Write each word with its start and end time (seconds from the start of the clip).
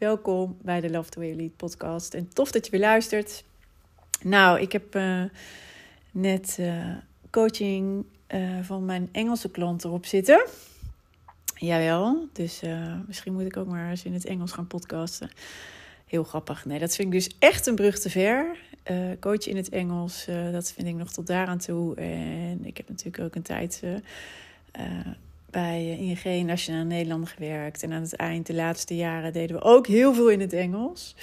Welkom 0.00 0.56
bij 0.62 0.80
de 0.80 0.90
Love 0.90 1.10
to 1.10 1.20
Way 1.20 1.34
Lead 1.34 1.56
podcast. 1.56 2.14
En 2.14 2.28
tof 2.28 2.50
dat 2.50 2.64
je 2.64 2.70
weer 2.70 2.80
luistert. 2.80 3.44
Nou, 4.22 4.60
ik 4.60 4.72
heb 4.72 4.94
uh, 4.94 5.24
net 6.10 6.56
uh, 6.60 6.96
coaching 7.30 8.04
uh, 8.34 8.58
van 8.62 8.84
mijn 8.84 9.08
Engelse 9.12 9.50
klant 9.50 9.84
erop 9.84 10.06
zitten. 10.06 10.46
Jawel, 11.54 12.28
dus 12.32 12.62
misschien 13.06 13.32
moet 13.32 13.44
ik 13.44 13.56
ook 13.56 13.66
maar 13.66 13.90
eens 13.90 14.04
in 14.04 14.12
het 14.12 14.24
Engels 14.24 14.52
gaan 14.52 14.66
podcasten. 14.66 15.30
Heel 16.06 16.24
grappig. 16.24 16.64
Nee, 16.64 16.78
dat 16.78 16.94
vind 16.94 17.14
ik 17.14 17.14
dus 17.14 17.36
echt 17.38 17.66
een 17.66 17.74
brug 17.74 17.98
te 17.98 18.10
ver. 18.10 18.56
coach 19.20 19.46
in 19.46 19.56
het 19.56 19.68
Engels, 19.68 20.26
dat 20.52 20.72
vind 20.72 20.88
ik 20.88 20.94
nog 20.94 21.12
tot 21.12 21.26
daaraan 21.26 21.58
toe. 21.58 21.94
En 21.94 22.64
ik 22.64 22.76
heb 22.76 22.88
natuurlijk 22.88 23.24
ook 23.24 23.34
een 23.34 23.42
tijd 23.42 23.82
bij 25.50 25.98
ING 25.98 26.46
Nationaal 26.46 26.84
Nederland 26.84 27.28
gewerkt. 27.28 27.82
En 27.82 27.92
aan 27.92 28.02
het 28.02 28.16
eind, 28.16 28.46
de 28.46 28.54
laatste 28.54 28.96
jaren, 28.96 29.32
deden 29.32 29.56
we 29.56 29.62
ook 29.62 29.86
heel 29.86 30.14
veel 30.14 30.30
in 30.30 30.40
het 30.40 30.52
Engels. 30.52 31.14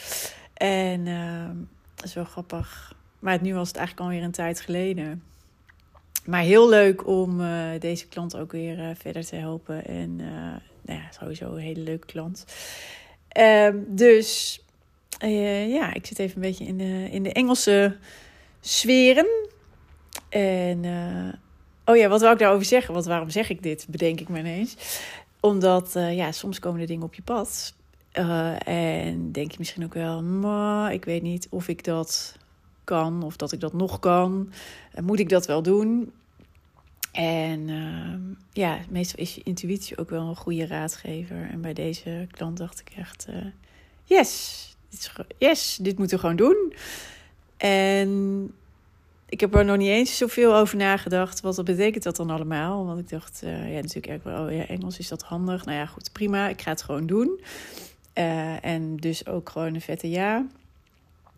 En 0.53 1.05
uh, 1.05 1.49
dat 1.95 2.05
is 2.05 2.13
wel 2.13 2.25
grappig. 2.25 2.95
Maar 3.19 3.41
nu 3.41 3.53
was 3.53 3.67
het 3.67 3.77
eigenlijk 3.77 4.07
alweer 4.07 4.23
een 4.23 4.31
tijd 4.31 4.61
geleden. 4.61 5.23
Maar 6.25 6.41
heel 6.41 6.69
leuk 6.69 7.07
om 7.07 7.41
uh, 7.41 7.69
deze 7.79 8.07
klant 8.07 8.37
ook 8.37 8.51
weer 8.51 8.77
uh, 8.77 8.89
verder 8.95 9.25
te 9.25 9.35
helpen. 9.35 9.85
En 9.85 10.15
nou 10.15 10.99
ja, 10.99 11.11
sowieso 11.19 11.51
een 11.51 11.61
hele 11.61 11.81
leuke 11.81 12.05
klant. 12.05 12.45
Ehm, 13.27 13.77
dus 13.87 14.61
ja, 15.67 15.93
ik 15.93 16.05
zit 16.05 16.19
even 16.19 16.35
een 16.35 16.41
beetje 16.41 16.65
in 16.65 16.77
de, 16.77 17.07
in 17.11 17.23
de 17.23 17.33
Engelse 17.33 17.97
sferen. 18.59 19.27
En 20.29 20.85
Oh 21.89 21.97
ja, 21.97 22.07
wat 22.07 22.21
wou 22.21 22.33
ik 22.33 22.39
daarover 22.39 22.65
zeggen? 22.65 22.93
Want 22.93 23.05
waarom 23.05 23.29
zeg 23.29 23.49
ik 23.49 23.63
dit? 23.63 23.85
Bedenk 23.89 24.19
ik 24.19 24.29
me 24.29 24.39
ineens. 24.39 24.75
Omdat 25.39 25.95
uh, 25.95 26.15
ja, 26.15 26.31
soms 26.31 26.59
komen 26.59 26.81
er 26.81 26.87
dingen 26.87 27.05
op 27.05 27.13
je 27.13 27.21
pad. 27.21 27.73
Uh, 28.13 28.67
en 28.67 29.31
denk 29.31 29.51
je 29.51 29.57
misschien 29.57 29.83
ook 29.83 29.93
wel, 29.93 30.23
maar 30.23 30.93
ik 30.93 31.05
weet 31.05 31.21
niet 31.21 31.47
of 31.49 31.67
ik 31.67 31.83
dat 31.83 32.37
kan 32.83 33.23
of 33.23 33.35
dat 33.35 33.51
ik 33.51 33.59
dat 33.59 33.73
nog 33.73 33.99
kan. 33.99 34.51
Uh, 34.95 35.01
moet 35.01 35.19
ik 35.19 35.29
dat 35.29 35.45
wel 35.45 35.61
doen? 35.61 36.11
En 37.11 37.69
ehm, 37.69 38.21
ja, 38.53 38.79
meestal 38.89 39.19
is 39.19 39.35
je 39.35 39.41
intuïtie 39.43 39.97
ook 39.97 40.09
wel 40.09 40.27
een 40.27 40.35
goede 40.35 40.67
raadgever. 40.67 41.49
En 41.51 41.61
bij 41.61 41.73
deze 41.73 42.27
klant 42.31 42.57
dacht 42.57 42.79
ik 42.79 42.89
echt, 42.97 43.27
yes, 44.03 44.61
dit 44.89 44.99
is, 44.99 45.11
yes, 45.37 45.77
dit 45.81 45.97
moeten 45.97 46.15
we 46.15 46.21
gewoon 46.21 46.35
doen. 46.35 46.73
En 47.57 48.51
ik 49.29 49.39
heb 49.39 49.55
er 49.55 49.65
nog 49.65 49.77
niet 49.77 49.89
eens 49.89 50.17
zoveel 50.17 50.55
over 50.55 50.77
nagedacht. 50.77 51.41
Wat 51.41 51.63
betekent 51.63 52.03
dat 52.03 52.15
dan 52.15 52.29
allemaal? 52.29 52.85
Want 52.85 52.99
ik 52.99 53.09
dacht, 53.09 53.41
uh, 53.43 53.73
ja, 53.73 53.81
natuurlijk 53.81 54.25
oh 54.25 54.51
ja, 54.51 54.67
Engels 54.67 54.97
is 54.97 55.07
dat 55.07 55.23
handig. 55.23 55.65
Nou 55.65 55.77
ja, 55.77 55.85
goed, 55.85 56.11
prima. 56.11 56.47
Ik 56.47 56.61
ga 56.61 56.71
het 56.71 56.81
gewoon 56.81 57.05
doen. 57.05 57.39
Uh, 58.17 58.65
en 58.65 58.97
dus 58.97 59.27
ook 59.27 59.49
gewoon 59.49 59.73
een 59.73 59.81
vette 59.81 60.09
ja. 60.09 60.45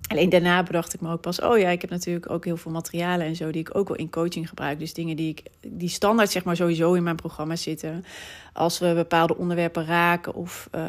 Alleen 0.07 0.29
daarna 0.29 0.63
bedacht 0.63 0.93
ik 0.93 1.01
me 1.01 1.11
ook 1.11 1.21
pas, 1.21 1.41
oh 1.41 1.57
ja, 1.57 1.69
ik 1.69 1.81
heb 1.81 1.89
natuurlijk 1.89 2.29
ook 2.29 2.45
heel 2.45 2.57
veel 2.57 2.71
materialen 2.71 3.25
en 3.25 3.35
zo 3.35 3.51
die 3.51 3.61
ik 3.61 3.75
ook 3.75 3.87
wel 3.87 3.97
in 3.97 4.09
coaching 4.09 4.49
gebruik. 4.49 4.79
Dus 4.79 4.93
dingen 4.93 5.15
die 5.15 5.29
ik, 5.29 5.43
die 5.67 5.89
standaard 5.89 6.31
zeg 6.31 6.43
maar 6.43 6.55
sowieso 6.55 6.93
in 6.93 7.03
mijn 7.03 7.15
programma 7.15 7.55
zitten. 7.55 8.05
Als 8.53 8.79
we 8.79 8.93
bepaalde 8.93 9.37
onderwerpen 9.37 9.85
raken 9.85 10.33
of 10.33 10.69
uh, 10.75 10.81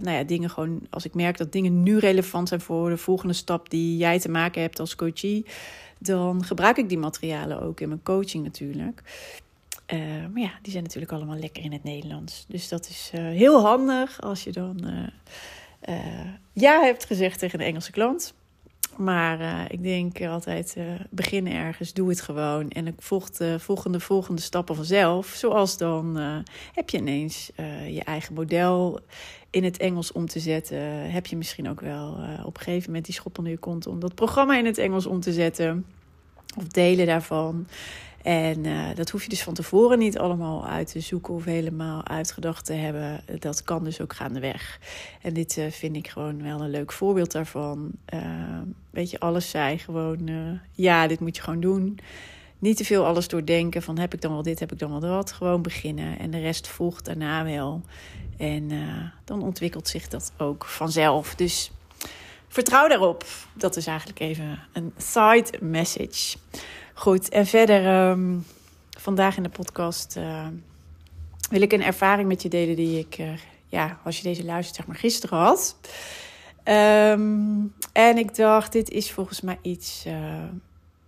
nou 0.00 0.16
ja, 0.16 0.22
dingen 0.22 0.50
gewoon, 0.50 0.86
als 0.90 1.04
ik 1.04 1.14
merk 1.14 1.36
dat 1.38 1.52
dingen 1.52 1.82
nu 1.82 1.98
relevant 1.98 2.48
zijn 2.48 2.60
voor 2.60 2.88
de 2.88 2.96
volgende 2.96 3.34
stap 3.34 3.70
die 3.70 3.96
jij 3.96 4.18
te 4.18 4.30
maken 4.30 4.62
hebt 4.62 4.80
als 4.80 4.96
coachie 4.96 5.46
dan 5.98 6.44
gebruik 6.44 6.76
ik 6.76 6.88
die 6.88 6.98
materialen 6.98 7.60
ook 7.60 7.80
in 7.80 7.88
mijn 7.88 8.02
coaching 8.02 8.44
natuurlijk. 8.44 9.02
Uh, 9.92 10.00
maar 10.32 10.42
ja, 10.42 10.52
die 10.62 10.72
zijn 10.72 10.84
natuurlijk 10.84 11.12
allemaal 11.12 11.38
lekker 11.38 11.64
in 11.64 11.72
het 11.72 11.84
Nederlands. 11.84 12.44
Dus 12.48 12.68
dat 12.68 12.88
is 12.88 13.10
uh, 13.14 13.20
heel 13.20 13.60
handig 13.60 14.20
als 14.20 14.44
je 14.44 14.52
dan 14.52 14.80
uh, 15.88 16.24
ja 16.52 16.80
hebt 16.80 17.04
gezegd 17.04 17.38
tegen 17.38 17.60
een 17.60 17.66
Engelse 17.66 17.90
klant. 17.90 18.34
Maar 18.96 19.66
ik 19.72 19.82
denk 19.82 20.22
altijd, 20.22 20.76
begin 21.10 21.46
ergens, 21.46 21.92
doe 21.92 22.08
het 22.08 22.20
gewoon. 22.20 22.70
En 22.70 22.86
ik 22.86 22.94
volg 22.98 23.30
de 23.30 23.58
volgende, 23.60 24.00
volgende 24.00 24.40
stappen 24.40 24.74
vanzelf. 24.74 25.26
Zoals 25.26 25.78
dan 25.78 26.16
heb 26.74 26.90
je 26.90 26.98
ineens 26.98 27.50
je 27.88 28.02
eigen 28.04 28.34
model 28.34 29.00
in 29.50 29.64
het 29.64 29.76
Engels 29.76 30.12
om 30.12 30.26
te 30.26 30.40
zetten. 30.40 31.10
Heb 31.10 31.26
je 31.26 31.36
misschien 31.36 31.68
ook 31.68 31.80
wel 31.80 32.18
op 32.44 32.56
een 32.56 32.62
gegeven 32.62 32.86
moment 32.86 33.04
die 33.04 33.14
schop 33.14 33.38
onder 33.38 33.52
je 33.52 33.58
kont 33.58 33.86
om 33.86 34.00
dat 34.00 34.14
programma 34.14 34.58
in 34.58 34.66
het 34.66 34.78
Engels 34.78 35.06
om 35.06 35.20
te 35.20 35.32
zetten. 35.32 35.86
Of 36.56 36.66
delen 36.66 37.06
daarvan. 37.06 37.66
En 38.24 38.64
uh, 38.64 38.86
dat 38.94 39.10
hoef 39.10 39.22
je 39.22 39.28
dus 39.28 39.42
van 39.42 39.54
tevoren 39.54 39.98
niet 39.98 40.18
allemaal 40.18 40.66
uit 40.66 40.90
te 40.90 41.00
zoeken 41.00 41.34
of 41.34 41.44
helemaal 41.44 42.06
uitgedacht 42.06 42.64
te 42.64 42.72
hebben. 42.72 43.20
Dat 43.38 43.62
kan 43.62 43.84
dus 43.84 44.00
ook 44.00 44.12
gaandeweg. 44.12 44.78
En 45.22 45.34
dit 45.34 45.56
uh, 45.56 45.70
vind 45.70 45.96
ik 45.96 46.08
gewoon 46.08 46.42
wel 46.42 46.60
een 46.60 46.70
leuk 46.70 46.92
voorbeeld 46.92 47.32
daarvan. 47.32 47.90
Uh, 48.14 48.20
weet 48.90 49.10
je, 49.10 49.20
alles 49.20 49.50
zei 49.50 49.78
gewoon, 49.78 50.30
ja, 50.72 51.06
dit 51.06 51.20
moet 51.20 51.36
je 51.36 51.42
gewoon 51.42 51.60
doen. 51.60 51.98
Niet 52.58 52.76
te 52.76 52.84
veel 52.84 53.06
alles 53.06 53.28
doordenken 53.28 53.82
van 53.82 53.98
heb 53.98 54.14
ik 54.14 54.20
dan 54.20 54.32
wel 54.32 54.42
dit, 54.42 54.60
heb 54.60 54.72
ik 54.72 54.78
dan 54.78 54.90
wel 54.90 55.00
dat. 55.00 55.32
Gewoon 55.32 55.62
beginnen 55.62 56.18
en 56.18 56.30
de 56.30 56.40
rest 56.40 56.68
volgt 56.68 57.04
daarna 57.04 57.44
wel. 57.44 57.82
En 58.36 58.70
dan 59.24 59.42
ontwikkelt 59.42 59.88
zich 59.88 60.08
dat 60.08 60.32
ook 60.36 60.64
vanzelf. 60.64 61.34
Dus 61.34 61.70
vertrouw 62.48 62.88
daarop. 62.88 63.24
Dat 63.54 63.76
is 63.76 63.86
eigenlijk 63.86 64.20
even 64.20 64.58
een 64.72 64.92
side 64.96 65.58
message. 65.60 66.36
Goed, 66.96 67.28
en 67.28 67.46
verder 67.46 68.08
um, 68.10 68.46
vandaag 68.98 69.36
in 69.36 69.42
de 69.42 69.48
podcast 69.48 70.16
uh, 70.16 70.46
wil 71.50 71.62
ik 71.62 71.72
een 71.72 71.82
ervaring 71.82 72.28
met 72.28 72.42
je 72.42 72.48
delen 72.48 72.76
die 72.76 72.98
ik, 72.98 73.18
uh, 73.18 73.28
ja, 73.66 73.98
als 74.04 74.16
je 74.16 74.22
deze 74.22 74.44
luistert, 74.44 74.76
zeg 74.76 74.86
maar 74.86 74.96
gisteren 74.96 75.38
had. 75.38 75.76
Um, 76.64 77.74
en 77.92 78.18
ik 78.18 78.34
dacht, 78.34 78.72
dit 78.72 78.90
is 78.90 79.12
volgens 79.12 79.40
mij 79.40 79.58
iets, 79.62 80.04
uh, 80.06 80.12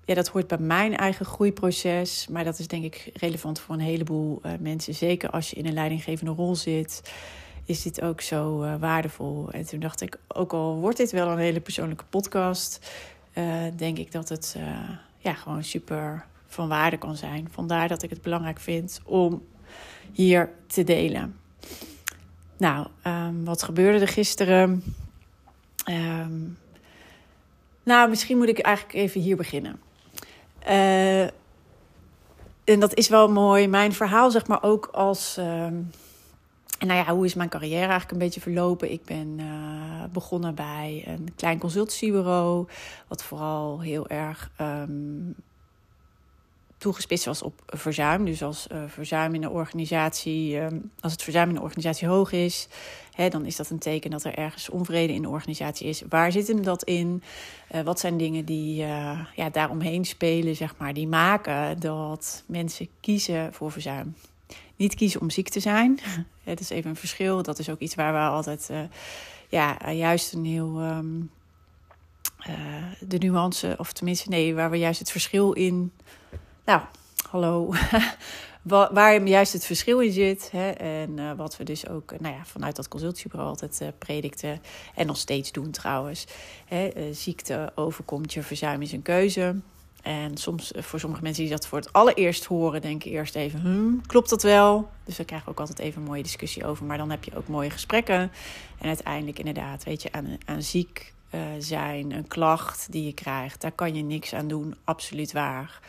ja, 0.04 0.14
dat 0.14 0.28
hoort 0.28 0.46
bij 0.46 0.58
mijn 0.58 0.96
eigen 0.96 1.26
groeiproces. 1.26 2.26
Maar 2.30 2.44
dat 2.44 2.58
is 2.58 2.68
denk 2.68 2.84
ik 2.84 3.10
relevant 3.14 3.60
voor 3.60 3.74
een 3.74 3.80
heleboel 3.80 4.40
mensen. 4.60 4.94
Zeker 4.94 5.30
als 5.30 5.50
je 5.50 5.56
in 5.56 5.66
een 5.66 5.74
leidinggevende 5.74 6.32
rol 6.32 6.54
zit 6.54 7.12
is 7.64 7.82
dit 7.82 8.02
ook 8.02 8.20
zo 8.20 8.58
waardevol. 8.78 9.50
En 9.50 9.66
toen 9.66 9.80
dacht 9.80 10.00
ik, 10.00 10.18
ook 10.28 10.52
al 10.52 10.76
wordt 10.76 10.96
dit 10.96 11.10
wel 11.10 11.28
een 11.28 11.38
hele 11.38 11.60
persoonlijke 11.60 12.04
podcast, 12.10 12.90
denk 13.76 13.98
ik 13.98 14.12
dat 14.12 14.28
het 14.28 14.56
ja, 15.26 15.34
gewoon 15.34 15.64
super 15.64 16.26
van 16.46 16.68
waarde 16.68 16.96
kan 16.96 17.16
zijn. 17.16 17.48
Vandaar 17.50 17.88
dat 17.88 18.02
ik 18.02 18.10
het 18.10 18.22
belangrijk 18.22 18.60
vind 18.60 19.00
om 19.04 19.42
hier 20.12 20.50
te 20.66 20.84
delen. 20.84 21.36
Nou, 22.56 22.86
um, 23.06 23.44
wat 23.44 23.62
gebeurde 23.62 24.00
er 24.00 24.08
gisteren? 24.08 24.82
Um, 25.90 26.58
nou, 27.82 28.08
misschien 28.08 28.36
moet 28.36 28.48
ik 28.48 28.58
eigenlijk 28.58 28.96
even 28.96 29.20
hier 29.20 29.36
beginnen. 29.36 29.80
en 32.64 32.80
dat 32.80 32.94
is 32.94 33.08
wel 33.08 33.30
mooi. 33.30 33.68
Mijn 33.68 33.92
verhaal, 33.92 34.30
zeg 34.30 34.46
maar, 34.46 34.62
ook 34.62 34.86
als. 34.86 35.36
Um, 35.38 35.90
en 36.78 36.86
nou 36.86 37.04
ja, 37.04 37.14
hoe 37.14 37.24
is 37.24 37.34
mijn 37.34 37.48
carrière 37.48 37.80
eigenlijk 37.80 38.10
een 38.10 38.18
beetje 38.18 38.40
verlopen? 38.40 38.92
Ik 38.92 39.04
ben 39.04 39.38
uh, 39.38 40.04
begonnen 40.12 40.54
bij 40.54 41.02
een 41.06 41.28
klein 41.36 41.58
consultancybureau, 41.58 42.66
wat 43.08 43.24
vooral 43.24 43.80
heel 43.80 44.08
erg 44.08 44.50
um, 44.60 45.34
toegespitst 46.78 47.24
was 47.24 47.42
op 47.42 47.62
verzuim. 47.66 48.24
Dus 48.24 48.42
als 48.42 48.66
uh, 48.72 48.78
verzuim 48.86 49.34
in 49.34 49.40
de 49.40 49.50
organisatie, 49.50 50.60
um, 50.60 50.90
als 51.00 51.12
het 51.12 51.22
verzuim 51.22 51.48
in 51.48 51.54
de 51.54 51.60
organisatie 51.60 52.08
hoog 52.08 52.32
is, 52.32 52.68
hè, 53.12 53.28
dan 53.28 53.44
is 53.44 53.56
dat 53.56 53.70
een 53.70 53.78
teken 53.78 54.10
dat 54.10 54.24
er 54.24 54.34
ergens 54.34 54.68
onvrede 54.68 55.12
in 55.12 55.22
de 55.22 55.28
organisatie 55.28 55.88
is. 55.88 56.02
Waar 56.08 56.32
zit 56.32 56.48
hem 56.48 56.62
dat 56.62 56.84
in? 56.84 57.22
Uh, 57.74 57.80
wat 57.80 58.00
zijn 58.00 58.16
dingen 58.16 58.44
die 58.44 58.76
ja, 59.34 59.50
daaromheen 59.52 60.04
spelen, 60.04 60.56
zeg 60.56 60.74
maar, 60.76 60.94
die 60.94 61.08
maken 61.08 61.80
dat 61.80 62.44
mensen 62.46 62.88
kiezen 63.00 63.52
voor 63.52 63.72
verzuim? 63.72 64.14
Niet 64.76 64.94
kiezen 64.94 65.20
om 65.20 65.30
ziek 65.30 65.48
te 65.48 65.60
zijn. 65.60 66.00
Het 66.44 66.60
is 66.60 66.70
even 66.70 66.90
een 66.90 66.96
verschil. 66.96 67.42
Dat 67.42 67.58
is 67.58 67.68
ook 67.70 67.78
iets 67.78 67.94
waar 67.94 68.12
we 68.12 68.18
altijd, 68.18 68.68
uh, 68.70 68.80
ja, 69.48 69.92
juist 69.92 70.32
een 70.32 70.44
heel. 70.44 70.82
Um, 70.82 71.30
de 73.00 73.18
nuance, 73.18 73.74
of 73.78 73.92
tenminste, 73.92 74.28
nee, 74.28 74.54
waar 74.54 74.70
we 74.70 74.78
juist 74.78 74.98
het 74.98 75.10
verschil 75.10 75.52
in. 75.52 75.92
Nou, 76.64 76.80
hallo. 77.30 77.72
waar 78.62 79.22
juist 79.22 79.52
het 79.52 79.64
verschil 79.64 80.00
in 80.00 80.12
zit. 80.12 80.50
Hè, 80.50 80.70
en 80.70 81.18
uh, 81.18 81.32
wat 81.32 81.56
we 81.56 81.64
dus 81.64 81.88
ook 81.88 82.20
nou 82.20 82.34
ja, 82.34 82.44
vanuit 82.44 82.76
dat 82.76 82.88
consultiebureau 82.88 83.50
altijd 83.50 83.80
uh, 83.82 83.88
predikten. 83.98 84.62
En 84.94 85.06
nog 85.06 85.16
steeds 85.16 85.52
doen 85.52 85.70
trouwens. 85.70 86.26
Hè, 86.64 87.12
ziekte 87.12 87.72
overkomt 87.74 88.32
je, 88.32 88.42
verzuim 88.42 88.82
is 88.82 88.92
een 88.92 89.02
keuze. 89.02 89.56
En 90.06 90.36
soms 90.36 90.72
voor 90.76 91.00
sommige 91.00 91.22
mensen 91.22 91.42
die 91.42 91.52
dat 91.52 91.66
voor 91.66 91.78
het 91.78 91.92
allereerst 91.92 92.44
horen, 92.44 92.80
denken 92.80 93.10
eerst 93.10 93.34
even: 93.34 93.60
hmm, 93.60 94.06
klopt 94.06 94.30
dat 94.30 94.42
wel? 94.42 94.88
Dus 95.04 95.16
daar 95.16 95.26
krijgen 95.26 95.46
we 95.46 95.52
ook 95.52 95.60
altijd 95.60 95.78
even 95.78 96.00
een 96.02 96.08
mooie 96.08 96.22
discussie 96.22 96.66
over. 96.66 96.84
Maar 96.84 96.98
dan 96.98 97.10
heb 97.10 97.24
je 97.24 97.36
ook 97.36 97.48
mooie 97.48 97.70
gesprekken. 97.70 98.32
En 98.78 98.88
uiteindelijk, 98.88 99.38
inderdaad, 99.38 99.84
weet 99.84 100.02
je, 100.02 100.12
aan, 100.12 100.38
aan 100.44 100.62
ziek 100.62 101.14
zijn, 101.58 102.12
een 102.12 102.28
klacht 102.28 102.86
die 102.90 103.04
je 103.04 103.12
krijgt, 103.12 103.60
daar 103.60 103.72
kan 103.72 103.94
je 103.94 104.02
niks 104.02 104.34
aan 104.34 104.48
doen. 104.48 104.74
Absoluut 104.84 105.32
waar. 105.32 105.80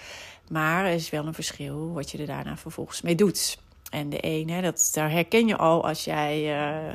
Maar 0.50 0.86
er 0.86 0.94
is 0.94 1.10
wel 1.10 1.26
een 1.26 1.34
verschil 1.34 1.94
wat 1.94 2.12
je 2.12 2.18
er 2.18 2.26
daarna 2.26 2.58
vervolgens 2.58 3.02
mee 3.02 3.16
doet. 3.16 3.58
En 3.90 4.10
de 4.10 4.20
ene, 4.20 4.62
dat, 4.62 4.90
daar 4.94 5.12
herken 5.12 5.48
je 5.48 5.58
al 5.58 5.88
als 5.88 6.04
jij 6.04 6.40
uh, 6.40 6.94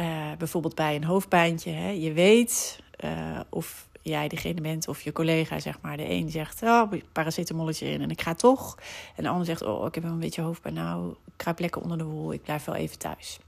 uh, 0.00 0.32
bijvoorbeeld 0.38 0.74
bij 0.74 0.94
een 0.94 1.04
hoofdpijntje, 1.04 1.70
hè, 1.70 1.90
je 1.90 2.12
weet 2.12 2.80
eh, 2.96 3.40
of 3.48 3.88
jij 4.02 4.28
degene 4.28 4.60
bent 4.60 4.88
of 4.88 5.02
je 5.02 5.12
collega, 5.12 5.58
zeg 5.58 5.78
maar. 5.80 5.96
De 5.96 6.10
een 6.10 6.30
zegt, 6.30 6.62
oh, 6.62 6.92
paracetamolletje 7.12 7.90
in 7.90 8.00
en 8.00 8.10
ik 8.10 8.22
ga 8.22 8.34
toch. 8.34 8.78
En 9.16 9.22
de 9.22 9.28
ander 9.28 9.46
zegt, 9.46 9.62
oh, 9.62 9.86
ik 9.86 9.94
heb 9.94 10.04
een 10.04 10.18
beetje 10.18 10.42
hoofdpijn. 10.42 10.74
Nou, 10.74 11.10
ik 11.10 11.32
kruip 11.36 11.58
lekker 11.58 11.82
onder 11.82 11.98
de 11.98 12.04
wol, 12.04 12.32
ik 12.32 12.42
blijf 12.42 12.64
wel 12.64 12.74
even 12.74 12.98
thuis. 12.98 13.38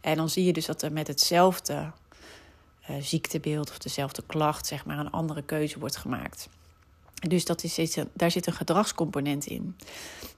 En 0.00 0.16
dan 0.16 0.28
zie 0.28 0.44
je 0.44 0.52
dus 0.52 0.66
dat 0.66 0.82
er 0.82 0.92
met 0.92 1.06
hetzelfde 1.06 1.92
ziektebeeld 3.00 3.70
of 3.70 3.78
dezelfde 3.78 4.22
klacht, 4.26 4.66
zeg 4.66 4.84
maar, 4.84 4.98
een 4.98 5.10
andere 5.10 5.42
keuze 5.42 5.78
wordt 5.78 5.96
gemaakt. 5.96 6.48
Dus 7.28 7.44
dat 7.44 7.62
is, 7.62 7.98
daar 8.12 8.30
zit 8.30 8.46
een 8.46 8.52
gedragscomponent 8.52 9.46
in. 9.46 9.76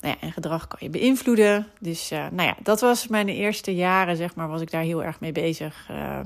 Nou 0.01 0.15
ja, 0.15 0.27
en 0.27 0.33
gedrag 0.33 0.69
kan 0.69 0.79
je 0.81 0.91
beïnvloeden. 0.91 1.67
Dus 1.81 2.13
uh, 2.13 2.27
nou 2.31 2.49
ja, 2.49 2.57
dat 2.63 2.81
was 2.81 3.07
mijn 3.07 3.29
eerste 3.29 3.75
jaren, 3.75 4.17
zeg 4.17 4.35
maar, 4.35 4.49
was 4.49 4.61
ik 4.61 4.71
daar 4.71 4.83
heel 4.83 5.05
erg 5.05 5.21
mee 5.21 5.33
bezig. 5.33 5.89
Uh, 5.91 6.21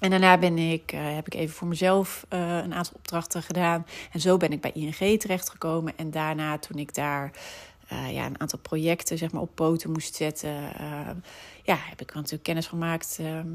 en 0.00 0.10
daarna 0.10 0.38
ben 0.38 0.58
ik, 0.58 0.92
uh, 0.92 1.14
heb 1.14 1.26
ik 1.26 1.34
even 1.34 1.54
voor 1.54 1.68
mezelf 1.68 2.26
een 2.28 2.74
aantal 2.74 2.92
opdrachten 2.96 3.42
gedaan. 3.42 3.86
En 4.12 4.20
zo 4.20 4.36
ben 4.36 4.52
ik 4.52 4.60
bij 4.60 4.72
ING 4.72 5.20
terechtgekomen. 5.20 5.92
En 5.96 6.10
daarna, 6.10 6.58
toen 6.58 6.78
ik 6.78 6.94
daar 6.94 7.30
ja, 8.10 8.26
een 8.26 8.40
aantal 8.40 8.58
projecten 8.58 9.18
zeg 9.18 9.32
maar, 9.32 9.42
op 9.42 9.54
poten 9.54 9.92
moest 9.92 10.14
zetten, 10.14 10.52
ja, 11.62 11.76
heb 11.78 12.00
ik 12.00 12.14
natuurlijk 12.14 12.42
kennis 12.42 12.66
gemaakt 12.66 13.18
ehm, 13.20 13.48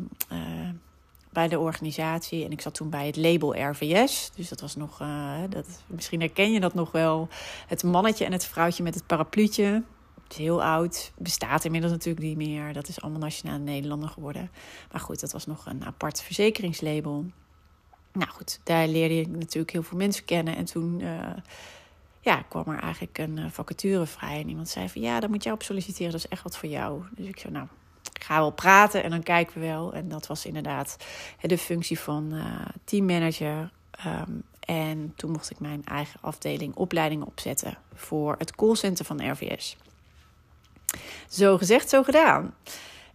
bij 1.32 1.48
de 1.48 1.60
organisatie. 1.60 2.46
En 2.46 2.52
ik 2.52 2.62
zat 2.62 2.74
toen 2.74 2.90
bij 2.90 3.06
het 3.06 3.16
label 3.16 3.70
RVS. 3.70 4.32
Dus 4.36 4.50
dat 4.50 4.62
was 4.62 4.76
nog, 4.76 5.02
dat, 5.50 5.66
misschien 5.88 6.20
herken 6.20 6.52
je 6.52 6.60
dat 6.60 6.74
nog 6.74 6.92
wel. 6.92 7.28
Het 7.68 7.84
mannetje 7.84 8.26
en 8.26 8.32
het 8.32 8.46
vrouwtje 8.46 8.84
met 8.84 8.96
het 8.96 9.08
parapluutje. 9.08 9.84
Heel 10.36 10.64
oud. 10.64 11.12
Bestaat 11.18 11.66
inmiddels 11.66 11.92
natuurlijk 11.92 12.26
niet 12.26 12.38
meer. 12.38 12.74
Dat 12.74 12.88
is 12.88 13.02
allemaal 13.02 13.20
nationaal 13.20 13.58
Nederlander 13.58 14.10
geworden. 14.10 14.52
Maar 14.92 15.02
goed, 15.02 15.20
dat 15.20 15.32
was 15.32 15.46
nog 15.46 15.66
een 15.66 15.86
apart 15.86 16.22
verzekeringslabel. 16.22 17.26
Nou 18.12 18.30
goed, 18.30 18.60
daar 18.64 18.88
leerde 18.88 19.20
ik 19.20 19.28
natuurlijk 19.28 19.72
heel 19.72 19.84
veel 19.84 19.98
mensen 19.98 20.26
kennen. 20.26 20.56
En 20.56 20.66
toen 20.66 21.00
uh, 21.00 21.20
ja, 22.22 22.42
kwam 22.50 22.68
er 22.68 22.80
eigenlijk 22.80 23.18
een 23.18 23.38
uh, 23.38 23.46
vacature 23.50 24.06
vrij. 24.06 24.40
En 24.40 24.50
iemand 24.50 24.70
zei 24.70 24.90
van 24.90 25.02
ja, 25.02 25.20
daar 25.20 25.30
moet 25.30 25.44
jij 25.44 25.54
op 25.54 25.64
solliciteren. 25.64 26.12
Dat 26.12 26.20
is 26.20 26.28
echt 26.28 26.44
wat 26.44 26.58
voor 26.58 26.70
jou. 26.70 27.04
Dus 27.16 27.28
ik 27.28 27.40
zei 27.40 27.54
nou, 27.54 27.68
ga 28.20 28.40
wel 28.40 28.52
praten 28.52 29.04
en 29.04 29.10
dan 29.10 29.24
kijken 29.24 29.62
we 29.62 29.68
wel. 29.68 29.94
En 29.94 30.10
dat 30.10 30.28
was 30.28 30.46
inderdaad 30.46 30.98
de 31.42 31.58
functie 31.58 32.00
van 32.00 32.34
uh, 32.34 32.46
teammanager. 32.84 33.72
Um, 34.06 34.44
en 34.60 35.14
toen 35.16 35.32
mocht 35.32 35.50
ik 35.50 35.60
mijn 35.60 35.84
eigen 35.86 36.20
afdeling 36.22 36.76
opleidingen 36.76 37.28
opzetten 37.28 37.78
voor 37.94 38.36
het 38.38 38.56
callcenter 38.56 39.06
van 39.06 39.32
RVS. 39.32 39.78
Zo 41.30 41.58
gezegd, 41.58 41.90
zo 41.90 42.04
gedaan. 42.04 42.54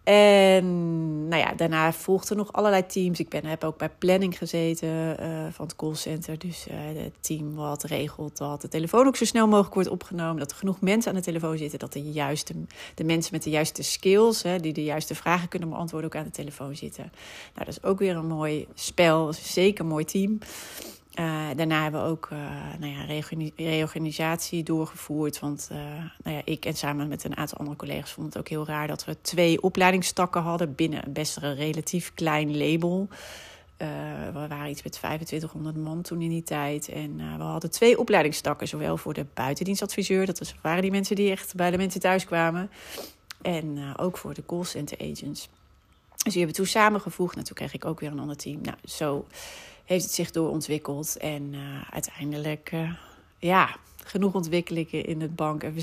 En 0.08 1.28
nou 1.28 1.42
ja, 1.42 1.52
daarna 1.54 1.92
volgden 1.92 2.36
nog 2.36 2.52
allerlei 2.52 2.86
teams. 2.86 3.18
Ik 3.18 3.28
ben, 3.28 3.44
heb 3.44 3.64
ook 3.64 3.78
bij 3.78 3.88
planning 3.88 4.38
gezeten 4.38 4.88
uh, 4.88 5.46
van 5.50 5.66
het 5.66 5.76
callcenter. 5.76 6.38
Dus 6.38 6.66
uh, 6.68 7.02
het 7.02 7.14
team 7.20 7.54
wat 7.54 7.82
regelt 7.82 8.36
dat 8.36 8.60
de 8.60 8.68
telefoon 8.68 9.06
ook 9.06 9.16
zo 9.16 9.24
snel 9.24 9.46
mogelijk 9.46 9.74
wordt 9.74 9.88
opgenomen. 9.88 10.38
Dat 10.38 10.50
er 10.50 10.56
genoeg 10.56 10.80
mensen 10.80 11.10
aan 11.10 11.16
de 11.16 11.24
telefoon 11.24 11.58
zitten. 11.58 11.78
Dat 11.78 11.92
de, 11.92 12.02
juiste, 12.02 12.54
de 12.94 13.04
mensen 13.04 13.32
met 13.32 13.42
de 13.42 13.50
juiste 13.50 13.82
skills, 13.82 14.42
hè, 14.42 14.58
die 14.58 14.72
de 14.72 14.84
juiste 14.84 15.14
vragen 15.14 15.48
kunnen 15.48 15.68
beantwoorden, 15.68 16.10
ook 16.10 16.16
aan 16.16 16.24
de 16.24 16.30
telefoon 16.30 16.76
zitten. 16.76 17.10
Nou, 17.54 17.66
dat 17.66 17.68
is 17.68 17.82
ook 17.82 17.98
weer 17.98 18.16
een 18.16 18.26
mooi 18.26 18.66
spel. 18.74 19.32
Zeker 19.32 19.80
een 19.80 19.90
mooi 19.90 20.04
team. 20.04 20.38
Uh, 21.20 21.46
daarna 21.56 21.82
hebben 21.82 22.02
we 22.02 22.08
ook 22.08 22.28
uh, 22.32 22.38
nou 22.78 22.92
ja, 22.92 23.04
reorganisatie 23.56 24.62
doorgevoerd. 24.62 25.38
Want 25.38 25.68
uh, 25.72 25.78
nou 26.22 26.36
ja, 26.36 26.42
ik 26.44 26.64
en 26.64 26.74
samen 26.74 27.08
met 27.08 27.24
een 27.24 27.36
aantal 27.36 27.58
andere 27.58 27.76
collega's 27.76 28.12
vonden 28.12 28.32
het 28.32 28.40
ook 28.40 28.48
heel 28.48 28.66
raar 28.66 28.86
dat 28.86 29.04
we 29.04 29.16
twee 29.20 29.62
opleidingstakken 29.62 30.42
hadden 30.42 30.74
binnen 30.74 31.12
best 31.12 31.36
een 31.36 31.54
relatief 31.54 32.14
klein 32.14 32.56
label. 32.56 33.08
we 34.32 34.46
waren 34.48 34.70
iets 34.70 34.82
met 34.82 34.92
2500 34.92 35.76
man 35.76 36.02
toen 36.02 36.22
in 36.22 36.28
die 36.28 36.42
tijd. 36.42 36.88
En 36.88 37.16
we 37.16 37.42
hadden 37.42 37.70
twee 37.70 37.98
opleidingstakken, 37.98 38.68
zowel 38.68 38.96
voor 38.96 39.14
de 39.14 39.26
buitendienstadviseur, 39.34 40.26
dat 40.26 40.38
was, 40.38 40.54
waren 40.62 40.82
die 40.82 40.90
mensen 40.90 41.16
die 41.16 41.30
echt 41.30 41.54
bij 41.54 41.70
de 41.70 41.76
mensen 41.76 42.00
thuis 42.00 42.24
kwamen. 42.24 42.70
En 43.42 43.96
ook 43.96 44.18
voor 44.18 44.34
de 44.34 44.46
callcenter 44.46 44.98
agents. 44.98 45.48
Dus 46.22 46.32
die 46.32 46.42
hebben 46.42 46.56
toen 46.56 46.66
samengevoegd. 46.66 47.36
En 47.36 47.44
toen 47.44 47.56
kreeg 47.56 47.74
ik 47.74 47.84
ook 47.84 48.00
weer 48.00 48.10
een 48.10 48.18
ander 48.18 48.36
team. 48.36 48.60
Nou, 48.62 48.76
zo 48.84 49.26
heeft 49.88 50.04
het 50.04 50.14
zich 50.14 50.30
doorontwikkeld. 50.30 51.16
En 51.16 51.52
uh, 51.52 51.60
uiteindelijk, 51.90 52.70
uh, 52.72 52.92
ja, 53.38 53.76
genoeg 54.04 54.34
ontwikkelingen 54.34 55.04
in 55.04 55.20
het 55.20 55.36
bank- 55.36 55.62
en 55.62 55.74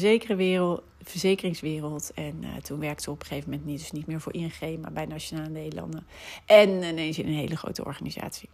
verzekeringswereld. 1.02 2.12
En 2.16 2.36
uh, 2.42 2.50
toen 2.63 2.80
werkte 2.80 3.12
op 3.12 3.19
een 3.19 3.25
gegeven 3.25 3.50
moment 3.50 3.68
niet, 3.68 3.80
dus 3.80 3.92
niet 3.92 4.07
meer 4.07 4.22
voor 4.22 4.34
ING, 4.34 4.81
maar 4.81 4.92
bij 4.92 5.06
Nationale 5.06 5.50
Nederlanden. 5.50 6.07
En 6.46 6.69
ineens 6.69 7.19
in 7.19 7.28
een 7.28 7.34
hele 7.34 7.57
grote 7.57 7.86
organisatie. 7.86 8.50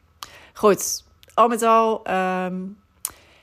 Goed, 0.54 1.04
al 1.34 1.48
met 1.48 1.62
al 1.62 2.12
um, 2.12 2.78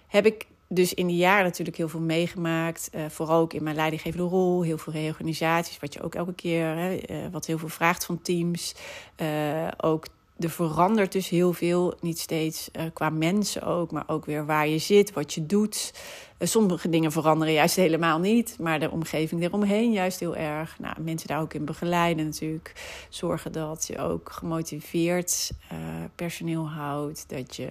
heb 0.06 0.26
ik 0.26 0.46
dus 0.68 0.94
in 0.94 1.06
die 1.06 1.16
jaren 1.16 1.44
natuurlijk 1.44 1.76
heel 1.76 1.88
veel 1.88 2.00
meegemaakt. 2.00 2.90
Uh, 2.94 3.06
vooral 3.08 3.40
ook 3.40 3.52
in 3.52 3.62
mijn 3.62 3.76
leidinggevende 3.76 4.26
rol. 4.26 4.62
Heel 4.62 4.78
veel 4.78 4.92
reorganisaties, 4.92 5.78
wat 5.78 5.92
je 5.92 6.02
ook 6.02 6.14
elke 6.14 6.34
keer, 6.34 6.76
hè, 6.76 7.30
wat 7.30 7.46
heel 7.46 7.58
veel 7.58 7.68
vraagt 7.68 8.04
van 8.04 8.22
teams. 8.22 8.74
Uh, 9.22 9.68
ook 9.76 10.06
er 10.38 10.50
verandert 10.50 11.12
dus 11.12 11.28
heel 11.28 11.52
veel. 11.52 11.94
Niet 12.00 12.18
steeds 12.18 12.68
uh, 12.72 12.82
qua 12.92 13.10
mensen 13.10 13.62
ook, 13.62 13.90
maar 13.90 14.04
ook 14.06 14.24
weer 14.24 14.46
waar 14.46 14.68
je 14.68 14.78
zit, 14.78 15.12
wat 15.12 15.34
je 15.34 15.46
doet. 15.46 15.92
Uh, 16.38 16.48
sommige 16.48 16.88
dingen 16.88 17.12
veranderen 17.12 17.54
juist 17.54 17.76
helemaal 17.86 18.18
niet, 18.18 18.56
maar 18.60 18.80
de 18.80 18.90
omgeving 18.90 19.42
eromheen 19.42 19.92
juist 19.92 20.20
heel 20.20 20.36
erg. 20.36 20.78
Nou, 20.78 21.00
mensen 21.00 21.28
daar 21.28 21.40
ook 21.40 21.54
in 21.54 21.64
begeleiden 21.64 22.24
natuurlijk. 22.24 22.72
Zorgen 23.08 23.52
dat 23.52 23.86
je 23.86 23.98
ook 23.98 24.32
gemotiveerd 24.32 25.50
uh, 25.72 25.78
personeel 26.14 26.68
houdt. 26.68 27.24
Dat 27.28 27.56
je 27.56 27.68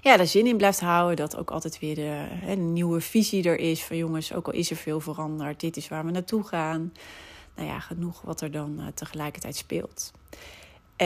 ja, 0.00 0.18
er 0.18 0.26
zin 0.26 0.46
in 0.46 0.56
blijft 0.56 0.80
houden. 0.80 1.16
Dat 1.16 1.36
ook 1.36 1.50
altijd 1.50 1.78
weer 1.78 1.94
de 1.94 2.26
hè, 2.28 2.54
nieuwe 2.54 3.00
visie 3.00 3.44
er 3.44 3.58
is. 3.58 3.84
Van 3.84 3.96
jongens, 3.96 4.32
ook 4.32 4.46
al 4.46 4.52
is 4.52 4.70
er 4.70 4.76
veel 4.76 5.00
veranderd, 5.00 5.60
dit 5.60 5.76
is 5.76 5.88
waar 5.88 6.04
we 6.04 6.10
naartoe 6.10 6.44
gaan. 6.44 6.92
Nou 7.56 7.68
ja, 7.68 7.80
genoeg 7.80 8.20
wat 8.20 8.40
er 8.40 8.50
dan 8.50 8.80
tegelijkertijd 8.94 9.56
speelt. 9.56 10.12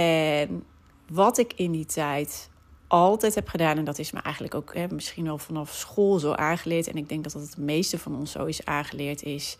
En 0.00 0.64
wat 1.08 1.38
ik 1.38 1.52
in 1.52 1.72
die 1.72 1.86
tijd 1.86 2.50
altijd 2.86 3.34
heb 3.34 3.48
gedaan, 3.48 3.78
en 3.78 3.84
dat 3.84 3.98
is 3.98 4.12
me 4.12 4.20
eigenlijk 4.20 4.54
ook 4.54 4.74
hè, 4.74 4.86
misschien 4.90 5.24
wel 5.24 5.38
vanaf 5.38 5.72
school 5.72 6.18
zo 6.18 6.32
aangeleerd, 6.32 6.88
en 6.88 6.96
ik 6.96 7.08
denk 7.08 7.24
dat 7.24 7.32
dat 7.32 7.42
het 7.42 7.56
meeste 7.56 7.98
van 7.98 8.16
ons 8.16 8.30
zo 8.30 8.44
is 8.44 8.64
aangeleerd, 8.64 9.22
is 9.22 9.58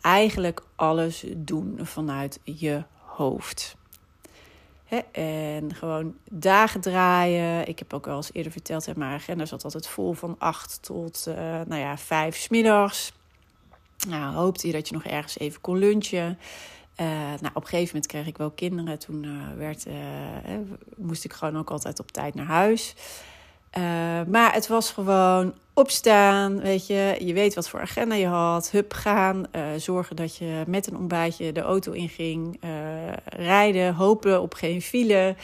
eigenlijk 0.00 0.62
alles 0.76 1.24
doen 1.36 1.78
vanuit 1.82 2.40
je 2.44 2.82
hoofd. 3.04 3.76
en 5.12 5.74
gewoon 5.74 6.14
dagen 6.30 6.80
draaien. 6.80 7.68
Ik 7.68 7.78
heb 7.78 7.92
ook 7.92 8.06
wel 8.06 8.16
eens 8.16 8.32
eerder 8.32 8.52
verteld, 8.52 8.86
hè, 8.86 8.92
mijn 8.96 9.12
agenda 9.12 9.44
zat 9.44 9.64
altijd 9.64 9.86
vol 9.86 10.12
van 10.12 10.34
8 10.38 10.82
tot 10.82 11.24
uh, 11.28 11.34
nou 11.36 11.76
ja, 11.76 11.98
5 11.98 12.36
smiddags. 12.36 13.12
Nou, 14.08 14.34
hoopte 14.34 14.66
je 14.66 14.72
dat 14.72 14.88
je 14.88 14.94
nog 14.94 15.04
ergens 15.04 15.38
even 15.38 15.60
kon 15.60 15.78
lunchen. 15.78 16.38
Uh, 17.00 17.06
nou, 17.16 17.54
op 17.54 17.62
een 17.62 17.68
gegeven 17.68 17.86
moment 17.86 18.06
kreeg 18.06 18.26
ik 18.26 18.36
wel 18.36 18.50
kinderen. 18.50 18.98
Toen 18.98 19.24
uh, 19.24 19.58
werd, 19.58 19.86
uh, 19.86 19.94
moest 20.96 21.24
ik 21.24 21.32
gewoon 21.32 21.58
ook 21.58 21.70
altijd 21.70 22.00
op 22.00 22.10
tijd 22.10 22.34
naar 22.34 22.46
huis. 22.46 22.94
maar 24.26 24.52
het 24.52 24.66
was 24.66 24.90
gewoon 24.90 25.54
opstaan, 25.74 26.60
weet 26.60 26.86
je. 26.86 27.16
Je 27.18 27.32
weet 27.32 27.54
wat 27.54 27.68
voor 27.68 27.80
agenda 27.80 28.14
je 28.14 28.26
had. 28.26 28.70
Hup 28.70 28.92
gaan. 28.92 29.46
zorgen 29.76 30.16
dat 30.16 30.36
je 30.36 30.64
met 30.66 30.86
een 30.86 30.96
ontbijtje 30.96 31.52
de 31.52 31.60
auto 31.60 31.92
inging. 31.92 32.60
rijden. 33.24 33.94
Hopen 33.94 34.42
op 34.42 34.54
geen 34.54 34.82
file. 34.82 35.34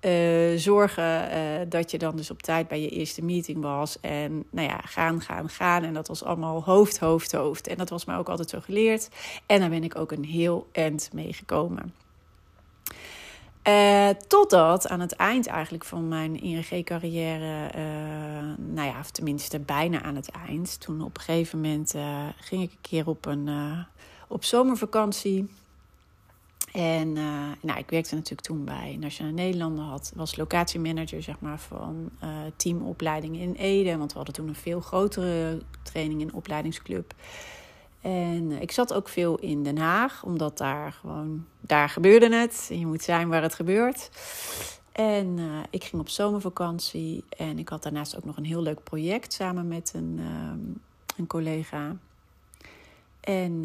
Uh, 0.00 0.58
zorgen 0.58 1.28
uh, 1.30 1.66
dat 1.68 1.90
je 1.90 1.98
dan 1.98 2.16
dus 2.16 2.30
op 2.30 2.42
tijd 2.42 2.68
bij 2.68 2.80
je 2.80 2.88
eerste 2.88 3.24
meeting 3.24 3.62
was. 3.62 4.00
En 4.00 4.44
nou 4.50 4.68
ja, 4.68 4.80
gaan, 4.84 5.20
gaan, 5.20 5.48
gaan. 5.48 5.84
En 5.84 5.94
dat 5.94 6.08
was 6.08 6.24
allemaal 6.24 6.62
hoofd, 6.64 6.98
hoofd, 6.98 7.32
hoofd. 7.32 7.66
En 7.66 7.76
dat 7.76 7.88
was 7.88 8.04
mij 8.04 8.16
ook 8.16 8.28
altijd 8.28 8.50
zo 8.50 8.60
geleerd. 8.60 9.08
En 9.46 9.60
daar 9.60 9.68
ben 9.68 9.84
ik 9.84 9.96
ook 9.96 10.12
een 10.12 10.24
heel 10.24 10.66
eind 10.72 11.10
mee 11.12 11.32
gekomen. 11.32 11.94
Uh, 13.68 14.08
totdat 14.08 14.88
aan 14.88 15.00
het 15.00 15.12
eind 15.12 15.46
eigenlijk 15.46 15.84
van 15.84 16.08
mijn 16.08 16.40
ING-carrière, 16.42 17.70
nou 18.56 18.88
ja, 18.88 18.98
of 18.98 19.10
tenminste 19.10 19.58
bijna 19.58 20.02
aan 20.02 20.16
het 20.16 20.30
eind. 20.46 20.80
Toen 20.80 21.02
op 21.02 21.16
een 21.16 21.22
gegeven 21.22 21.60
moment 21.60 21.94
ging 22.40 22.62
ik 22.62 22.70
een 22.70 22.78
keer 22.80 23.08
op 23.08 23.26
een 23.26 23.48
op 24.28 24.44
zomervakantie. 24.44 25.48
En 26.76 27.08
uh, 27.16 27.24
nou, 27.60 27.78
ik 27.78 27.90
werkte 27.90 28.14
natuurlijk 28.14 28.46
toen 28.46 28.64
bij 28.64 28.96
Nationale 29.00 29.34
Nederlanden, 29.34 29.84
had, 29.84 30.12
was 30.14 30.36
locatiemanager 30.36 31.22
zeg 31.22 31.40
maar, 31.40 31.58
van 31.58 32.10
uh, 32.24 32.30
teamopleiding 32.56 33.36
in 33.36 33.54
Ede. 33.54 33.96
Want 33.96 34.10
we 34.10 34.16
hadden 34.16 34.34
toen 34.34 34.48
een 34.48 34.54
veel 34.54 34.80
grotere 34.80 35.60
training 35.82 36.20
in 36.20 36.34
opleidingsclub. 36.34 37.14
En 38.00 38.50
uh, 38.50 38.60
ik 38.60 38.70
zat 38.70 38.92
ook 38.92 39.08
veel 39.08 39.38
in 39.38 39.62
Den 39.62 39.78
Haag, 39.78 40.22
omdat 40.22 40.58
daar 40.58 40.92
gewoon, 40.92 41.46
daar 41.60 41.88
gebeurde 41.88 42.34
het. 42.34 42.66
En 42.70 42.78
je 42.78 42.86
moet 42.86 43.02
zijn 43.02 43.28
waar 43.28 43.42
het 43.42 43.54
gebeurt. 43.54 44.10
En 44.92 45.38
ik 45.70 45.84
ging 45.84 46.00
op 46.00 46.08
zomervakantie 46.08 47.24
en 47.36 47.58
ik 47.58 47.68
had 47.68 47.82
daarnaast 47.82 48.16
ook 48.16 48.24
nog 48.24 48.36
een 48.36 48.44
heel 48.44 48.62
leuk 48.62 48.82
project 48.82 49.32
samen 49.32 49.68
met 49.68 49.92
een, 49.94 50.20
een 51.16 51.26
collega. 51.26 51.96
En 53.20 53.64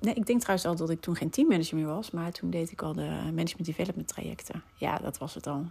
Nee, 0.00 0.14
ik 0.14 0.26
denk 0.26 0.40
trouwens 0.40 0.68
al 0.68 0.76
dat 0.76 0.90
ik 0.90 1.00
toen 1.00 1.16
geen 1.16 1.30
teammanager 1.30 1.76
meer 1.76 1.86
was, 1.86 2.10
maar 2.10 2.32
toen 2.32 2.50
deed 2.50 2.70
ik 2.70 2.82
al 2.82 2.92
de 2.92 3.08
management 3.24 3.64
development 3.64 4.08
trajecten. 4.08 4.62
Ja, 4.74 4.98
dat 4.98 5.18
was 5.18 5.34
het 5.34 5.46
al. 5.46 5.64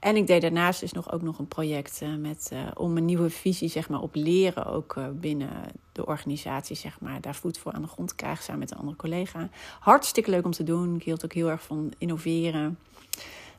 En 0.00 0.16
ik 0.16 0.26
deed 0.26 0.42
daarnaast 0.42 0.80
dus 0.80 0.92
nog 0.92 1.12
ook 1.12 1.22
nog 1.22 1.38
een 1.38 1.48
project 1.48 2.00
uh, 2.02 2.16
met, 2.16 2.50
uh, 2.52 2.58
om 2.74 2.96
een 2.96 3.04
nieuwe 3.04 3.30
visie 3.30 3.68
zeg 3.68 3.88
maar, 3.88 4.00
op 4.00 4.14
leren 4.14 4.66
ook 4.66 4.94
uh, 4.98 5.06
binnen 5.12 5.50
de 5.92 6.06
organisatie, 6.06 6.76
zeg 6.76 7.00
maar, 7.00 7.20
daar 7.20 7.34
voet 7.34 7.58
voor 7.58 7.72
aan 7.72 7.82
de 7.82 7.88
grond 7.88 8.08
te 8.08 8.14
krijgen 8.14 8.44
samen 8.44 8.60
met 8.60 8.70
een 8.70 8.78
andere 8.78 8.96
collega. 8.96 9.48
Hartstikke 9.80 10.30
leuk 10.30 10.44
om 10.44 10.50
te 10.50 10.64
doen. 10.64 10.96
Ik 10.96 11.02
hield 11.02 11.24
ook 11.24 11.32
heel 11.32 11.50
erg 11.50 11.62
van 11.62 11.92
innoveren. 11.98 12.78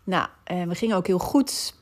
Nou, 0.04 0.28
we 0.44 0.76
gingen 0.76 0.96
ook 0.96 1.08
heel 1.08 1.20
goed. 1.20 1.76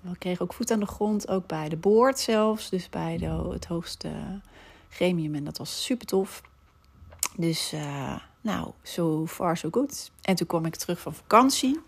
we 0.00 0.18
kregen 0.18 0.44
ook 0.44 0.52
voet 0.52 0.70
aan 0.70 0.80
de 0.80 0.86
grond, 0.86 1.28
ook 1.28 1.46
bij 1.46 1.68
de 1.68 1.76
board 1.76 2.18
zelfs, 2.18 2.70
dus 2.70 2.88
bij 2.88 3.16
de, 3.16 3.48
het 3.52 3.66
hoogste 3.66 4.08
gremium. 4.88 5.34
En 5.34 5.44
dat 5.44 5.58
was 5.58 5.84
super 5.84 6.06
tof. 6.06 6.42
Dus 7.36 7.72
uh, 7.74 8.16
nou, 8.40 8.70
so 8.82 9.26
far 9.26 9.56
so 9.56 9.68
good. 9.70 10.10
En 10.22 10.34
toen 10.34 10.46
kwam 10.46 10.64
ik 10.64 10.76
terug 10.76 11.00
van 11.00 11.14
vakantie. 11.14 11.80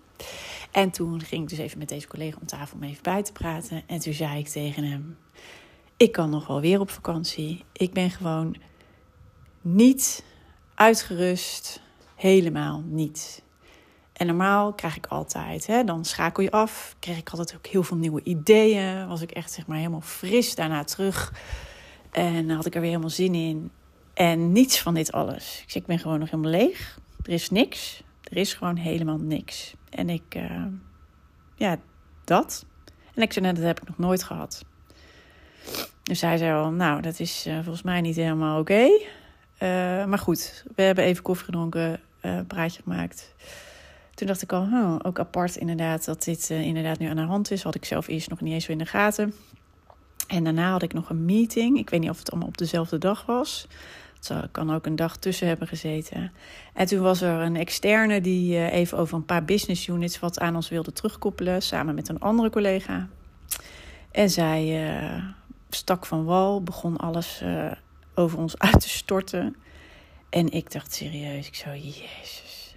En 0.70 0.90
toen 0.90 1.20
ging 1.20 1.42
ik 1.42 1.48
dus 1.48 1.58
even 1.58 1.78
met 1.78 1.88
deze 1.88 2.06
collega 2.06 2.38
om 2.40 2.46
tafel 2.46 2.76
om 2.76 2.82
even 2.82 3.02
bij 3.02 3.22
te 3.22 3.32
praten. 3.32 3.82
En 3.86 3.98
toen 3.98 4.12
zei 4.12 4.38
ik 4.38 4.48
tegen 4.48 4.84
hem: 4.84 5.18
Ik 5.96 6.12
kan 6.12 6.30
nog 6.30 6.46
wel 6.46 6.60
weer 6.60 6.80
op 6.80 6.90
vakantie. 6.90 7.64
Ik 7.72 7.92
ben 7.92 8.10
gewoon 8.10 8.56
niet 9.60 10.24
uitgerust. 10.74 11.80
Helemaal 12.14 12.82
niet. 12.86 13.42
En 14.12 14.26
normaal 14.26 14.72
krijg 14.72 14.96
ik 14.96 15.06
altijd, 15.06 15.66
hè, 15.66 15.84
dan 15.84 16.04
schakel 16.04 16.42
je 16.42 16.50
af. 16.50 16.96
Kreeg 16.98 17.18
ik 17.18 17.28
altijd 17.28 17.56
ook 17.56 17.66
heel 17.66 17.82
veel 17.82 17.96
nieuwe 17.96 18.22
ideeën. 18.22 19.08
Was 19.08 19.20
ik 19.20 19.30
echt 19.30 19.52
zeg 19.52 19.66
maar 19.66 19.76
helemaal 19.76 20.00
fris 20.00 20.54
daarna 20.54 20.84
terug. 20.84 21.32
En 22.10 22.50
had 22.50 22.66
ik 22.66 22.74
er 22.74 22.80
weer 22.80 22.90
helemaal 22.90 23.10
zin 23.10 23.34
in. 23.34 23.70
En 24.22 24.52
niets 24.52 24.80
van 24.80 24.94
dit 24.94 25.12
alles. 25.12 25.60
Ik, 25.62 25.70
zeg, 25.70 25.82
ik 25.82 25.88
ben 25.88 25.98
gewoon 25.98 26.18
nog 26.18 26.30
helemaal 26.30 26.50
leeg. 26.50 26.98
Er 27.22 27.32
is 27.32 27.50
niks. 27.50 28.02
Er 28.22 28.36
is 28.36 28.54
gewoon 28.54 28.76
helemaal 28.76 29.18
niks. 29.18 29.74
En 29.90 30.10
ik, 30.10 30.34
uh, 30.36 30.66
ja, 31.56 31.76
dat. 32.24 32.66
En 33.14 33.22
ik 33.22 33.32
zei, 33.32 33.44
net, 33.44 33.56
dat 33.56 33.64
heb 33.64 33.80
ik 33.80 33.88
nog 33.88 33.98
nooit 33.98 34.22
gehad. 34.22 34.64
Dus 36.02 36.20
hij 36.20 36.36
zei 36.36 36.52
al, 36.52 36.70
nou, 36.70 37.00
dat 37.00 37.20
is 37.20 37.46
uh, 37.46 37.54
volgens 37.54 37.82
mij 37.82 38.00
niet 38.00 38.16
helemaal 38.16 38.60
oké. 38.60 38.82
Uh, 38.82 40.04
maar 40.04 40.18
goed, 40.18 40.64
we 40.74 40.82
hebben 40.82 41.04
even 41.04 41.22
koffie 41.22 41.44
gedronken, 41.44 42.00
een 42.20 42.46
praatje 42.46 42.82
gemaakt. 42.82 43.34
Toen 44.14 44.26
dacht 44.26 44.42
ik 44.42 44.52
al, 44.52 44.98
ook 45.02 45.18
apart 45.18 45.56
inderdaad, 45.56 46.04
dat 46.04 46.24
dit 46.24 46.50
inderdaad 46.50 46.98
nu 46.98 47.06
aan 47.06 47.16
de 47.16 47.22
hand 47.22 47.50
is. 47.50 47.62
Had 47.62 47.74
ik 47.74 47.84
zelf 47.84 48.08
eerst 48.08 48.28
nog 48.28 48.40
niet 48.40 48.52
eens 48.52 48.64
zo 48.64 48.72
in 48.72 48.78
de 48.78 48.86
gaten. 48.86 49.34
En 50.26 50.44
daarna 50.44 50.70
had 50.70 50.82
ik 50.82 50.92
nog 50.92 51.10
een 51.10 51.24
meeting. 51.24 51.78
Ik 51.78 51.90
weet 51.90 52.00
niet 52.00 52.10
of 52.10 52.18
het 52.18 52.30
allemaal 52.30 52.48
op 52.48 52.58
dezelfde 52.58 52.98
dag 52.98 53.26
was. 53.26 53.66
Het 54.28 54.48
kan 54.50 54.74
ook 54.74 54.86
een 54.86 54.96
dag 54.96 55.16
tussen 55.16 55.46
hebben 55.46 55.68
gezeten. 55.68 56.32
En 56.74 56.86
toen 56.86 57.00
was 57.00 57.20
er 57.20 57.40
een 57.40 57.56
externe 57.56 58.20
die 58.20 58.56
eh, 58.56 58.72
even 58.72 58.98
over 58.98 59.16
een 59.16 59.24
paar 59.24 59.44
business 59.44 59.86
units 59.86 60.18
wat 60.18 60.38
aan 60.38 60.54
ons 60.54 60.68
wilde 60.68 60.92
terugkoppelen, 60.92 61.62
samen 61.62 61.94
met 61.94 62.08
een 62.08 62.20
andere 62.20 62.50
collega. 62.50 63.08
En 64.10 64.30
zij 64.30 64.90
uh, 64.94 65.24
stak 65.68 66.06
van 66.06 66.24
wal, 66.24 66.62
begon 66.62 66.96
alles 66.96 67.42
over 68.14 68.38
ons 68.38 68.58
uit 68.58 68.80
te 68.80 68.88
storten. 68.88 69.56
En 70.30 70.50
ik 70.50 70.72
dacht 70.72 70.94
serieus, 70.94 71.46
ik 71.46 71.54
zou, 71.54 71.76
jezus, 71.76 72.76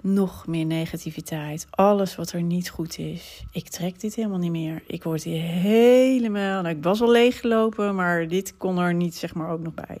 nog 0.00 0.46
meer 0.46 0.64
negativiteit. 0.64 1.66
Alles 1.70 2.16
wat 2.16 2.32
er 2.32 2.42
niet 2.42 2.68
goed 2.68 2.98
is. 2.98 3.44
Ik 3.50 3.68
trek 3.68 4.00
dit 4.00 4.14
helemaal 4.14 4.38
niet 4.38 4.50
meer. 4.50 4.82
Ik 4.86 5.02
word 5.02 5.22
hier 5.22 5.42
helemaal, 5.42 6.62
nou, 6.62 6.76
ik 6.76 6.82
was 6.82 7.00
al 7.00 7.10
leeggelopen, 7.10 7.94
maar 7.94 8.28
dit 8.28 8.56
kon 8.56 8.78
er 8.78 8.94
niet 8.94 9.14
zeg 9.14 9.34
maar 9.34 9.50
ook 9.50 9.60
nog 9.60 9.74
bij. 9.74 9.98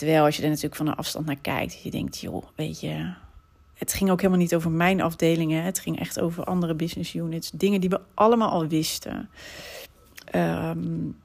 Terwijl 0.00 0.24
als 0.24 0.36
je 0.36 0.42
er 0.42 0.48
natuurlijk 0.48 0.76
van 0.76 0.86
een 0.86 0.94
afstand 0.94 1.26
naar 1.26 1.40
kijkt, 1.40 1.82
je 1.82 1.90
denkt, 1.90 2.18
joh, 2.18 2.44
weet 2.54 2.80
je, 2.80 3.12
het 3.74 3.92
ging 3.92 4.10
ook 4.10 4.20
helemaal 4.20 4.40
niet 4.40 4.54
over 4.54 4.70
mijn 4.70 5.00
afdelingen. 5.00 5.62
Het 5.62 5.78
ging 5.78 5.98
echt 5.98 6.20
over 6.20 6.44
andere 6.44 6.74
business 6.74 7.14
units. 7.14 7.50
Dingen 7.50 7.80
die 7.80 7.90
we 7.90 8.00
allemaal 8.14 8.50
al 8.50 8.66
wisten. 8.66 9.28
Um, 10.34 11.16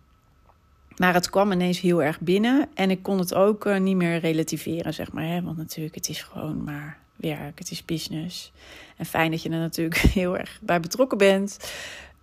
maar 0.97 1.13
het 1.13 1.29
kwam 1.29 1.51
ineens 1.51 1.79
heel 1.79 2.03
erg 2.03 2.19
binnen. 2.19 2.69
En 2.73 2.89
ik 2.89 3.03
kon 3.03 3.19
het 3.19 3.33
ook 3.33 3.65
uh, 3.65 3.77
niet 3.77 3.95
meer 3.95 4.19
relativeren, 4.19 4.93
zeg 4.93 5.11
maar. 5.11 5.25
Hè? 5.27 5.41
Want 5.41 5.57
natuurlijk, 5.57 5.95
het 5.95 6.09
is 6.09 6.21
gewoon 6.21 6.63
maar 6.63 6.97
werk. 7.15 7.59
Het 7.59 7.71
is 7.71 7.85
business. 7.85 8.51
En 8.97 9.05
fijn 9.05 9.31
dat 9.31 9.41
je 9.41 9.49
er 9.49 9.59
natuurlijk 9.59 9.97
heel 10.19 10.37
erg 10.37 10.59
bij 10.61 10.79
betrokken 10.79 11.17
bent. 11.17 11.73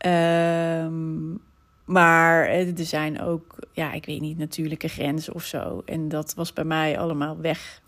Um, 0.06 1.40
maar 1.84 2.48
er 2.48 2.72
zijn 2.76 3.20
ook, 3.20 3.56
ja, 3.72 3.92
ik 3.92 4.06
weet 4.06 4.20
niet, 4.20 4.38
natuurlijke 4.38 4.88
grenzen 4.88 5.34
of 5.34 5.44
zo. 5.44 5.82
En 5.84 6.08
dat 6.08 6.34
was 6.34 6.52
bij 6.52 6.64
mij 6.64 6.98
allemaal 6.98 7.40
weg. 7.40 7.80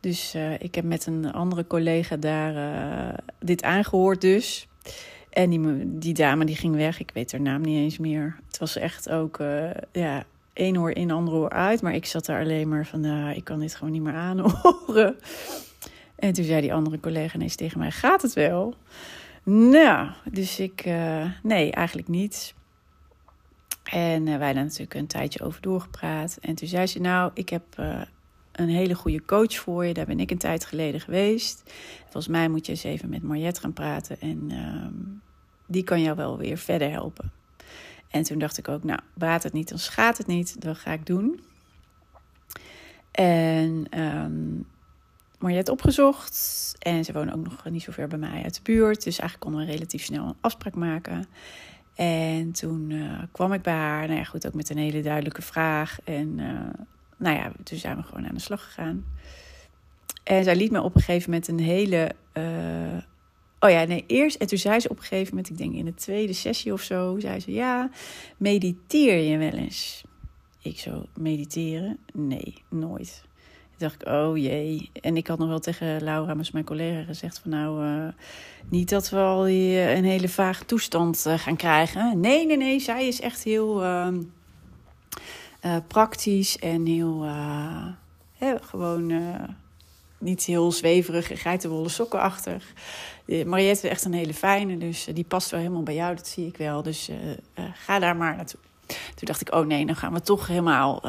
Dus 0.00 0.34
uh, 0.34 0.60
ik 0.60 0.74
heb 0.74 0.84
met 0.84 1.06
een 1.06 1.32
andere 1.32 1.66
collega 1.66 2.16
daar 2.16 2.54
uh, 2.54 3.18
dit 3.40 3.62
aangehoord 3.62 4.20
dus. 4.20 4.68
En 5.30 5.50
die, 5.50 5.98
die 5.98 6.14
dame 6.14 6.44
die 6.44 6.56
ging 6.56 6.74
weg, 6.74 7.00
ik 7.00 7.10
weet 7.14 7.32
haar 7.32 7.40
naam 7.40 7.60
niet 7.60 7.78
eens 7.78 7.98
meer. 7.98 8.36
Het 8.46 8.58
was 8.58 8.76
echt 8.76 9.10
ook, 9.10 9.38
ja, 9.92 10.24
één 10.52 10.76
oor 10.76 10.90
in, 10.90 11.10
ander 11.10 11.34
oor 11.34 11.50
uit. 11.50 11.82
Maar 11.82 11.94
ik 11.94 12.06
zat 12.06 12.26
daar 12.26 12.40
alleen 12.40 12.68
maar 12.68 12.86
van, 12.86 13.00
nou, 13.00 13.34
ik 13.34 13.44
kan 13.44 13.58
dit 13.60 13.74
gewoon 13.74 13.92
niet 13.92 14.02
meer 14.02 14.14
aanhoren. 14.14 15.16
En 16.16 16.32
toen 16.32 16.44
zei 16.44 16.60
die 16.60 16.74
andere 16.74 17.00
collega 17.00 17.34
ineens 17.34 17.54
tegen 17.54 17.78
mij, 17.78 17.90
gaat 17.90 18.22
het 18.22 18.32
wel? 18.32 18.74
Nou, 19.44 20.08
dus 20.30 20.60
ik, 20.60 20.84
nee, 21.42 21.70
eigenlijk 21.70 22.08
niet. 22.08 22.54
En 23.90 24.26
uh, 24.26 24.36
wij 24.36 24.52
daar 24.52 24.62
natuurlijk 24.62 24.94
een 24.94 25.06
tijdje 25.06 25.44
over 25.44 25.60
doorgepraat. 25.60 26.38
En 26.40 26.54
toen 26.54 26.68
zei 26.68 26.86
ze: 26.86 27.00
Nou, 27.00 27.30
ik 27.34 27.48
heb 27.48 27.62
uh, 27.80 28.02
een 28.52 28.68
hele 28.68 28.94
goede 28.94 29.24
coach 29.24 29.54
voor 29.54 29.84
je. 29.84 29.94
Daar 29.94 30.06
ben 30.06 30.20
ik 30.20 30.30
een 30.30 30.38
tijd 30.38 30.64
geleden 30.64 31.00
geweest. 31.00 31.62
Volgens 32.02 32.28
mij 32.28 32.48
moet 32.48 32.66
je 32.66 32.72
eens 32.72 32.84
even 32.84 33.08
met 33.08 33.22
Mariette 33.22 33.60
gaan 33.60 33.72
praten. 33.72 34.20
En 34.20 34.50
uh, 34.50 34.86
die 35.66 35.84
kan 35.84 36.02
jou 36.02 36.16
wel 36.16 36.38
weer 36.38 36.58
verder 36.58 36.90
helpen. 36.90 37.32
En 38.08 38.22
toen 38.22 38.38
dacht 38.38 38.58
ik 38.58 38.68
ook: 38.68 38.84
Nou, 38.84 39.00
baat 39.14 39.42
het 39.42 39.52
niet, 39.52 39.68
dan 39.68 39.78
schaadt 39.78 40.18
het 40.18 40.26
niet. 40.26 40.60
Dat 40.60 40.76
ga 40.76 40.92
ik 40.92 41.06
doen. 41.06 41.40
En 43.10 43.86
um, 44.00 44.66
opgezocht. 45.70 46.74
En 46.78 47.04
ze 47.04 47.12
wonen 47.12 47.34
ook 47.34 47.44
nog 47.44 47.64
niet 47.70 47.82
zo 47.82 47.92
ver 47.92 48.08
bij 48.08 48.18
mij 48.18 48.42
uit 48.42 48.54
de 48.54 48.60
buurt. 48.62 49.04
Dus 49.04 49.18
eigenlijk 49.18 49.40
konden 49.40 49.66
we 49.66 49.72
relatief 49.72 50.04
snel 50.04 50.26
een 50.26 50.36
afspraak 50.40 50.74
maken. 50.74 51.26
En 51.96 52.52
toen 52.52 52.90
uh, 52.90 53.22
kwam 53.32 53.52
ik 53.52 53.62
bij 53.62 53.74
haar, 53.74 54.06
nou 54.06 54.18
ja, 54.18 54.24
goed, 54.24 54.46
ook 54.46 54.54
met 54.54 54.70
een 54.70 54.78
hele 54.78 55.02
duidelijke 55.02 55.42
vraag. 55.42 55.98
En 56.04 56.38
uh, 56.38 56.84
nou 57.16 57.36
ja, 57.36 57.52
toen 57.62 57.78
zijn 57.78 57.96
we 57.96 58.02
gewoon 58.02 58.28
aan 58.28 58.34
de 58.34 58.40
slag 58.40 58.64
gegaan. 58.64 59.04
En 60.24 60.44
zij 60.44 60.56
liet 60.56 60.70
me 60.70 60.82
op 60.82 60.94
een 60.94 61.00
gegeven 61.00 61.30
moment 61.30 61.48
een 61.48 61.60
hele. 61.60 62.14
Uh, 62.34 63.02
oh 63.60 63.70
ja, 63.70 63.84
nee, 63.84 64.04
eerst. 64.06 64.36
En 64.36 64.46
toen 64.46 64.58
zei 64.58 64.80
ze 64.80 64.88
op 64.88 64.96
een 64.96 65.02
gegeven 65.02 65.34
moment, 65.34 65.50
ik 65.50 65.58
denk 65.58 65.74
in 65.74 65.84
de 65.84 65.94
tweede 65.94 66.32
sessie 66.32 66.72
of 66.72 66.82
zo, 66.82 67.16
zei 67.18 67.40
ze: 67.40 67.52
Ja, 67.52 67.90
mediteer 68.36 69.18
je 69.18 69.38
wel 69.38 69.52
eens? 69.52 70.04
Ik 70.62 70.78
zo, 70.78 71.06
mediteren? 71.14 71.98
Nee, 72.12 72.54
nooit 72.70 73.24
dacht 73.78 74.02
ik, 74.02 74.08
oh 74.08 74.36
jee. 74.36 74.90
En 75.00 75.16
ik 75.16 75.26
had 75.26 75.38
nog 75.38 75.48
wel 75.48 75.58
tegen 75.58 76.02
Laura, 76.02 76.34
mijn 76.52 76.64
collega, 76.64 77.02
gezegd 77.02 77.38
van 77.38 77.50
nou, 77.50 77.86
uh, 77.86 78.08
niet 78.68 78.88
dat 78.88 79.10
we 79.10 79.16
al 79.16 79.42
die, 79.42 79.70
uh, 79.70 79.96
een 79.96 80.04
hele 80.04 80.28
vage 80.28 80.64
toestand 80.64 81.24
uh, 81.26 81.38
gaan 81.38 81.56
krijgen. 81.56 82.20
Nee, 82.20 82.46
nee, 82.46 82.56
nee, 82.56 82.80
zij 82.80 83.06
is 83.06 83.20
echt 83.20 83.42
heel 83.42 83.82
ehm, 83.82 84.20
praktisch 85.86 86.58
en 86.58 86.86
heel, 86.86 87.26
gewoon 88.60 89.12
niet 90.18 90.44
heel 90.44 90.72
zweverig, 90.72 91.42
geitenwolle 91.42 91.88
sokkenachtig. 91.88 92.72
Mariette 93.26 93.86
is 93.86 93.90
echt 93.90 94.04
een 94.04 94.12
hele 94.12 94.34
fijne, 94.34 94.78
dus 94.78 95.08
die 95.14 95.24
past 95.24 95.50
wel 95.50 95.60
helemaal 95.60 95.82
bij 95.82 95.94
jou, 95.94 96.16
dat 96.16 96.28
zie 96.28 96.46
ik 96.46 96.56
wel. 96.56 96.82
Dus 96.82 97.10
ga 97.74 97.98
daar 97.98 98.16
maar 98.16 98.36
naartoe. 98.36 98.60
Toen 98.86 98.96
dacht 99.26 99.40
ik, 99.40 99.54
oh 99.54 99.66
nee, 99.66 99.86
dan 99.86 99.96
gaan 99.96 100.12
we 100.12 100.20
toch 100.20 100.46
helemaal 100.46 101.00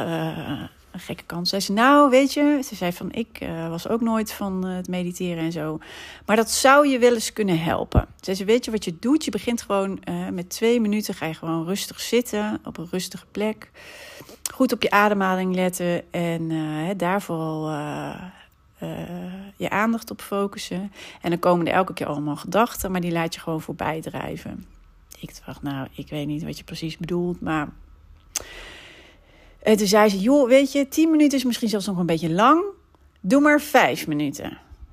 gekke 1.00 1.24
kans. 1.24 1.50
Zei, 1.50 1.64
nou, 1.70 2.10
weet 2.10 2.34
je, 2.34 2.60
ze 2.66 2.76
zei 2.76 2.92
van, 2.94 3.12
ik 3.12 3.42
uh, 3.42 3.70
was 3.70 3.88
ook 3.88 4.02
nooit 4.02 4.34
van 4.34 4.68
uh, 4.68 4.76
het 4.76 4.88
mediteren 4.88 5.44
en 5.44 5.52
zo. 5.52 5.80
Maar 6.26 6.36
dat 6.36 6.52
zou 6.52 6.88
je 6.88 7.00
wel 7.00 7.14
eens 7.14 7.34
kunnen 7.34 7.60
helpen. 7.60 8.08
Ze 8.22 8.36
zei, 8.36 8.48
weet 8.48 8.66
je 8.66 8.72
wat 8.72 8.86
je 8.86 8.98
doet? 9.00 9.26
Je 9.26 9.32
begint 9.32 9.62
gewoon 9.62 10.02
uh, 10.10 10.30
met 10.30 10.50
twee 10.50 10.82
minuten, 10.82 11.14
ga 11.14 11.26
je 11.26 11.34
gewoon 11.34 11.66
rustig 11.66 12.00
zitten 12.00 12.60
op 12.64 12.78
een 12.78 12.88
rustige 12.92 13.26
plek. 13.32 13.72
Goed 14.54 14.74
op 14.74 14.82
je 14.82 14.90
ademhaling 14.90 15.56
letten 15.56 16.12
en 16.12 16.52
daar 16.98 17.22
vooral 17.22 17.70
je 19.56 19.70
aandacht 19.70 20.12
op 20.12 20.22
focussen. 20.22 20.92
En 21.22 21.30
dan 21.30 21.40
komen 21.40 21.68
er 21.68 21.74
elke 21.74 21.94
keer 21.94 22.08
allemaal 22.08 22.36
gedachten, 22.36 22.92
maar 22.92 23.02
die 23.02 23.12
laat 23.12 23.34
je 23.34 23.40
gewoon 23.40 23.62
voorbij 23.62 24.02
drijven. 24.02 24.66
Ik 25.20 25.32
dacht, 25.46 25.62
nou, 25.62 25.88
ik 25.92 26.10
weet 26.10 26.28
niet 26.28 26.44
wat 26.44 26.58
je 26.58 26.64
precies 26.64 26.98
bedoelt, 26.98 27.42
maar 27.42 27.70
en 29.68 29.78
toen 29.78 29.88
zei 29.88 30.10
ze, 30.10 30.20
joh, 30.20 30.48
weet 30.48 30.72
je, 30.72 30.88
10 30.88 31.12
minuten 31.12 31.38
is 31.38 31.44
misschien 31.44 31.70
zelfs 31.70 31.86
nog 31.86 31.98
een 31.98 32.06
beetje 32.06 32.30
lang. 32.30 32.64
Doe 33.22 33.42
maar 33.42 33.62
5 33.62 34.08
minuten. 34.08 34.50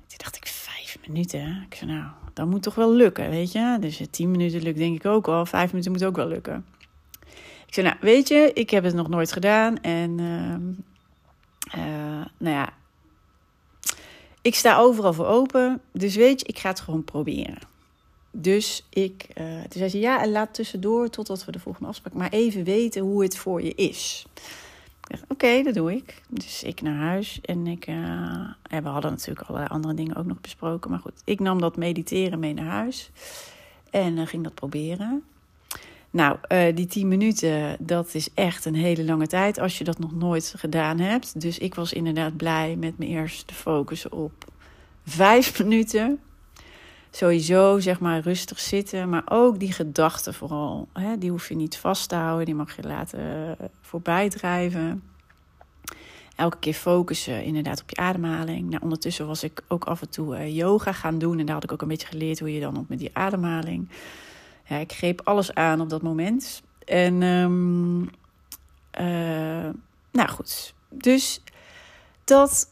Toen 0.07 0.17
dacht 0.17 0.35
ik, 0.35 0.47
5 0.47 0.97
minuten? 1.07 1.65
Ik 1.69 1.75
zei, 1.75 1.91
nou, 1.91 2.05
dat 2.33 2.47
moet 2.47 2.63
toch 2.63 2.75
wel 2.75 2.91
lukken, 2.91 3.29
weet 3.29 3.51
je. 3.51 3.77
Dus 3.79 4.01
10 4.11 4.31
minuten 4.31 4.61
lukt 4.61 4.77
denk 4.77 4.95
ik 4.95 5.05
ook 5.05 5.27
al. 5.27 5.45
5 5.45 5.71
minuten 5.71 5.91
moet 5.91 6.03
ook 6.03 6.15
wel 6.15 6.27
lukken. 6.27 6.65
Ik 7.65 7.73
zei, 7.73 7.87
nou, 7.87 7.97
weet 8.01 8.27
je, 8.27 8.51
ik 8.53 8.69
heb 8.69 8.83
het 8.83 8.93
nog 8.93 9.07
nooit 9.07 9.31
gedaan. 9.31 9.81
En, 9.81 10.17
uh, 10.19 11.83
uh, 11.83 12.25
nou 12.37 12.55
ja, 12.55 12.73
ik 14.41 14.55
sta 14.55 14.77
overal 14.77 15.13
voor 15.13 15.27
open. 15.27 15.81
Dus 15.91 16.15
weet 16.15 16.39
je, 16.39 16.47
ik 16.47 16.59
ga 16.59 16.69
het 16.69 16.79
gewoon 16.79 17.03
proberen. 17.03 17.59
Dus 18.31 18.85
ik, 18.89 19.27
uh, 19.37 19.45
toen 19.45 19.77
zei 19.77 19.89
ze, 19.89 19.99
ja, 19.99 20.21
en 20.21 20.31
laat 20.31 20.53
tussendoor 20.53 21.09
totdat 21.09 21.45
we 21.45 21.51
de 21.51 21.59
volgende 21.59 21.87
afspraak, 21.87 22.13
maar 22.13 22.29
even 22.29 22.63
weten 22.63 23.01
hoe 23.01 23.23
het 23.23 23.37
voor 23.37 23.61
je 23.61 23.73
is. 23.75 24.25
Oké, 25.27 25.63
dat 25.63 25.73
doe 25.73 25.93
ik. 25.93 26.21
Dus 26.29 26.63
ik 26.63 26.81
naar 26.81 26.95
huis 26.95 27.39
en 27.41 27.67
ik. 27.67 27.87
Uh, 27.87 28.49
we 28.69 28.87
hadden 28.87 29.11
natuurlijk 29.11 29.47
allerlei 29.47 29.73
andere 29.73 29.93
dingen 29.93 30.15
ook 30.15 30.25
nog 30.25 30.41
besproken. 30.41 30.89
Maar 30.91 30.99
goed, 30.99 31.21
ik 31.23 31.39
nam 31.39 31.59
dat 31.59 31.77
mediteren 31.77 32.39
mee 32.39 32.53
naar 32.53 32.65
huis 32.65 33.11
en 33.89 34.17
uh, 34.17 34.27
ging 34.27 34.43
dat 34.43 34.53
proberen. 34.53 35.23
Nou, 36.09 36.37
uh, 36.51 36.75
die 36.75 36.85
10 36.85 37.07
minuten, 37.07 37.77
dat 37.79 38.13
is 38.13 38.29
echt 38.33 38.65
een 38.65 38.75
hele 38.75 39.03
lange 39.03 39.27
tijd 39.27 39.59
als 39.59 39.77
je 39.77 39.83
dat 39.83 39.99
nog 39.99 40.15
nooit 40.15 40.53
gedaan 40.57 40.99
hebt. 40.99 41.41
Dus 41.41 41.57
ik 41.57 41.75
was 41.75 41.93
inderdaad 41.93 42.37
blij 42.37 42.75
met 42.75 42.97
me 42.97 43.05
eerst 43.05 43.47
te 43.47 43.53
focussen 43.53 44.11
op 44.11 44.45
vijf 45.05 45.57
minuten 45.63 46.19
sowieso 47.15 47.79
zeg 47.79 47.99
maar 47.99 48.19
rustig 48.19 48.59
zitten, 48.59 49.09
maar 49.09 49.23
ook 49.25 49.59
die 49.59 49.71
gedachten 49.71 50.33
vooral. 50.33 50.87
Hè, 50.93 51.17
die 51.17 51.29
hoef 51.29 51.49
je 51.49 51.55
niet 51.55 51.77
vast 51.77 52.09
te 52.09 52.15
houden, 52.15 52.45
die 52.45 52.55
mag 52.55 52.75
je 52.75 52.83
laten 52.83 53.19
uh, 53.19 53.51
voorbij 53.81 54.29
drijven. 54.29 55.03
Elke 56.35 56.57
keer 56.59 56.73
focussen 56.73 57.43
inderdaad 57.43 57.81
op 57.81 57.89
je 57.89 57.95
ademhaling. 57.95 58.69
Nou, 58.69 58.83
ondertussen 58.83 59.27
was 59.27 59.43
ik 59.43 59.61
ook 59.67 59.85
af 59.85 60.01
en 60.01 60.09
toe 60.09 60.37
uh, 60.37 60.55
yoga 60.55 60.91
gaan 60.91 61.17
doen 61.17 61.39
en 61.39 61.45
daar 61.45 61.55
had 61.55 61.63
ik 61.63 61.71
ook 61.71 61.81
een 61.81 61.87
beetje 61.87 62.07
geleerd 62.07 62.39
hoe 62.39 62.53
je 62.53 62.59
dan 62.59 62.77
op 62.77 62.89
met 62.89 62.99
die 62.99 63.09
ademhaling. 63.13 63.89
Ik 64.67 64.93
greep 64.93 65.21
alles 65.23 65.53
aan 65.53 65.81
op 65.81 65.89
dat 65.89 66.01
moment. 66.01 66.63
En 66.85 67.21
um, 67.21 68.01
uh, 68.99 69.69
nou 70.11 70.29
goed, 70.29 70.73
dus 70.89 71.41
dat 72.23 72.71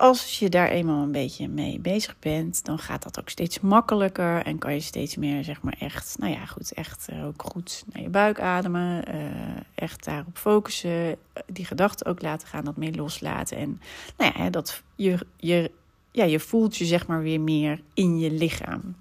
als 0.00 0.38
je 0.38 0.48
daar 0.48 0.68
eenmaal 0.68 1.02
een 1.02 1.12
beetje 1.12 1.48
mee 1.48 1.78
bezig 1.78 2.18
bent, 2.18 2.64
dan 2.64 2.78
gaat 2.78 3.02
dat 3.02 3.18
ook 3.18 3.28
steeds 3.28 3.60
makkelijker 3.60 4.44
en 4.44 4.58
kan 4.58 4.74
je 4.74 4.80
steeds 4.80 5.16
meer, 5.16 5.44
zeg 5.44 5.62
maar, 5.62 5.76
echt, 5.78 6.16
nou 6.18 6.32
ja, 6.32 6.46
goed, 6.46 6.72
echt 6.72 7.08
eh, 7.08 7.26
ook 7.26 7.42
goed 7.42 7.84
naar 7.92 8.02
je 8.02 8.08
buik 8.08 8.40
ademen, 8.40 9.14
uh, 9.14 9.24
echt 9.74 10.04
daarop 10.04 10.38
focussen, 10.38 11.16
die 11.46 11.64
gedachten 11.64 12.06
ook 12.06 12.22
laten 12.22 12.48
gaan, 12.48 12.64
dat 12.64 12.76
meer 12.76 12.94
loslaten 12.94 13.56
en, 13.56 13.80
nou 14.16 14.32
ja, 14.38 14.50
dat 14.50 14.82
je, 14.94 15.18
je, 15.36 15.70
ja, 16.10 16.24
je 16.24 16.40
voelt 16.40 16.76
je, 16.76 16.84
zeg 16.84 17.06
maar, 17.06 17.22
weer 17.22 17.40
meer 17.40 17.80
in 17.94 18.18
je 18.18 18.30
lichaam. 18.30 18.94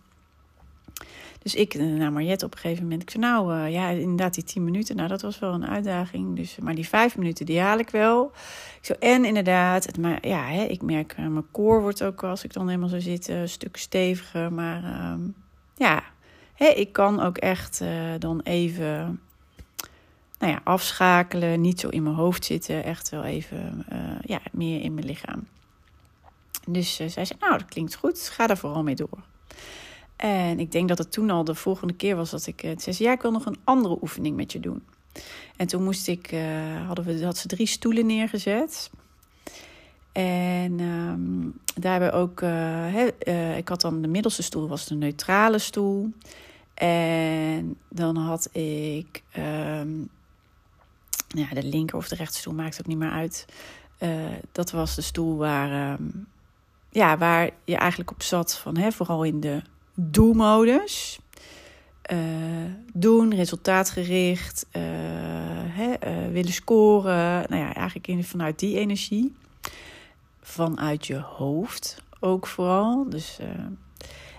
Dus 1.39 1.55
ik 1.55 1.73
eh, 1.73 1.85
naar 1.85 2.11
Mariette 2.11 2.45
op 2.45 2.53
een 2.53 2.59
gegeven 2.59 2.83
moment. 2.83 3.01
Ik 3.01 3.09
zei, 3.09 3.23
nou 3.23 3.55
uh, 3.55 3.71
ja, 3.71 3.89
inderdaad 3.89 4.33
die 4.33 4.43
tien 4.43 4.63
minuten. 4.63 4.95
Nou, 4.95 5.07
dat 5.07 5.21
was 5.21 5.39
wel 5.39 5.53
een 5.53 5.67
uitdaging. 5.67 6.35
Dus, 6.35 6.57
maar 6.57 6.75
die 6.75 6.87
vijf 6.87 7.17
minuten, 7.17 7.45
die 7.45 7.59
haal 7.59 7.77
ik 7.77 7.89
wel. 7.89 8.31
Ik 8.79 8.85
zo, 8.85 8.93
en 8.93 9.25
inderdaad, 9.25 9.85
het, 9.85 9.97
maar, 9.97 10.27
ja, 10.27 10.43
hè, 10.43 10.63
ik 10.63 10.81
merk, 10.81 11.15
uh, 11.19 11.27
mijn 11.27 11.51
koor 11.51 11.81
wordt 11.81 12.03
ook 12.03 12.23
als 12.23 12.43
ik 12.43 12.53
dan 12.53 12.67
helemaal 12.67 12.89
zo 12.89 12.99
zit, 12.99 13.27
een 13.27 13.49
stuk 13.49 13.77
steviger. 13.77 14.53
Maar 14.53 14.83
uh, 14.83 15.13
ja, 15.75 16.03
hè, 16.53 16.67
ik 16.67 16.93
kan 16.93 17.19
ook 17.21 17.37
echt 17.37 17.83
dan 18.19 18.41
even 18.41 19.21
nou 20.39 20.53
ja, 20.53 20.61
afschakelen. 20.63 21.61
Niet 21.61 21.79
zo 21.79 21.89
in 21.89 22.03
mijn 22.03 22.15
hoofd 22.15 22.45
zitten. 22.45 22.83
Echt 22.83 23.09
wel 23.09 23.23
even 23.23 23.85
ja, 24.21 24.39
meer 24.51 24.81
in 24.81 24.93
mijn 24.93 25.05
lichaam. 25.05 25.47
Dus 26.67 26.95
zij 26.95 27.09
zei, 27.09 27.39
nou, 27.39 27.57
dat 27.57 27.65
klinkt 27.65 27.95
goed. 27.95 28.19
Ga 28.33 28.47
daar 28.47 28.57
vooral 28.57 28.83
mee 28.83 28.95
door. 28.95 29.17
En 30.19 30.59
ik 30.59 30.71
denk 30.71 30.87
dat 30.87 30.97
het 30.97 31.11
toen 31.11 31.29
al 31.29 31.43
de 31.43 31.55
volgende 31.55 31.93
keer 31.93 32.15
was 32.15 32.29
dat 32.29 32.47
ik 32.47 32.63
uh, 32.63 32.71
zei: 32.77 32.95
Ja, 32.99 33.11
ik 33.11 33.21
wil 33.21 33.31
nog 33.31 33.45
een 33.45 33.59
andere 33.63 33.97
oefening 34.01 34.35
met 34.35 34.51
je 34.51 34.59
doen. 34.59 34.83
En 35.55 35.67
toen 35.67 35.83
moest 35.83 36.07
ik, 36.07 36.31
uh, 36.31 36.85
hadden 36.85 37.05
we, 37.05 37.25
had 37.25 37.37
ze 37.37 37.47
drie 37.47 37.67
stoelen 37.67 38.05
neergezet. 38.05 38.91
En 40.11 40.79
um, 40.79 41.59
daarbij 41.75 42.13
ook, 42.13 42.41
uh, 42.41 43.57
ik 43.57 43.67
had 43.67 43.81
dan 43.81 44.01
de 44.01 44.07
middelste 44.07 44.43
stoel, 44.43 44.67
was 44.67 44.85
de 44.85 44.95
neutrale 44.95 45.59
stoel. 45.59 46.09
En 46.73 47.77
dan 47.89 48.15
had 48.15 48.49
ik, 48.55 49.23
um, 49.37 50.09
ja, 51.27 51.47
de 51.53 51.63
linker 51.63 51.97
of 51.97 52.07
de 52.07 52.15
rechtstoel 52.15 52.53
maakt 52.53 52.79
ook 52.79 52.87
niet 52.87 52.97
meer 52.97 53.11
uit. 53.11 53.45
dat 54.51 54.71
was 54.71 54.95
de 54.95 55.01
stoel 55.01 55.37
waar, 55.37 55.91
um, 55.99 56.27
ja, 56.89 57.17
waar 57.17 57.49
je 57.63 57.75
eigenlijk 57.75 58.11
op 58.11 58.23
zat, 58.23 58.57
van, 58.57 58.77
hè, 58.77 58.91
vooral 58.91 59.23
in 59.23 59.39
de 59.39 59.61
do-modus. 60.01 61.19
Uh, 62.11 62.17
doen, 62.93 63.35
resultaatgericht, 63.35 64.65
uh, 64.71 64.81
hè, 65.67 65.89
uh, 65.89 66.31
willen 66.31 66.53
scoren. 66.53 67.45
Nou 67.49 67.61
ja, 67.61 67.73
eigenlijk 67.73 68.07
in, 68.07 68.23
vanuit 68.23 68.59
die 68.59 68.77
energie. 68.77 69.35
Vanuit 70.41 71.07
je 71.07 71.17
hoofd 71.17 72.03
ook 72.19 72.47
vooral. 72.47 73.09
Dus, 73.09 73.39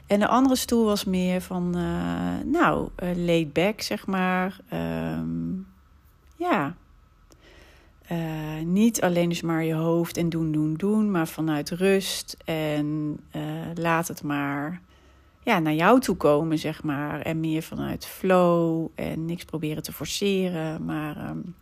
en 0.06 0.18
de 0.18 0.28
andere 0.28 0.56
stoel 0.56 0.84
was 0.84 1.04
meer 1.04 1.40
van, 1.40 1.70
nou, 2.44 2.88
laid 3.16 3.52
back, 3.52 3.80
zeg 3.80 4.06
maar. 4.06 4.60
Um, 4.72 5.66
ja. 6.36 6.74
niet 8.64 9.00
alleen 9.02 9.28
dus 9.28 9.42
maar 9.42 9.64
je 9.64 9.74
hoofd 9.74 10.16
en 10.16 10.28
doen, 10.28 10.52
doen, 10.52 10.74
doen, 10.74 11.10
maar 11.10 11.28
vanuit 11.28 11.70
rust 11.70 12.36
en 12.44 13.18
laat 13.74 14.08
het 14.08 14.22
maar 14.22 14.80
ja, 15.42 15.58
naar 15.58 15.74
jou 15.74 16.00
toe 16.00 16.16
komen, 16.16 16.58
zeg 16.58 16.82
maar. 16.82 17.20
En 17.20 17.40
meer 17.40 17.62
vanuit 17.62 18.06
flow 18.06 18.86
en 18.94 19.24
niks 19.24 19.44
proberen 19.44 19.82
te 19.82 19.92
forceren. 19.92 20.84
Maar. 20.84 21.28
Um, 21.28 21.54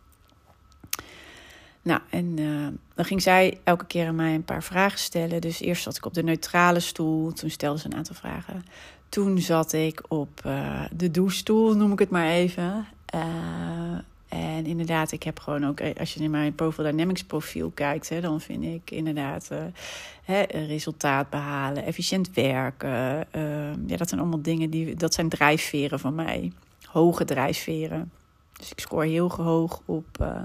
nou, 1.81 2.01
en 2.09 2.37
uh, 2.39 2.67
dan 2.95 3.05
ging 3.05 3.21
zij 3.21 3.59
elke 3.63 3.85
keer 3.85 4.07
aan 4.07 4.15
mij 4.15 4.33
een 4.33 4.43
paar 4.43 4.63
vragen 4.63 4.99
stellen. 4.99 5.41
Dus 5.41 5.59
eerst 5.59 5.83
zat 5.83 5.97
ik 5.97 6.05
op 6.05 6.13
de 6.13 6.23
neutrale 6.23 6.79
stoel. 6.79 7.31
Toen 7.31 7.49
stelde 7.49 7.79
ze 7.79 7.85
een 7.85 7.95
aantal 7.95 8.15
vragen. 8.15 8.65
Toen 9.09 9.39
zat 9.39 9.73
ik 9.73 10.03
op 10.07 10.41
uh, 10.45 10.81
de 10.91 11.11
douchestoel, 11.11 11.75
noem 11.75 11.91
ik 11.91 11.99
het 11.99 12.09
maar 12.09 12.29
even. 12.29 12.87
Uh, 13.15 13.21
en 14.29 14.65
inderdaad, 14.65 15.11
ik 15.11 15.23
heb 15.23 15.39
gewoon 15.39 15.65
ook, 15.65 15.81
als 15.99 16.13
je 16.13 16.23
in 16.23 16.31
mijn 16.31 16.55
Profile 16.55 16.89
Dynamics 16.91 17.23
profiel 17.23 17.69
kijkt, 17.69 18.09
hè, 18.09 18.21
dan 18.21 18.41
vind 18.41 18.63
ik 18.63 18.91
inderdaad 18.91 19.49
uh, 19.51 19.59
hè, 20.23 20.41
resultaat 20.41 21.29
behalen, 21.29 21.85
efficiënt 21.85 22.33
werken. 22.33 23.27
Uh, 23.35 23.73
ja, 23.87 23.97
dat 23.97 24.09
zijn 24.09 24.21
allemaal 24.21 24.41
dingen 24.41 24.69
die, 24.69 24.95
dat 24.95 25.13
zijn 25.13 25.29
drijfveren 25.29 25.99
van 25.99 26.15
mij. 26.15 26.51
Hoge 26.85 27.25
drijfveren. 27.25 28.11
Dus 28.57 28.71
ik 28.71 28.79
scoor 28.79 29.03
heel 29.03 29.31
hoog 29.31 29.81
op 29.85 30.05
uh, 30.21 30.41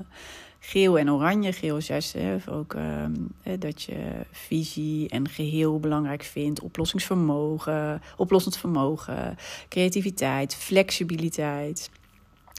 geel 0.58 0.98
en 0.98 1.10
oranje. 1.10 1.52
Geel 1.52 1.76
is 1.76 1.86
juist 1.86 2.12
hè, 2.12 2.36
ook 2.50 2.74
ehm, 2.74 3.12
dat 3.58 3.82
je 3.82 4.10
visie 4.30 5.08
en 5.08 5.28
geheel 5.28 5.80
belangrijk 5.80 6.22
vindt. 6.22 6.60
Oplossingsvermogen, 6.60 8.02
oplossend 8.16 8.56
vermogen, 8.56 9.36
creativiteit, 9.68 10.54
flexibiliteit. 10.54 11.90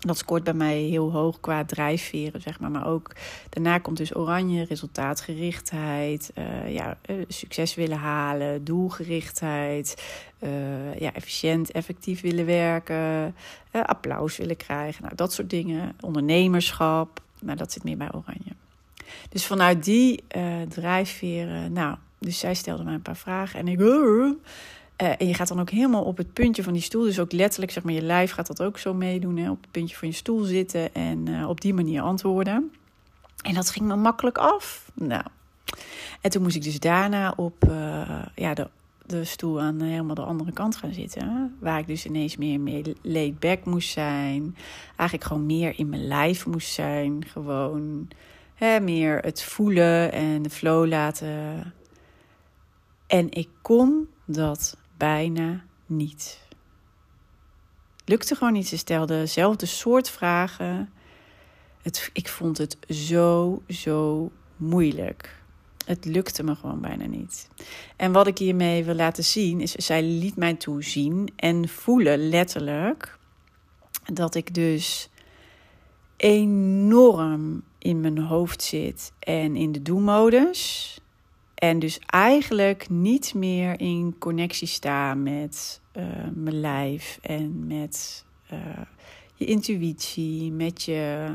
Dat 0.06 0.18
scoort 0.18 0.44
bij 0.44 0.54
mij 0.54 0.78
heel 0.78 1.12
hoog 1.12 1.40
qua 1.40 1.66
drijfveren, 1.66 2.42
zeg 2.42 2.60
maar. 2.60 2.72
Maar 2.72 2.88
ook 2.88 3.12
daarna 3.50 3.78
komt 3.78 3.98
dus 3.98 4.16
oranje, 4.16 4.66
resultaatgerichtheid, 4.66 6.32
uh, 6.36 6.74
ja, 6.74 6.98
uh, 7.10 7.16
succes 7.28 7.76
willen 7.76 7.98
halen, 7.98 8.64
doelgerichtheid, 8.64 10.04
uh, 10.40 11.00
ja, 11.00 11.14
efficiënt, 11.14 11.72
effectief 11.72 12.22
willen 12.22 12.46
werken, 12.46 13.36
applaus 13.72 14.38
willen 14.38 14.58
krijgen. 14.58 15.04
Nou, 15.04 15.16
dat 15.16 15.34
soort 15.34 15.50
dingen. 15.50 15.96
Ondernemerschap, 16.00 17.22
nou, 17.42 17.58
dat 17.58 17.72
zit 17.72 17.84
meer 17.84 17.98
bij 17.98 18.14
oranje. 18.14 18.52
Dus 19.30 19.46
vanuit 19.46 19.84
die 19.84 20.24
drijfveren, 20.68 21.74
nou, 21.74 21.96
dus 22.20 22.40
zij 22.40 22.54
stelde 22.54 22.84
mij 22.84 22.94
een 22.94 23.02
paar 23.02 23.18
vragen 23.18 23.60
en 23.60 23.68
ik. 23.68 23.80
Uh, 25.02 25.10
en 25.18 25.28
je 25.28 25.34
gaat 25.34 25.48
dan 25.48 25.60
ook 25.60 25.70
helemaal 25.70 26.04
op 26.04 26.18
het 26.18 26.34
puntje 26.34 26.64
van 26.64 26.74
die 26.74 26.82
stoel. 26.82 27.04
Dus 27.04 27.20
ook 27.20 27.32
letterlijk, 27.32 27.72
zeg 27.72 27.84
maar, 27.84 27.94
je 27.94 28.02
lijf 28.02 28.32
gaat 28.32 28.48
dat 28.48 28.62
ook 28.62 28.78
zo 28.78 28.94
meedoen. 28.94 29.38
Hè? 29.38 29.50
Op 29.50 29.62
het 29.62 29.72
puntje 29.72 29.96
van 29.96 30.08
je 30.08 30.14
stoel 30.14 30.44
zitten 30.44 30.94
en 30.94 31.30
uh, 31.30 31.50
op 31.50 31.62
die 31.62 31.74
manier 31.74 32.02
antwoorden. 32.02 32.72
En 33.42 33.54
dat 33.54 33.70
ging 33.70 33.86
me 33.86 33.96
makkelijk 33.96 34.38
af. 34.38 34.92
Nou. 34.94 35.24
En 36.22 36.30
toen 36.30 36.42
moest 36.42 36.56
ik 36.56 36.64
dus 36.64 36.80
daarna 36.80 37.34
op 37.38 37.56
ja, 38.36 38.54
de 38.54 38.70
de 39.06 39.24
stoel 39.24 39.62
aan 39.62 39.82
helemaal 39.82 40.16
de 40.16 40.22
andere 40.22 40.52
kant 40.52 40.76
gaan 40.76 40.94
zitten. 40.94 41.56
Waar 41.60 41.80
ik 41.80 41.88
dus 41.88 42.06
ineens 42.06 42.38
meer, 42.38 42.60
meer 42.60 42.94
laid 43.02 43.40
back 43.40 43.66
moest 43.66 43.92
zijn. 43.92 44.56
Eigenlijk 44.96 45.24
gewoon 45.24 45.46
meer 45.46 45.80
in 45.80 45.90
mijn 45.90 46.08
lijf 46.08 46.46
moest 46.46 46.74
zijn. 46.74 47.26
Gewoon 47.26 48.08
hè, 48.56 48.80
meer 48.80 49.18
het 49.18 49.44
voelen 49.44 50.12
en 50.12 50.42
de 50.42 50.50
flow 50.50 50.88
laten. 50.88 51.74
En 53.08 53.32
ik 53.32 53.50
kon 53.62 54.08
dat 54.26 54.78
bijna 54.98 55.64
niet. 55.86 56.40
Lukte 58.06 58.36
gewoon 58.36 58.54
niet. 58.54 58.68
Ze 58.68 58.78
stelde 58.78 59.18
dezelfde 59.18 59.66
soort 59.66 60.10
vragen. 60.10 60.90
Het, 61.82 62.10
ik 62.14 62.28
vond 62.28 62.58
het 62.58 62.78
zo, 62.90 63.62
zo 63.68 64.32
moeilijk. 64.56 65.44
Het 65.86 66.06
lukte 66.06 66.44
me 66.44 66.56
gewoon 66.56 66.82
bijna 66.82 67.06
niet. 67.06 67.50
En 67.96 68.12
wat 68.12 68.28
ik 68.28 68.38
hiermee 68.38 68.84
wil 68.84 68.96
laten 68.96 69.24
zien 69.24 69.62
is, 69.62 69.72
zij 69.72 70.04
liet 70.04 70.36
mij 70.36 70.54
toezien 70.54 71.30
en 71.36 71.70
voelen 71.70 72.30
letterlijk 72.30 73.18
dat 74.14 74.36
ik 74.36 74.54
dus 74.54 75.10
enorm 76.18 77.64
in 77.78 78.02
mijn 78.02 78.18
hoofd 78.18 78.62
zit 78.64 79.14
en 79.20 79.56
in 79.56 79.72
de 79.72 79.82
do-modus. 79.82 80.92
En 81.66 81.80
dus 81.80 82.00
eigenlijk 82.06 82.90
niet 82.90 83.34
meer 83.34 83.80
in 83.80 84.16
connectie 84.20 84.68
sta 84.68 85.14
met 85.14 85.82
uh, 85.98 86.04
mijn 86.34 86.60
lijf 86.60 87.20
en 87.22 87.68
met 87.68 88.26
uh, 88.54 88.60
je 89.36 89.46
intuïtie, 89.46 90.52
met 90.52 90.84
je, 90.84 91.34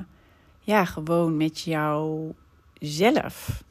ja, 0.61 0.85
gewoon 0.85 1.37
met 1.37 1.61
jouw 1.61 2.35
zelf. 2.81 3.65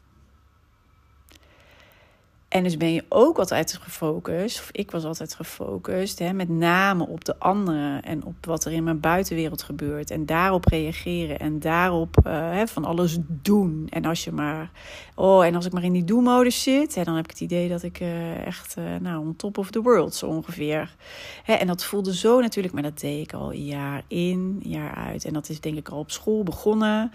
En 2.49 2.63
dus 2.63 2.77
ben 2.77 2.93
je 2.93 3.03
ook 3.09 3.37
altijd 3.37 3.79
gefocust, 3.81 4.59
of 4.59 4.69
ik 4.71 4.91
was 4.91 5.03
altijd 5.03 5.35
gefocust, 5.35 6.19
hè, 6.19 6.33
met 6.33 6.49
name 6.49 7.07
op 7.07 7.25
de 7.25 7.39
anderen 7.39 8.03
en 8.03 8.23
op 8.23 8.45
wat 8.45 8.65
er 8.65 8.71
in 8.71 8.83
mijn 8.83 8.99
buitenwereld 8.99 9.61
gebeurt. 9.61 10.11
En 10.11 10.25
daarop 10.25 10.65
reageren 10.65 11.39
en 11.39 11.59
daarop 11.59 12.17
uh, 12.27 12.33
hè, 12.33 12.67
van 12.67 12.85
alles 12.85 13.17
doen. 13.27 13.87
En 13.89 14.05
als 14.05 14.23
je 14.23 14.31
maar, 14.31 14.71
oh, 15.15 15.45
en 15.45 15.55
als 15.55 15.65
ik 15.65 15.71
maar 15.71 15.83
in 15.83 15.93
die 15.93 16.03
do-modus 16.03 16.63
zit, 16.63 16.95
hè, 16.95 17.03
dan 17.03 17.15
heb 17.15 17.23
ik 17.23 17.29
het 17.29 17.41
idee 17.41 17.69
dat 17.69 17.83
ik 17.83 17.99
uh, 17.99 18.45
echt, 18.45 18.75
uh, 18.79 18.85
nou, 19.01 19.19
on 19.19 19.35
top 19.35 19.57
of 19.57 19.71
the 19.71 19.81
world 19.81 20.15
zo 20.15 20.25
ongeveer. 20.25 20.95
Hè, 21.43 21.53
en 21.53 21.67
dat 21.67 21.83
voelde 21.83 22.15
zo 22.15 22.39
natuurlijk, 22.39 22.73
maar 22.73 22.83
dat 22.83 22.99
deed 22.99 23.23
ik 23.23 23.33
al 23.33 23.51
jaar 23.51 24.03
in, 24.07 24.59
jaar 24.63 24.95
uit. 24.95 25.25
En 25.25 25.33
dat 25.33 25.49
is 25.49 25.59
denk 25.59 25.77
ik 25.77 25.89
al 25.89 25.99
op 25.99 26.11
school 26.11 26.43
begonnen. 26.43 27.11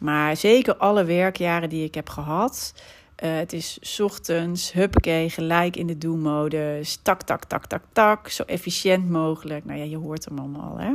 Maar 0.00 0.36
zeker 0.36 0.76
alle 0.76 1.04
werkjaren 1.04 1.68
die 1.68 1.84
ik 1.84 1.94
heb 1.94 2.08
gehad. 2.08 2.74
Uh, 3.22 3.36
het 3.36 3.52
is 3.52 4.00
ochtends, 4.00 4.72
huppakee, 4.72 5.30
gelijk 5.30 5.76
in 5.76 5.86
de 5.86 5.98
do-modus. 5.98 6.98
Tak, 7.02 7.22
tak, 7.22 7.44
tak, 7.44 7.66
tak, 7.66 7.82
tak. 7.92 8.28
Zo 8.28 8.42
efficiënt 8.42 9.10
mogelijk. 9.10 9.64
Nou 9.64 9.78
ja, 9.78 9.84
je 9.84 9.96
hoort 9.96 10.24
hem 10.24 10.38
allemaal, 10.38 10.78
hè. 10.78 10.94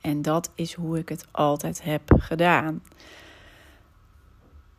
En 0.00 0.22
dat 0.22 0.50
is 0.54 0.74
hoe 0.74 0.98
ik 0.98 1.08
het 1.08 1.26
altijd 1.30 1.82
heb 1.82 2.02
gedaan. 2.18 2.82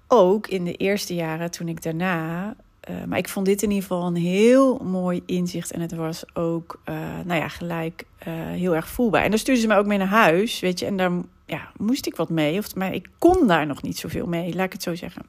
Ook 0.07 0.47
in 0.47 0.63
de 0.63 0.75
eerste 0.75 1.15
jaren 1.15 1.51
toen 1.51 1.67
ik 1.67 1.83
daarna 1.83 2.55
uh, 2.89 3.03
maar 3.07 3.17
ik 3.17 3.29
vond 3.29 3.45
dit 3.45 3.61
in 3.61 3.69
ieder 3.69 3.87
geval 3.87 4.07
een 4.07 4.15
heel 4.15 4.77
mooi 4.77 5.21
inzicht. 5.25 5.71
En 5.71 5.81
het 5.81 5.95
was 5.95 6.23
ook, 6.33 6.81
uh, 6.89 6.95
nou 7.25 7.39
ja, 7.39 7.47
gelijk 7.47 8.03
uh, 8.27 8.33
heel 8.33 8.75
erg 8.75 8.87
voelbaar. 8.87 9.23
En 9.23 9.29
dan 9.29 9.39
stuurde 9.39 9.61
ze 9.61 9.67
me 9.67 9.75
ook 9.75 9.85
mee 9.85 9.97
naar 9.97 10.07
huis, 10.07 10.59
weet 10.59 10.79
je. 10.79 10.85
En 10.85 10.97
daar 10.97 11.11
ja, 11.45 11.71
moest 11.77 12.05
ik 12.05 12.15
wat 12.15 12.29
mee. 12.29 12.57
Of, 12.57 12.75
maar 12.75 12.93
ik 12.93 13.09
kon 13.19 13.47
daar 13.47 13.65
nog 13.65 13.81
niet 13.81 13.97
zoveel 13.97 14.27
mee, 14.27 14.55
laat 14.55 14.65
ik 14.65 14.71
het 14.71 14.83
zo 14.83 14.95
zeggen. 14.95 15.21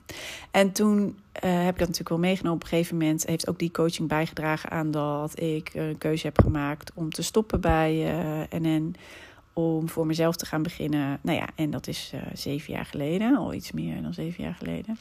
En 0.50 0.72
toen 0.72 1.18
heb 1.32 1.72
ik 1.72 1.78
dat 1.78 1.88
natuurlijk 1.88 2.08
wel 2.08 2.18
meegenomen. 2.18 2.56
Op 2.56 2.62
een 2.62 2.68
gegeven 2.68 2.96
moment 2.96 3.26
heeft 3.26 3.48
ook 3.48 3.58
die 3.58 3.70
coaching 3.70 4.08
bijgedragen 4.08 4.70
aan 4.70 4.90
dat 4.90 5.40
ik 5.40 5.70
een 5.74 5.98
keuze 5.98 6.26
heb 6.26 6.40
gemaakt 6.40 6.90
om 6.94 7.10
te 7.10 7.22
stoppen 7.22 7.60
bij 7.60 8.14
NN. 8.58 8.96
Om 9.52 9.88
voor 9.88 10.06
mezelf 10.06 10.36
te 10.36 10.46
gaan 10.46 10.62
beginnen. 10.62 11.18
Nou 11.20 11.38
ja, 11.38 11.48
en 11.54 11.70
dat 11.70 11.86
is 11.86 12.12
zeven 12.32 12.72
jaar 12.72 12.84
geleden, 12.84 13.36
al 13.36 13.54
iets 13.54 13.72
meer 13.72 14.02
dan 14.02 14.14
zeven 14.14 14.44
jaar 14.44 14.54
geleden. 14.54 14.98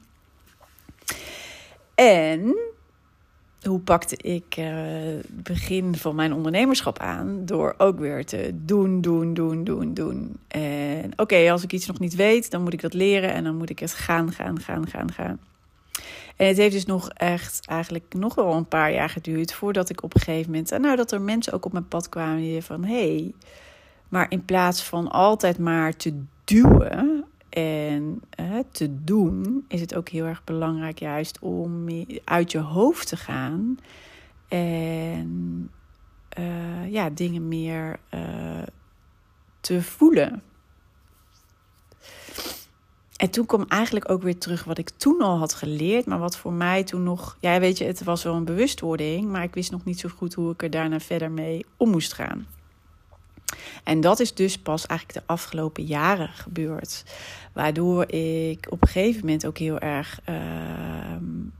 En 1.96 2.56
hoe 3.62 3.80
pakte 3.80 4.18
ik 4.18 4.54
het 4.54 5.44
begin 5.44 5.96
van 5.96 6.16
mijn 6.16 6.34
ondernemerschap 6.34 7.00
aan? 7.00 7.46
Door 7.46 7.76
ook 7.78 8.00
weer 8.00 8.26
te 8.26 8.52
doen, 8.54 9.02
doen, 9.02 9.34
doen, 9.34 9.64
doen, 9.64 9.94
doen. 9.94 10.40
En 10.48 11.12
oké, 11.16 11.52
als 11.52 11.64
ik 11.64 11.74
iets 11.74 11.86
nog 11.86 12.00
niet 12.00 12.16
weet, 12.16 12.52
dan 12.52 12.64
moet 12.64 12.74
ik 12.74 12.82
dat 12.82 12.94
leren 12.94 13.34
en 13.34 13.44
dan 13.44 13.58
moet 13.58 13.70
ik 13.70 13.80
het 13.80 13.94
gaan, 13.94 14.32
gaan, 14.32 14.60
gaan, 14.60 14.88
gaan, 14.88 15.12
gaan. 15.12 15.40
En 16.36 16.48
het 16.48 16.58
heeft 16.58 16.74
dus 16.74 16.86
nog 16.86 17.10
echt 17.10 17.66
eigenlijk 17.66 18.14
nog 18.14 18.36
wel 18.36 18.54
een 18.54 18.68
paar 18.68 18.94
jaar 18.94 19.10
geduurd 19.10 19.54
voordat 19.54 19.90
ik 19.90 20.04
op 20.04 20.16
een 20.16 20.22
gegeven 20.22 20.52
moment, 20.52 20.70
nou 20.70 20.96
dat 20.96 21.12
er 21.12 21.22
mensen 21.22 21.54
ook 21.54 21.66
op 21.66 21.72
mijn 21.72 21.88
pad 21.88 22.10
kwamen 22.10 22.42
die 22.42 22.62
van 22.62 22.84
hé, 22.84 23.16
hey, 23.16 23.34
maar 24.10 24.26
in 24.30 24.46
plaats 24.46 24.84
van 24.84 25.12
altijd 25.12 25.58
maar 25.58 25.96
te 25.96 26.22
duwen, 26.44 27.25
en 27.56 28.22
te 28.72 29.04
doen 29.04 29.66
is 29.68 29.82
het 29.82 29.96
ook 29.96 30.10
heel 30.10 30.26
erg 30.26 30.44
belangrijk 30.44 31.00
juist 31.00 31.40
om 31.40 31.88
uit 32.24 32.52
je 32.52 32.58
hoofd 32.58 33.08
te 33.08 33.18
gaan. 33.18 33.80
En 34.48 35.70
uh, 36.40 36.92
ja, 36.92 37.10
dingen 37.10 37.48
meer 37.48 38.00
uh, 38.14 38.64
te 39.60 39.82
voelen. 39.82 40.42
En 43.16 43.30
toen 43.30 43.46
kwam 43.46 43.66
eigenlijk 43.68 44.10
ook 44.10 44.22
weer 44.22 44.38
terug 44.38 44.64
wat 44.64 44.78
ik 44.78 44.90
toen 44.90 45.22
al 45.22 45.38
had 45.38 45.54
geleerd, 45.54 46.06
maar 46.06 46.20
wat 46.20 46.38
voor 46.38 46.54
mij 46.54 46.84
toen 46.84 47.04
nog, 47.04 47.38
ja, 47.40 47.60
weet 47.60 47.78
je, 47.78 47.86
het 47.86 48.04
was 48.04 48.24
wel 48.24 48.36
een 48.36 48.46
bewustwording, 48.46 49.32
maar 49.32 49.44
ik 49.44 49.54
wist 49.54 49.72
nog 49.72 49.86
niet 49.86 50.00
zo 50.00 50.10
goed 50.10 50.34
hoe 50.34 50.52
ik 50.52 50.64
er 50.64 50.70
daarna 50.70 51.00
verder 51.00 51.32
mee 51.32 51.66
om 51.78 51.90
moest 51.90 52.14
gaan. 52.14 52.48
En 53.84 54.02
dat 54.02 54.20
is 54.20 54.34
dus 54.34 54.58
pas 54.58 54.86
eigenlijk 54.86 55.20
de 55.20 55.34
afgelopen 55.34 55.84
jaren 55.84 56.30
gebeurd. 56.30 57.04
Waardoor 57.56 58.12
ik 58.12 58.68
op 58.70 58.82
een 58.82 58.88
gegeven 58.88 59.20
moment 59.20 59.46
ook 59.46 59.58
heel 59.58 59.80
erg 59.80 60.20
um, 60.30 61.54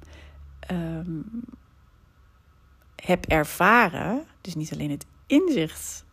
um, 0.72 1.44
heb 2.96 3.26
ervaren. 3.26 4.24
Dus 4.42 4.56
niet 4.56 4.74
alleen 4.74 4.92
het 4.92 5.06
inzicht 5.28 6.06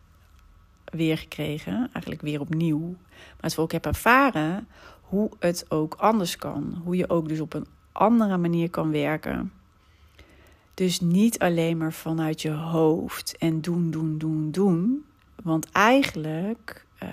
weer 0.85 1.17
gekregen, 1.17 1.77
eigenlijk 1.77 2.21
weer 2.21 2.39
opnieuw. 2.39 2.95
Maar 3.09 3.49
het 3.49 3.57
ook 3.57 3.71
heb 3.71 3.85
ervaren 3.85 4.67
hoe 5.01 5.31
het 5.39 5.65
ook 5.69 5.93
anders 5.93 6.35
kan. 6.35 6.81
Hoe 6.83 6.95
je 6.95 7.09
ook 7.09 7.27
dus 7.27 7.39
op 7.39 7.53
een 7.53 7.67
andere 7.91 8.37
manier 8.37 8.69
kan 8.69 8.91
werken. 8.91 9.51
Dus 10.73 10.99
niet 10.99 11.39
alleen 11.39 11.77
maar 11.77 11.93
vanuit 11.93 12.41
je 12.41 12.51
hoofd 12.51 13.37
en 13.37 13.61
doen, 13.61 13.91
doen, 13.91 14.17
doen, 14.17 14.51
doen. 14.51 15.05
Want 15.43 15.71
eigenlijk 15.71 16.85
uh, 17.03 17.09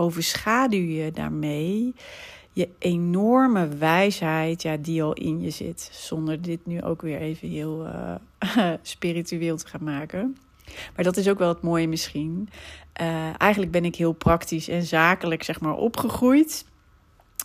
overschaduw 0.00 0.86
je 0.86 1.12
daarmee 1.12 1.94
je 2.52 2.68
enorme 2.78 3.68
wijsheid 3.68 4.62
ja, 4.62 4.76
die 4.76 5.02
al 5.02 5.12
in 5.12 5.40
je 5.40 5.50
zit. 5.50 5.90
Zonder 5.92 6.42
dit 6.42 6.66
nu 6.66 6.82
ook 6.82 7.02
weer 7.02 7.20
even 7.20 7.48
heel 7.48 7.86
uh, 7.86 8.72
spiritueel 8.82 9.56
te 9.56 9.66
gaan 9.66 9.84
maken. 9.84 10.36
Maar 10.94 11.04
dat 11.04 11.16
is 11.16 11.28
ook 11.28 11.38
wel 11.38 11.48
het 11.48 11.62
mooie 11.62 11.88
misschien. 11.88 12.48
Uh, 13.00 13.40
eigenlijk 13.40 13.72
ben 13.72 13.84
ik 13.84 13.96
heel 13.96 14.12
praktisch 14.12 14.68
en 14.68 14.82
zakelijk 14.82 15.42
zeg 15.42 15.60
maar 15.60 15.74
opgegroeid. 15.74 16.64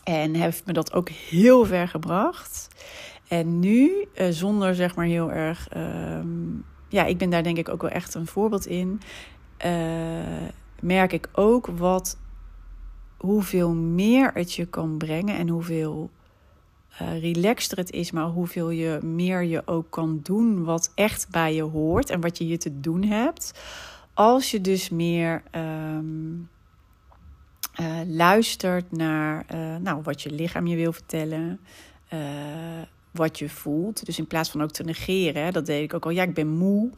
En 0.04 0.34
heeft 0.34 0.66
me 0.66 0.74
dat 0.74 0.94
ook 0.94 1.10
heel 1.10 1.66
ver 1.66 1.88
gebracht. 1.88 2.68
En 3.28 3.60
nu, 3.60 4.08
uh, 4.16 4.28
zonder 4.30 4.76
zeg 4.76 4.96
maar 4.96 5.06
heel 5.06 5.32
erg... 5.32 5.68
Um, 5.78 6.66
ja, 6.90 7.06
ik 7.06 7.18
ben 7.18 7.30
daar 7.30 7.44
denk 7.44 7.58
ik 7.58 7.70
ook 7.70 7.82
wel 7.82 7.92
echt 7.92 8.14
een 8.14 8.28
voorbeeld 8.28 8.66
in. 8.66 9.02
Merk 10.80 11.14
ik 11.14 11.30
ook 11.34 11.68
wat, 11.68 12.18
hoeveel 13.18 13.74
meer 13.74 14.32
het 14.34 14.54
je 14.54 14.66
kan 14.66 14.98
brengen 14.98 15.38
en 15.38 15.48
hoeveel 15.48 16.10
uh, 17.02 17.20
relaxter 17.20 17.78
het 17.78 17.92
is, 17.92 18.12
maar 18.12 18.26
hoeveel 18.26 18.70
je 18.70 19.00
meer 19.04 19.44
je 19.44 19.62
ook 19.68 19.90
kan 19.90 20.20
doen 20.24 20.64
wat 20.64 20.92
echt 20.96 21.30
bij 21.30 21.56
je 21.56 21.62
hoort 21.62 22.10
en 22.10 22.22
wat 22.22 22.38
je 22.38 22.44
hier 22.44 22.60
te 22.60 22.80
doen 22.80 23.04
hebt. 23.04 23.54
Als 24.14 24.52
je 24.52 24.62
dus 24.62 24.90
meer 24.90 25.44
um, 25.52 26.50
uh, 27.82 28.00
luistert 28.08 28.92
naar 28.92 29.46
uh, 29.54 29.76
nou, 29.76 30.02
wat 30.04 30.22
je 30.22 30.32
lichaam 30.32 30.68
je 30.68 30.76
wil 30.76 30.94
vertellen, 30.94 31.60
wat 33.16 33.40
je 33.40 33.50
voelt. 33.50 34.06
Dus 34.06 34.18
in 34.18 34.28
plaats 34.28 34.50
van 34.50 34.62
ook 34.62 34.72
te 34.72 34.84
negeren, 34.84 35.54
dat 35.54 35.66
deed 35.66 35.84
ik 35.84 35.94
ook 35.94 36.06
al. 36.06 36.12
Ja, 36.12 36.24
ik 36.24 36.34
ben 36.34 36.48
moe. 36.48 36.90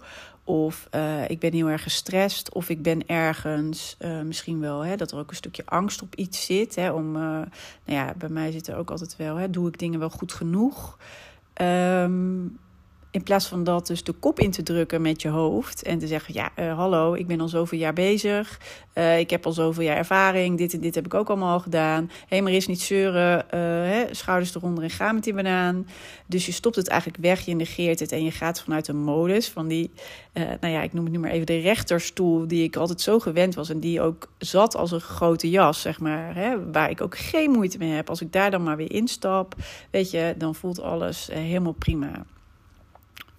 Of 0.43 0.87
uh, 0.95 1.29
ik 1.29 1.39
ben 1.39 1.53
heel 1.53 1.69
erg 1.69 1.83
gestrest. 1.83 2.53
Of 2.53 2.69
ik 2.69 2.81
ben 2.81 3.07
ergens 3.07 3.97
uh, 3.99 4.21
misschien 4.21 4.59
wel 4.59 4.85
hè, 4.85 4.95
dat 4.95 5.11
er 5.11 5.17
ook 5.17 5.29
een 5.29 5.35
stukje 5.35 5.65
angst 5.65 6.01
op 6.01 6.15
iets 6.15 6.45
zit. 6.45 6.75
Hè, 6.75 6.91
om, 6.91 7.15
uh, 7.15 7.21
nou 7.21 7.47
ja, 7.85 8.13
bij 8.17 8.29
mij 8.29 8.51
zit 8.51 8.67
er 8.67 8.75
ook 8.75 8.91
altijd 8.91 9.15
wel, 9.15 9.35
hè, 9.35 9.49
doe 9.49 9.67
ik 9.67 9.79
dingen 9.79 9.99
wel 9.99 10.09
goed 10.09 10.33
genoeg? 10.33 10.97
Um, 11.61 12.57
in 13.17 13.23
plaats 13.23 13.47
van 13.47 13.63
dat 13.63 13.87
dus 13.87 14.03
de 14.03 14.11
kop 14.11 14.39
in 14.39 14.51
te 14.51 14.63
drukken 14.63 15.01
met 15.01 15.21
je 15.21 15.29
hoofd 15.29 15.83
en 15.83 15.99
te 15.99 16.07
zeggen: 16.07 16.33
Ja, 16.33 16.51
uh, 16.59 16.75
hallo, 16.77 17.13
ik 17.13 17.27
ben 17.27 17.41
al 17.41 17.47
zoveel 17.47 17.79
jaar 17.79 17.93
bezig. 17.93 18.59
Uh, 18.95 19.19
ik 19.19 19.29
heb 19.29 19.45
al 19.45 19.51
zoveel 19.51 19.83
jaar 19.83 19.97
ervaring. 19.97 20.57
Dit 20.57 20.73
en 20.73 20.79
dit 20.79 20.95
heb 20.95 21.05
ik 21.05 21.13
ook 21.13 21.27
allemaal 21.27 21.53
al 21.53 21.59
gedaan. 21.59 22.03
Hé, 22.03 22.25
hey, 22.27 22.41
maar 22.41 22.51
is 22.51 22.67
niet 22.67 22.81
zeuren. 22.81 23.37
Uh, 23.37 23.59
hè, 23.91 24.05
schouders 24.11 24.55
eronder 24.55 24.83
en 24.83 24.89
ga 24.89 25.11
met 25.11 25.23
die 25.23 25.33
banaan. 25.33 25.87
Dus 26.25 26.45
je 26.45 26.51
stopt 26.51 26.75
het 26.75 26.87
eigenlijk 26.87 27.21
weg, 27.21 27.45
je 27.45 27.55
negeert 27.55 27.99
het 27.99 28.11
en 28.11 28.23
je 28.23 28.31
gaat 28.31 28.61
vanuit 28.61 28.87
een 28.87 29.03
modus 29.03 29.49
van 29.49 29.67
die, 29.67 29.91
nou 30.33 30.73
ja, 30.73 30.81
ik 30.81 30.93
noem 30.93 31.03
het 31.03 31.13
nu 31.13 31.19
maar 31.19 31.31
even 31.31 31.45
de 31.45 31.59
rechterstoel, 31.59 32.47
die 32.47 32.63
ik 32.63 32.75
altijd 32.75 33.01
zo 33.01 33.19
gewend 33.19 33.55
was 33.55 33.69
en 33.69 33.79
die 33.79 34.01
ook 34.01 34.29
zat 34.37 34.75
als 34.75 34.91
een 34.91 34.99
grote 34.99 35.49
jas, 35.49 35.81
zeg 35.81 35.99
maar. 35.99 36.35
Hè, 36.35 36.71
waar 36.71 36.89
ik 36.89 37.01
ook 37.01 37.17
geen 37.17 37.51
moeite 37.51 37.77
mee 37.77 37.91
heb. 37.91 38.09
Als 38.09 38.21
ik 38.21 38.31
daar 38.31 38.51
dan 38.51 38.63
maar 38.63 38.77
weer 38.77 38.91
instap, 38.91 39.55
weet 39.91 40.11
je, 40.11 40.35
dan 40.37 40.55
voelt 40.55 40.81
alles 40.81 41.29
helemaal 41.31 41.73
prima. 41.73 42.25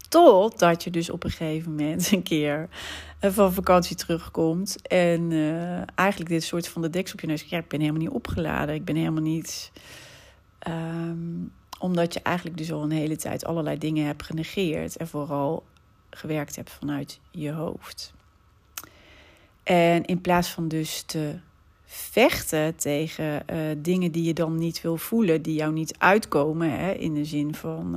Totdat 0.08 0.84
je 0.84 0.90
dus 0.90 1.10
op 1.10 1.24
een 1.24 1.30
gegeven 1.30 1.70
moment 1.70 2.12
een 2.12 2.22
keer 2.22 2.68
eh, 3.20 3.30
van 3.30 3.52
vakantie 3.52 3.96
terugkomt. 3.96 4.82
En 4.82 5.30
uh, 5.30 5.82
eigenlijk 5.94 6.30
dit 6.30 6.44
soort 6.44 6.68
van 6.68 6.82
de 6.82 6.90
deks 6.90 7.12
op 7.12 7.20
je 7.20 7.26
neus. 7.26 7.42
Ja, 7.42 7.58
ik 7.58 7.68
ben 7.68 7.80
helemaal 7.80 8.00
niet 8.00 8.10
opgeladen. 8.10 8.74
Ik 8.74 8.84
ben 8.84 8.96
helemaal 8.96 9.22
niet. 9.22 9.72
Um, 10.68 11.52
omdat 11.78 12.14
je 12.14 12.20
eigenlijk 12.22 12.56
dus 12.56 12.72
al 12.72 12.82
een 12.82 12.90
hele 12.90 13.16
tijd 13.16 13.44
allerlei 13.44 13.78
dingen 13.78 14.06
hebt 14.06 14.22
genegeerd. 14.22 14.96
En 14.96 15.08
vooral 15.08 15.64
gewerkt 16.10 16.56
hebt 16.56 16.70
vanuit 16.70 17.20
je 17.30 17.52
hoofd. 17.52 18.12
En 19.62 20.04
in 20.04 20.20
plaats 20.20 20.48
van 20.48 20.68
dus 20.68 21.02
te 21.02 21.34
vechten 21.84 22.76
tegen 22.76 23.42
uh, 23.52 23.58
dingen 23.78 24.12
die 24.12 24.24
je 24.24 24.34
dan 24.34 24.58
niet 24.58 24.80
wil 24.80 24.96
voelen, 24.96 25.42
die 25.42 25.54
jou 25.54 25.72
niet 25.72 25.98
uitkomen, 25.98 26.78
hè, 26.78 26.92
in 26.92 27.14
de 27.14 27.24
zin 27.24 27.54
van 27.54 27.96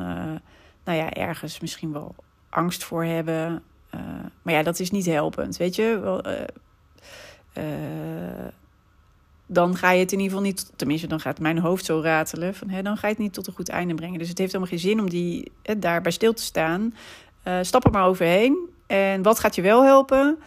nou 0.83 0.97
ja, 0.97 1.09
ergens 1.09 1.59
misschien 1.59 1.93
wel 1.93 2.15
angst 2.49 2.83
voor 2.83 3.03
hebben. 3.03 3.63
Uh, 3.95 4.01
maar 4.41 4.53
ja, 4.53 4.63
dat 4.63 4.79
is 4.79 4.91
niet 4.91 5.05
helpend, 5.05 5.57
weet 5.57 5.75
je. 5.75 5.99
Wel, 6.01 6.27
uh, 6.27 6.33
uh, 7.57 8.47
dan 9.45 9.75
ga 9.75 9.91
je 9.91 9.99
het 9.99 10.11
in 10.11 10.19
ieder 10.19 10.37
geval 10.37 10.49
niet, 10.49 10.71
tenminste 10.75 11.07
dan 11.07 11.19
gaat 11.19 11.39
mijn 11.39 11.57
hoofd 11.57 11.85
zo 11.85 11.99
ratelen, 11.99 12.55
van, 12.55 12.67
dan 12.83 12.97
ga 12.97 13.07
je 13.07 13.13
het 13.13 13.21
niet 13.23 13.33
tot 13.33 13.47
een 13.47 13.53
goed 13.53 13.69
einde 13.69 13.93
brengen. 13.93 14.19
Dus 14.19 14.29
het 14.29 14.37
heeft 14.37 14.51
helemaal 14.51 14.73
geen 14.73 14.89
zin 14.89 14.99
om 14.99 15.09
die, 15.09 15.51
hè, 15.63 15.79
daarbij 15.79 16.11
stil 16.11 16.33
te 16.33 16.43
staan. 16.43 16.93
stap 17.61 17.85
er 17.85 17.91
maar 17.91 18.05
overheen. 18.05 18.69
En 18.87 19.21
wat 19.21 19.39
gaat 19.39 19.55
je 19.55 19.61
wel 19.61 19.83
helpen? 19.83 20.37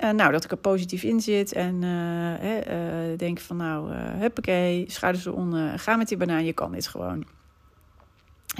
nou, 0.00 0.32
dat 0.32 0.44
ik 0.44 0.50
er 0.50 0.56
positief 0.56 1.02
in 1.02 1.20
zit 1.20 1.52
en 1.52 1.80
denk 3.16 3.40
van 3.40 3.56
nou, 3.56 3.92
huppakee, 3.94 4.84
schouders 4.86 5.26
eronder, 5.26 5.78
ga 5.78 5.96
met 5.96 6.08
die 6.08 6.16
banaan, 6.16 6.44
je 6.44 6.52
kan 6.52 6.72
dit 6.72 6.86
gewoon 6.86 7.24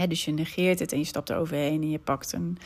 dus 0.07 0.25
je 0.25 0.33
negeert 0.33 0.79
het 0.79 0.93
en 0.93 0.99
je 0.99 1.05
stapt 1.05 1.31
er 1.31 1.37
overheen 1.37 1.83
en 1.83 1.91
je 1.91 1.99
pakt 1.99 2.33
een. 2.33 2.59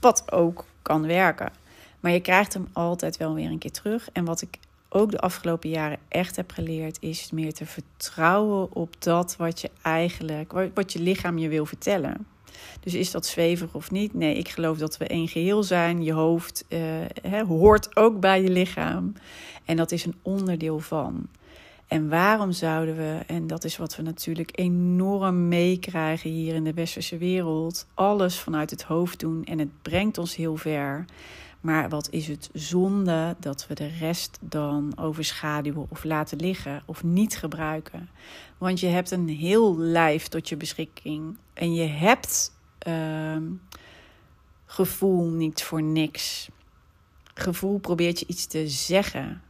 Wat 0.00 0.32
ook 0.32 0.64
kan 0.82 1.06
werken. 1.06 1.52
Maar 2.00 2.12
je 2.12 2.20
krijgt 2.20 2.52
hem 2.52 2.68
altijd 2.72 3.16
wel 3.16 3.34
weer 3.34 3.50
een 3.50 3.58
keer 3.58 3.70
terug. 3.70 4.08
En 4.12 4.24
wat 4.24 4.42
ik 4.42 4.58
ook 4.88 5.10
de 5.10 5.18
afgelopen 5.18 5.70
jaren 5.70 5.98
echt 6.08 6.36
heb 6.36 6.50
geleerd, 6.50 6.96
is 7.00 7.30
meer 7.30 7.52
te 7.52 7.66
vertrouwen 7.66 8.74
op 8.74 9.02
dat 9.02 9.36
wat 9.36 9.60
je 9.60 9.70
eigenlijk, 9.82 10.52
wat 10.74 10.92
je 10.92 11.00
lichaam 11.00 11.38
je 11.38 11.48
wil 11.48 11.66
vertellen. 11.66 12.26
Dus 12.80 12.94
is 12.94 13.10
dat 13.10 13.26
zweverig 13.26 13.74
of 13.74 13.90
niet? 13.90 14.14
Nee, 14.14 14.34
ik 14.34 14.48
geloof 14.48 14.78
dat 14.78 14.96
we 14.96 15.06
één 15.06 15.28
geheel 15.28 15.62
zijn. 15.62 16.02
Je 16.02 16.12
hoofd 16.12 16.64
uh, 16.68 17.42
hoort 17.42 17.96
ook 17.96 18.20
bij 18.20 18.42
je 18.42 18.50
lichaam. 18.50 19.12
En 19.64 19.76
dat 19.76 19.92
is 19.92 20.04
een 20.04 20.16
onderdeel 20.22 20.78
van. 20.78 21.28
En 21.88 22.08
waarom 22.08 22.52
zouden 22.52 22.96
we, 22.96 23.20
en 23.26 23.46
dat 23.46 23.64
is 23.64 23.76
wat 23.76 23.96
we 23.96 24.02
natuurlijk 24.02 24.50
enorm 24.58 25.48
meekrijgen 25.48 26.30
hier 26.30 26.54
in 26.54 26.64
de 26.64 26.74
westerse 26.74 27.18
wereld, 27.18 27.86
alles 27.94 28.38
vanuit 28.38 28.70
het 28.70 28.82
hoofd 28.82 29.20
doen 29.20 29.44
en 29.44 29.58
het 29.58 29.82
brengt 29.82 30.18
ons 30.18 30.36
heel 30.36 30.56
ver. 30.56 31.04
Maar 31.60 31.88
wat 31.88 32.10
is 32.10 32.28
het 32.28 32.50
zonde 32.52 33.36
dat 33.40 33.66
we 33.66 33.74
de 33.74 33.86
rest 33.86 34.38
dan 34.40 34.92
overschaduwen 34.98 35.86
of 35.88 36.04
laten 36.04 36.38
liggen 36.38 36.82
of 36.86 37.04
niet 37.04 37.36
gebruiken? 37.36 38.08
Want 38.58 38.80
je 38.80 38.86
hebt 38.86 39.10
een 39.10 39.28
heel 39.28 39.78
lijf 39.78 40.28
tot 40.28 40.48
je 40.48 40.56
beschikking 40.56 41.36
en 41.54 41.74
je 41.74 41.86
hebt 41.86 42.52
uh, 42.88 43.36
gevoel 44.66 45.24
niet 45.24 45.62
voor 45.62 45.82
niks. 45.82 46.48
Gevoel 47.34 47.78
probeert 47.78 48.18
je 48.18 48.26
iets 48.26 48.46
te 48.46 48.68
zeggen. 48.68 49.42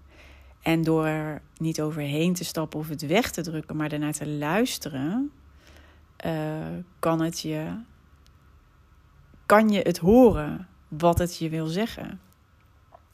En 0.63 0.83
door 0.83 1.07
er 1.07 1.43
niet 1.57 1.81
overheen 1.81 2.35
te 2.35 2.45
stappen 2.45 2.79
of 2.79 2.89
het 2.89 3.07
weg 3.07 3.31
te 3.31 3.43
drukken, 3.43 3.77
maar 3.77 3.93
ernaar 3.93 4.13
te 4.13 4.29
luisteren, 4.29 5.31
uh, 6.27 6.67
kan 6.99 7.21
het 7.21 7.41
je, 7.41 7.67
kan 9.47 9.69
je 9.69 9.81
het 9.81 9.99
horen 9.99 10.69
wat 10.89 11.19
het 11.19 11.39
je 11.39 11.49
wil 11.49 11.67
zeggen. 11.67 12.21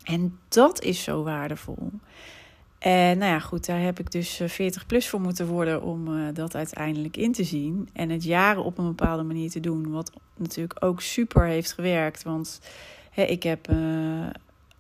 En 0.05 0.39
dat 0.49 0.83
is 0.83 1.03
zo 1.03 1.23
waardevol. 1.23 1.91
En 2.79 3.19
nou 3.19 3.33
ja, 3.33 3.39
goed, 3.39 3.67
daar 3.67 3.81
heb 3.81 3.99
ik 3.99 4.11
dus 4.11 4.41
40 4.47 4.83
eh, 4.83 4.89
plus 4.89 5.09
voor 5.09 5.21
moeten 5.21 5.47
worden 5.47 5.83
om 5.83 6.09
uh, 6.09 6.35
dat 6.35 6.55
uiteindelijk 6.55 7.17
in 7.17 7.33
te 7.33 7.45
zien. 7.45 7.89
En 7.93 8.11
het 8.11 8.25
jaren 8.25 8.65
op 8.65 8.79
een 8.79 8.87
bepaalde 8.87 9.23
manier 9.23 9.51
te 9.51 9.61
doen. 9.61 9.91
Wat 9.91 10.13
natuurlijk 10.37 10.85
ook 10.85 11.01
super 11.01 11.47
heeft 11.47 11.73
gewerkt. 11.73 12.23
Want 12.23 12.61
hè, 13.11 13.23
ik 13.23 13.43
heb 13.43 13.69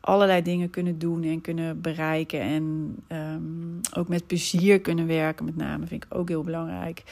allerlei 0.04 0.42
dingen 0.42 0.70
kunnen 0.70 0.98
doen 0.98 1.22
en 1.22 1.40
kunnen 1.40 1.80
bereiken. 1.80 2.40
En 2.40 2.96
um, 3.08 3.80
ook 3.96 4.08
met 4.08 4.26
plezier 4.26 4.80
kunnen 4.80 5.06
werken, 5.06 5.44
met 5.44 5.56
name, 5.56 5.86
vind 5.86 6.04
ik 6.04 6.14
ook 6.14 6.28
heel 6.28 6.42
belangrijk. 6.42 7.02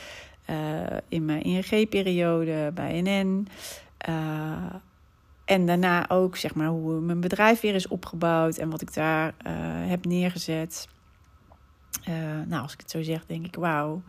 Uh, 0.51 0.81
in 1.09 1.25
mijn 1.25 1.43
ING-periode 1.43 2.71
bij 2.75 3.01
NN. 3.01 3.49
Uh, 4.09 4.75
en 5.45 5.67
daarna 5.67 6.11
ook, 6.11 6.37
zeg 6.37 6.55
maar, 6.55 6.69
hoe 6.69 7.01
mijn 7.01 7.21
bedrijf 7.21 7.61
weer 7.61 7.75
is 7.75 7.89
opgebouwd 7.89 8.57
en 8.57 8.71
wat 8.71 8.83
ik 8.83 8.95
daar 8.95 9.35
uh, 9.47 9.53
heb 9.89 10.05
neergezet. 10.05 10.89
nou, 12.47 12.63
als 12.63 12.73
ik 12.73 12.81
het 12.81 12.91
zo 12.91 13.03
zeg, 13.03 13.27
denk 13.27 13.47
ik, 13.47 13.55
wauw. 13.55 14.03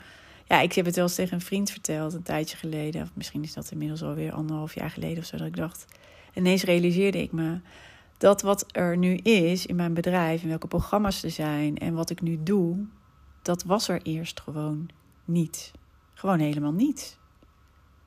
Ja, 0.46 0.62
ik 0.62 0.74
heb 0.74 0.86
het 0.86 0.96
wel 0.96 1.04
eens 1.04 1.16
tegen 1.16 1.34
een 1.34 1.42
vriend 1.42 1.72
verteld 1.72 2.14
een 2.14 2.24
tijdje 2.24 2.58
geleden. 2.58 3.02
Of 3.02 3.10
misschien 3.14 3.44
is 3.44 3.54
dat 3.54 3.72
inmiddels 3.72 4.04
alweer 4.04 4.32
anderhalf 4.32 4.76
jaar 4.76 4.90
geleden 4.90 5.18
of 5.18 5.26
zo. 5.26 5.38
Dat 5.38 5.48
ik 5.48 5.56
dacht, 5.56 5.86
ineens 6.34 6.64
realiseerde 6.64 7.22
ik 7.22 7.32
me 7.32 7.60
dat 8.24 8.42
wat 8.42 8.66
er 8.72 8.98
nu 8.98 9.16
is 9.16 9.66
in 9.66 9.76
mijn 9.76 9.94
bedrijf 9.94 10.42
en 10.42 10.48
welke 10.48 10.68
programma's 10.68 11.24
er 11.24 11.32
zijn 11.32 11.78
en 11.78 11.94
wat 11.94 12.10
ik 12.10 12.22
nu 12.22 12.44
doe, 12.44 12.86
dat 13.42 13.64
was 13.64 13.88
er 13.88 14.02
eerst 14.02 14.42
gewoon 14.42 14.90
niet. 15.26 15.72
Gewoon 16.14 16.40
helemaal 16.40 16.72
niet. 16.72 17.18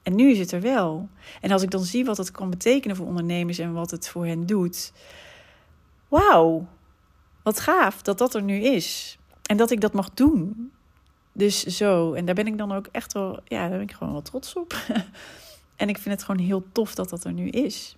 En 0.02 0.14
nu 0.14 0.30
is 0.30 0.38
het 0.38 0.52
er 0.52 0.60
wel. 0.60 1.08
En 1.40 1.50
als 1.50 1.62
ik 1.62 1.70
dan 1.70 1.84
zie 1.84 2.04
wat 2.04 2.16
het 2.16 2.30
kan 2.30 2.50
betekenen 2.50 2.96
voor 2.96 3.06
ondernemers 3.06 3.58
en 3.58 3.72
wat 3.72 3.90
het 3.90 4.08
voor 4.08 4.26
hen 4.26 4.46
doet. 4.46 4.92
Wauw, 6.08 6.66
wat 7.42 7.60
gaaf 7.60 8.02
dat 8.02 8.18
dat 8.18 8.34
er 8.34 8.42
nu 8.42 8.60
is. 8.60 9.18
En 9.42 9.56
dat 9.56 9.70
ik 9.70 9.80
dat 9.80 9.92
mag 9.92 10.10
doen. 10.10 10.72
Dus 11.32 11.62
zo, 11.64 12.12
en 12.12 12.24
daar 12.24 12.34
ben 12.34 12.46
ik 12.46 12.58
dan 12.58 12.72
ook 12.72 12.86
echt 12.92 13.12
wel, 13.12 13.40
ja, 13.44 13.60
daar 13.60 13.78
ben 13.78 13.88
ik 13.88 13.92
gewoon 13.92 14.12
wel 14.12 14.22
trots 14.22 14.54
op. 14.54 14.74
en 15.76 15.88
ik 15.88 15.98
vind 15.98 16.14
het 16.14 16.24
gewoon 16.24 16.46
heel 16.46 16.64
tof 16.72 16.94
dat 16.94 17.08
dat 17.08 17.24
er 17.24 17.32
nu 17.32 17.48
is. 17.48 17.96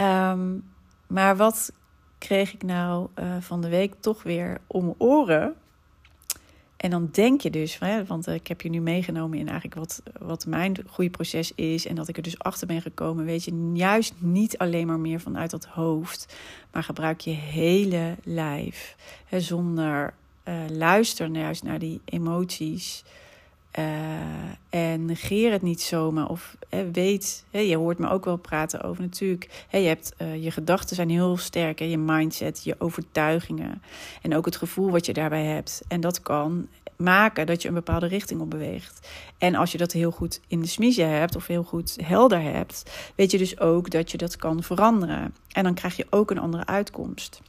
Um, 0.00 0.64
maar 1.06 1.36
wat 1.36 1.72
kreeg 2.18 2.54
ik 2.54 2.62
nou 2.62 3.08
uh, 3.18 3.36
van 3.40 3.60
de 3.60 3.68
week 3.68 3.94
toch 4.00 4.22
weer 4.22 4.58
om 4.66 4.94
oren? 4.98 5.54
En 6.76 6.90
dan 6.90 7.08
denk 7.12 7.40
je 7.40 7.50
dus, 7.50 7.78
want 8.06 8.26
ik 8.26 8.46
heb 8.46 8.60
je 8.60 8.68
nu 8.68 8.80
meegenomen 8.80 9.38
in 9.38 9.48
eigenlijk 9.48 9.74
wat, 9.74 10.02
wat 10.18 10.46
mijn 10.46 10.76
groeiproces 10.86 11.52
is. 11.54 11.86
En 11.86 11.94
dat 11.94 12.08
ik 12.08 12.16
er 12.16 12.22
dus 12.22 12.38
achter 12.38 12.66
ben 12.66 12.82
gekomen. 12.82 13.24
Weet 13.24 13.44
je, 13.44 13.70
juist 13.74 14.14
niet 14.18 14.58
alleen 14.58 14.86
maar 14.86 14.98
meer 14.98 15.20
vanuit 15.20 15.50
dat 15.50 15.64
hoofd. 15.64 16.36
Maar 16.72 16.82
gebruik 16.82 17.20
je 17.20 17.30
hele 17.30 18.16
lijf. 18.24 18.96
Hè, 19.24 19.40
zonder 19.40 20.14
uh, 20.48 20.54
luisteren 20.68 21.34
juist 21.34 21.62
naar 21.62 21.78
die 21.78 22.00
emoties. 22.04 23.04
Uh, 23.78 23.84
en 24.70 25.04
negeer 25.04 25.52
het 25.52 25.62
niet 25.62 25.82
zomaar. 25.82 26.28
Of 26.28 26.56
weet, 26.92 27.44
je 27.50 27.76
hoort 27.76 27.98
me 27.98 28.08
ook 28.08 28.24
wel 28.24 28.36
praten 28.36 28.82
over 28.82 29.02
natuurlijk. 29.02 29.66
je, 29.70 29.78
hebt, 29.78 30.14
uh, 30.18 30.44
je 30.44 30.50
gedachten 30.50 30.96
zijn 30.96 31.10
heel 31.10 31.36
sterk. 31.36 31.78
je 31.78 31.98
mindset, 31.98 32.64
je 32.64 32.74
overtuigingen. 32.78 33.82
En 34.22 34.34
ook 34.34 34.44
het 34.44 34.56
gevoel 34.56 34.90
wat 34.90 35.06
je 35.06 35.12
daarbij 35.12 35.44
hebt. 35.44 35.82
En 35.88 36.00
dat 36.00 36.22
kan 36.22 36.68
maken 36.96 37.46
dat 37.46 37.62
je 37.62 37.68
een 37.68 37.74
bepaalde 37.74 38.06
richting 38.06 38.40
op 38.40 38.50
beweegt. 38.50 39.08
En 39.38 39.54
als 39.54 39.72
je 39.72 39.78
dat 39.78 39.92
heel 39.92 40.10
goed 40.10 40.40
in 40.48 40.60
de 40.60 40.66
smiezen 40.66 41.08
hebt 41.08 41.36
of 41.36 41.46
heel 41.46 41.62
goed 41.62 41.96
helder 42.02 42.42
hebt, 42.42 42.90
weet 43.14 43.30
je 43.30 43.38
dus 43.38 43.60
ook 43.60 43.90
dat 43.90 44.10
je 44.10 44.18
dat 44.18 44.36
kan 44.36 44.62
veranderen. 44.62 45.34
En 45.52 45.64
dan 45.64 45.74
krijg 45.74 45.96
je 45.96 46.06
ook 46.10 46.30
een 46.30 46.38
andere 46.38 46.66
uitkomst. 46.66 47.40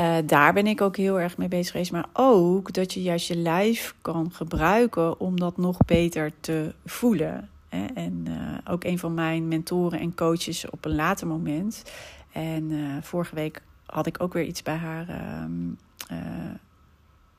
Uh, 0.00 0.16
daar 0.26 0.52
ben 0.52 0.66
ik 0.66 0.80
ook 0.80 0.96
heel 0.96 1.20
erg 1.20 1.36
mee 1.36 1.48
bezig 1.48 1.70
geweest. 1.70 1.92
Maar 1.92 2.06
ook 2.12 2.72
dat 2.72 2.92
je 2.92 3.02
juist 3.02 3.28
je 3.28 3.36
lijf 3.36 3.94
kan 4.02 4.32
gebruiken 4.32 5.20
om 5.20 5.40
dat 5.40 5.56
nog 5.56 5.76
beter 5.86 6.32
te 6.40 6.74
voelen. 6.84 7.48
Hè? 7.68 7.84
En 7.84 8.26
ook 8.68 8.84
een 8.84 8.98
van 8.98 9.14
mijn 9.14 9.48
mentoren 9.48 10.00
en 10.00 10.14
coaches 10.14 10.70
op 10.70 10.84
een 10.84 10.94
later 10.94 11.26
moment. 11.26 11.82
En 12.32 12.72
vorige 13.02 13.34
week 13.34 13.62
had 13.86 14.06
ik 14.06 14.22
ook 14.22 14.32
weer 14.32 14.44
iets 14.44 14.62
bij 14.62 14.76
haar. 14.76 15.08
Ehm, 15.08 15.52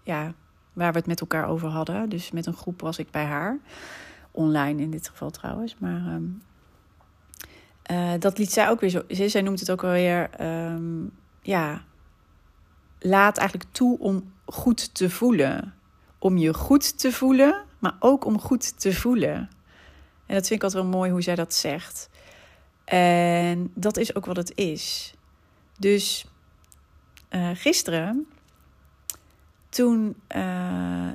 ja, 0.04 0.34
waar 0.74 0.91
we 0.91 0.98
het 0.98 1.08
met 1.08 1.22
elkaar 1.22 1.48
over 1.48 1.68
hadden. 1.68 2.10
Dus 2.10 2.32
met 2.32 2.46
een 2.46 2.54
groep 2.54 2.82
was 2.82 2.98
ik 2.98 3.12
bij 3.12 3.26
haar. 3.26 3.58
Online 4.32 4.82
in 4.82 4.91
dit 4.91 5.10
geval 5.10 5.30
trouwens. 5.30 5.76
Maar 5.80 6.20
ehm, 7.84 8.20
dat 8.20 8.38
liet 8.38 8.52
zij 8.52 8.70
ook 8.70 8.80
weer 8.80 8.89
zo. 8.89 9.02
Zij 9.08 9.41
noemt 9.41 9.60
het 9.60 9.72
ook 9.72 9.84
alweer. 9.84 10.30
Um, 10.41 11.12
ja, 11.41 11.84
laat 13.06 13.38
eigenlijk 13.38 13.70
toe 13.72 14.00
om 14.00 14.34
goed 14.46 14.96
te 14.96 15.10
voelen. 15.10 15.74
Om 16.20 16.38
je 16.38 16.54
goed 16.54 17.00
te 17.00 17.12
voelen, 17.12 17.63
maar 17.80 17.96
ook 18.00 18.26
om 18.26 18.39
goed 18.39 18.80
te 18.80 18.94
voelen. 18.94 19.50
En 20.26 20.36
dat 20.36 20.48
vind 20.48 20.52
ik 20.52 20.63
altijd 20.63 20.84
wel 20.84 20.91
mooi 20.91 21.12
hoe 21.12 21.22
zij 21.22 21.36
dat 21.36 21.54
zegt. 21.54 22.10
En 22.86 23.72
dat 23.74 23.98
is 23.98 24.15
ook 24.15 24.26
wat 24.26 24.36
het 24.36 24.58
is. 24.58 25.13
Dus 25.80 26.26
uh, 27.30 27.50
gisteren 27.54 28.28
toen 29.70 30.15
uh, 30.36 30.41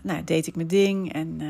nou, 0.03 0.24
deed 0.24 0.46
ik 0.46 0.57
mijn 0.57 0.68
ding. 0.68 1.12
En 1.12 1.29
uh, 1.40 1.48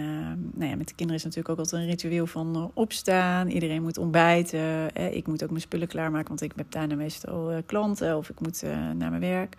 nou 0.53 0.71
ja, 0.71 0.77
met 0.77 0.89
de 0.89 0.95
kinderen 0.95 1.15
is 1.15 1.25
natuurlijk 1.25 1.49
ook 1.49 1.59
altijd 1.59 1.83
een 1.83 1.89
ritueel 1.89 2.27
van 2.27 2.71
opstaan. 2.75 3.49
Iedereen 3.49 3.83
moet 3.83 3.99
ontbijten. 3.99 4.95
Ik 5.15 5.27
moet 5.27 5.43
ook 5.43 5.51
mijn 5.51 5.63
spullen 5.63 5.89
klaarmaken, 5.89 6.29
want 6.29 6.43
ik 6.43 6.53
heb 6.57 6.71
daarna 6.71 6.95
meestal 6.95 7.63
klanten 7.67 8.17
of 8.17 8.29
ik 8.29 8.41
moet 8.41 8.63
naar 8.97 9.11
mijn 9.11 9.21
werk. 9.21 9.57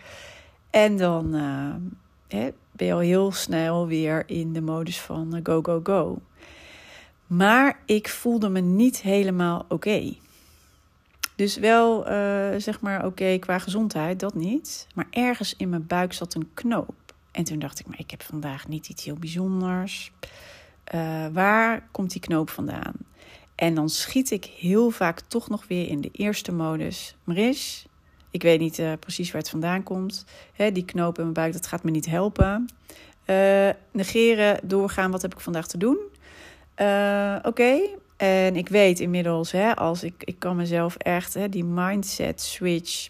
En 0.71 0.97
dan 0.97 1.31
ben 2.71 2.87
je 2.87 2.93
al 2.93 2.99
heel 2.99 3.31
snel 3.31 3.87
weer 3.87 4.23
in 4.29 4.53
de 4.53 4.61
modus 4.61 5.01
van 5.01 5.39
go, 5.43 5.61
go, 5.61 5.79
go. 5.83 6.21
Maar 7.27 7.79
ik 7.85 8.09
voelde 8.09 8.49
me 8.49 8.59
niet 8.59 9.01
helemaal 9.01 9.65
oké. 9.69 10.13
Dus 11.35 11.57
wel, 11.57 12.03
zeg 12.59 12.81
maar, 12.81 13.05
oké 13.05 13.37
qua 13.37 13.59
gezondheid, 13.59 14.19
dat 14.19 14.33
niet. 14.33 14.87
Maar 14.95 15.07
ergens 15.09 15.55
in 15.55 15.69
mijn 15.69 15.87
buik 15.87 16.13
zat 16.13 16.33
een 16.33 16.49
knoop. 16.53 16.93
En 17.31 17.43
toen 17.43 17.59
dacht 17.59 17.79
ik, 17.79 17.87
maar 17.87 17.99
ik 17.99 18.11
heb 18.11 18.21
vandaag 18.23 18.67
niet 18.67 18.89
iets 18.89 19.05
heel 19.05 19.15
bijzonders. 19.15 20.11
Waar 21.31 21.87
komt 21.91 22.11
die 22.11 22.21
knoop 22.21 22.49
vandaan? 22.49 22.93
En 23.55 23.73
dan 23.73 23.89
schiet 23.89 24.31
ik 24.31 24.45
heel 24.45 24.89
vaak 24.89 25.19
toch 25.19 25.49
nog 25.49 25.67
weer 25.67 25.87
in 25.87 26.01
de 26.01 26.11
eerste 26.11 26.51
modus. 26.51 27.15
Maris, 27.23 27.85
ik 28.31 28.41
weet 28.41 28.59
niet 28.59 28.79
uh, 28.79 28.91
precies 28.99 29.31
waar 29.31 29.41
het 29.41 29.49
vandaan 29.49 29.83
komt. 29.83 30.25
Hè, 30.53 30.71
die 30.71 30.85
knoop 30.85 31.17
in 31.17 31.23
mijn 31.23 31.33
buik, 31.33 31.53
dat 31.53 31.67
gaat 31.67 31.83
me 31.83 31.91
niet 31.91 32.05
helpen. 32.05 32.69
Uh, 33.25 33.69
negeren, 33.91 34.59
doorgaan, 34.63 35.11
wat 35.11 35.21
heb 35.21 35.33
ik 35.33 35.39
vandaag 35.39 35.67
te 35.67 35.77
doen? 35.77 35.97
Oké, 37.43 37.79
en 38.17 38.55
ik 38.55 38.69
weet 38.69 38.99
inmiddels, 38.99 39.51
hè, 39.51 39.75
als 39.75 40.03
ik, 40.03 40.13
ik 40.19 40.39
kan 40.39 40.55
mezelf 40.55 40.95
echt, 40.95 41.33
hè, 41.33 41.49
die 41.49 41.65
mindset 41.65 42.41
switch... 42.41 43.09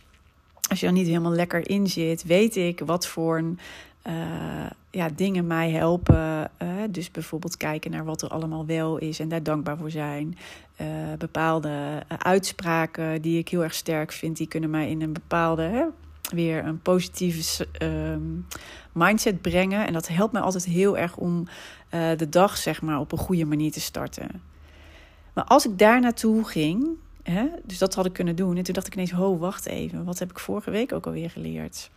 Als 0.69 0.79
je 0.79 0.85
er 0.85 0.91
niet 0.91 1.07
helemaal 1.07 1.31
lekker 1.31 1.69
in 1.69 1.87
zit, 1.87 2.23
weet 2.23 2.55
ik 2.55 2.79
wat 2.79 3.07
voor 3.07 3.37
een 3.37 3.59
ja, 4.91 5.09
dingen 5.15 5.47
mij 5.47 5.71
helpen. 5.71 6.51
Dus 6.89 7.11
bijvoorbeeld 7.11 7.57
kijken 7.57 7.91
naar 7.91 8.05
wat 8.05 8.21
er 8.21 8.29
allemaal 8.29 8.65
wel 8.65 8.97
is 8.97 9.19
en 9.19 9.29
daar 9.29 9.43
dankbaar 9.43 9.77
voor 9.77 9.91
zijn. 9.91 10.37
Uh, 10.81 10.87
bepaalde 11.17 12.03
uitspraken 12.17 13.21
die 13.21 13.37
ik 13.37 13.49
heel 13.49 13.63
erg 13.63 13.73
sterk 13.73 14.11
vind, 14.11 14.37
die 14.37 14.47
kunnen 14.47 14.69
mij 14.69 14.89
in 14.89 15.01
een 15.01 15.13
bepaalde, 15.13 15.61
hè, 15.61 15.85
weer 16.21 16.65
een 16.65 16.81
positieve 16.81 17.67
ehm, 17.71 18.21
mindset 18.91 19.41
brengen. 19.41 19.87
En 19.87 19.93
dat 19.93 20.07
helpt 20.07 20.33
mij 20.33 20.41
altijd 20.41 20.65
heel 20.65 20.97
erg 20.97 21.17
om 21.17 21.47
de 22.17 22.29
dag, 22.29 22.57
zeg 22.57 22.81
maar, 22.81 22.99
op 22.99 23.11
een 23.11 23.17
goede 23.17 23.45
manier 23.45 23.71
te 23.71 23.79
starten. 23.79 24.41
Maar 25.33 25.43
als 25.43 25.65
ik 25.65 25.77
daar 25.77 26.01
naartoe 26.01 26.43
ging, 26.43 26.87
dus 27.63 27.77
dat 27.77 27.95
had 27.95 28.05
ik 28.05 28.13
kunnen 28.13 28.35
doen. 28.35 28.57
En 28.57 28.63
toen 28.63 28.73
dacht 28.73 28.87
ik 28.87 28.93
ineens, 28.93 29.11
ho, 29.11 29.37
wacht 29.37 29.65
even, 29.65 30.03
wat 30.03 30.19
heb 30.19 30.29
ik 30.29 30.39
vorige 30.39 30.71
week 30.71 30.93
ook 30.93 31.05
alweer 31.05 31.29
geleerd? 31.29 31.89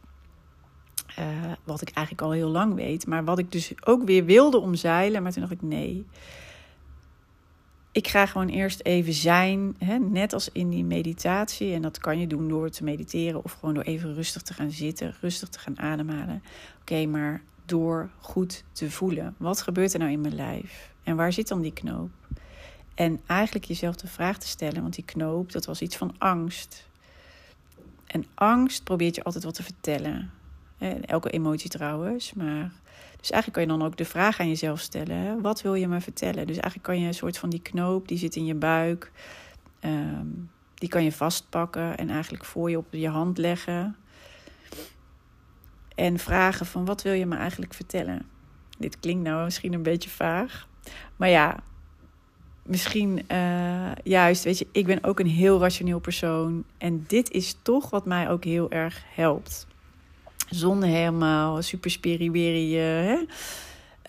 Wat 1.64 1.80
ik 1.80 1.90
eigenlijk 1.90 2.26
al 2.26 2.32
heel 2.32 2.48
lang 2.48 2.74
weet. 2.74 3.06
Maar 3.06 3.24
wat 3.24 3.38
ik 3.38 3.52
dus 3.52 3.72
ook 3.84 4.04
weer 4.04 4.24
wilde 4.24 4.58
omzeilen. 4.58 5.22
Maar 5.22 5.32
toen 5.32 5.40
dacht 5.40 5.54
ik 5.54 5.62
nee. 5.62 6.06
Ik 7.94 8.08
ga 8.08 8.26
gewoon 8.26 8.48
eerst 8.48 8.80
even 8.82 9.12
zijn. 9.12 9.76
Hè, 9.78 9.98
net 9.98 10.32
als 10.32 10.48
in 10.52 10.70
die 10.70 10.84
meditatie. 10.84 11.72
En 11.72 11.82
dat 11.82 11.98
kan 11.98 12.18
je 12.18 12.26
doen 12.26 12.48
door 12.48 12.70
te 12.70 12.84
mediteren. 12.84 13.44
Of 13.44 13.52
gewoon 13.52 13.74
door 13.74 13.84
even 13.84 14.14
rustig 14.14 14.42
te 14.42 14.54
gaan 14.54 14.70
zitten. 14.70 15.14
Rustig 15.20 15.48
te 15.48 15.58
gaan 15.58 15.78
ademhalen. 15.78 16.42
Oké, 16.80 17.06
maar 17.06 17.42
door 17.64 18.10
goed 18.20 18.64
te 18.72 18.90
voelen. 18.90 19.34
Wat 19.38 19.62
gebeurt 19.62 19.92
er 19.92 19.98
nou 19.98 20.10
in 20.10 20.20
mijn 20.20 20.34
lijf? 20.34 20.92
En 21.02 21.16
waar 21.16 21.32
zit 21.32 21.48
dan 21.48 21.60
die 21.60 21.72
knoop? 21.72 22.10
En 22.94 23.20
eigenlijk 23.26 23.64
jezelf 23.64 23.96
de 23.96 24.06
vraag 24.06 24.38
te 24.38 24.48
stellen. 24.48 24.82
Want 24.82 24.94
die 24.94 25.04
knoop, 25.04 25.52
dat 25.52 25.64
was 25.64 25.80
iets 25.80 25.96
van 25.96 26.14
angst. 26.18 26.88
En 28.06 28.24
angst 28.34 28.84
probeert 28.84 29.14
je 29.14 29.24
altijd 29.24 29.44
wat 29.44 29.54
te 29.54 29.62
vertellen. 29.62 30.30
Elke 31.00 31.30
emotie 31.30 31.70
trouwens. 31.70 32.32
Maar, 32.32 32.72
dus 33.24 33.32
eigenlijk 33.32 33.52
kan 33.52 33.74
je 33.74 33.78
dan 33.78 33.88
ook 33.88 33.96
de 33.96 34.04
vraag 34.04 34.40
aan 34.40 34.48
jezelf 34.48 34.80
stellen: 34.80 35.16
hè? 35.16 35.40
wat 35.40 35.62
wil 35.62 35.74
je 35.74 35.88
me 35.88 36.00
vertellen? 36.00 36.46
Dus 36.46 36.56
eigenlijk 36.56 36.82
kan 36.82 37.00
je 37.00 37.06
een 37.06 37.14
soort 37.14 37.38
van 37.38 37.50
die 37.50 37.62
knoop 37.62 38.08
die 38.08 38.18
zit 38.18 38.36
in 38.36 38.44
je 38.44 38.54
buik, 38.54 39.12
ehm, 39.80 40.26
die 40.74 40.88
kan 40.88 41.04
je 41.04 41.12
vastpakken 41.12 41.96
en 41.96 42.10
eigenlijk 42.10 42.44
voor 42.44 42.70
je 42.70 42.78
op 42.78 42.86
je 42.90 43.08
hand 43.08 43.38
leggen. 43.38 43.96
En 45.94 46.18
vragen 46.18 46.66
van 46.66 46.84
wat 46.84 47.02
wil 47.02 47.12
je 47.12 47.26
me 47.26 47.36
eigenlijk 47.36 47.74
vertellen? 47.74 48.26
Dit 48.78 49.00
klinkt 49.00 49.24
nou 49.24 49.44
misschien 49.44 49.72
een 49.72 49.82
beetje 49.82 50.10
vaag. 50.10 50.68
Maar 51.16 51.28
ja, 51.28 51.62
misschien 52.62 53.22
uh, 53.32 53.92
juist, 54.02 54.44
weet 54.44 54.58
je, 54.58 54.66
ik 54.72 54.86
ben 54.86 55.04
ook 55.04 55.20
een 55.20 55.26
heel 55.26 55.60
rationeel 55.60 55.98
persoon. 55.98 56.64
En 56.78 57.04
dit 57.06 57.30
is 57.30 57.56
toch 57.62 57.90
wat 57.90 58.04
mij 58.04 58.30
ook 58.30 58.44
heel 58.44 58.70
erg 58.70 59.02
helpt. 59.14 59.66
Zonder 60.48 60.88
helemaal 60.88 61.62
super 61.62 61.90
spiriwiri. 61.90 62.78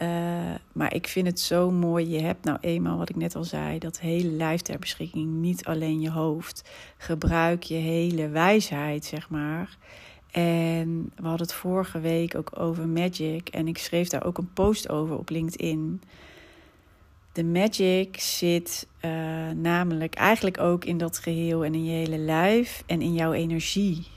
Uh, 0.02 0.56
maar 0.72 0.94
ik 0.94 1.08
vind 1.08 1.28
het 1.28 1.40
zo 1.40 1.72
mooi. 1.72 2.10
Je 2.10 2.22
hebt 2.22 2.44
nou 2.44 2.58
eenmaal, 2.62 2.98
wat 2.98 3.10
ik 3.10 3.16
net 3.16 3.36
al 3.36 3.44
zei, 3.44 3.80
dat 3.80 4.00
hele 4.00 4.30
lijf 4.30 4.62
ter 4.62 4.80
beschikking. 4.80 5.34
Niet 5.34 5.66
alleen 5.66 6.02
je 6.02 6.12
hoofd. 6.12 6.70
Gebruik 6.98 7.64
je 7.64 7.76
hele 7.76 8.30
wijsheid, 8.30 9.06
zeg 9.06 9.30
maar. 9.30 9.78
En 10.32 11.12
we 11.16 11.28
hadden 11.28 11.48
het 11.48 11.56
vorige 11.56 12.00
week 12.00 12.36
ook 12.36 12.60
over 12.60 12.88
magic. 12.88 13.50
En 13.50 13.68
ik 13.68 13.78
schreef 13.78 14.08
daar 14.08 14.26
ook 14.26 14.38
een 14.38 14.54
post 14.54 14.90
over 14.90 15.18
op 15.18 15.30
LinkedIn. 15.30 16.02
De 17.32 17.44
magic 17.44 18.20
zit 18.20 18.88
uh, 19.02 19.12
namelijk 19.50 20.16
eigenlijk 20.16 20.60
ook 20.60 20.86
in 20.86 20.98
dat 20.98 21.18
geheel 21.18 21.66
en 21.66 21.74
in 21.74 21.86
je 21.86 21.92
hele 21.92 22.18
lijf 22.18 22.84
en 22.86 23.02
in 23.02 23.14
jouw 23.14 23.34
energie. 23.34 24.08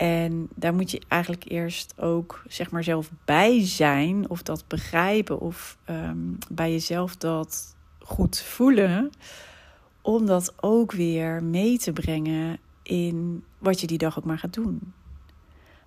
En 0.00 0.48
daar 0.54 0.74
moet 0.74 0.90
je 0.90 1.02
eigenlijk 1.08 1.44
eerst 1.50 2.00
ook 2.00 2.42
zeg 2.48 2.70
maar 2.70 2.84
zelf 2.84 3.10
bij 3.24 3.66
zijn, 3.66 4.30
of 4.30 4.42
dat 4.42 4.64
begrijpen, 4.66 5.40
of 5.40 5.78
um, 5.90 6.38
bij 6.50 6.72
jezelf 6.72 7.16
dat 7.16 7.76
goed 7.98 8.40
voelen, 8.40 9.10
om 10.02 10.26
dat 10.26 10.54
ook 10.62 10.92
weer 10.92 11.42
mee 11.42 11.78
te 11.78 11.92
brengen 11.92 12.58
in 12.82 13.44
wat 13.58 13.80
je 13.80 13.86
die 13.86 13.98
dag 13.98 14.18
ook 14.18 14.24
maar 14.24 14.38
gaat 14.38 14.54
doen. 14.54 14.92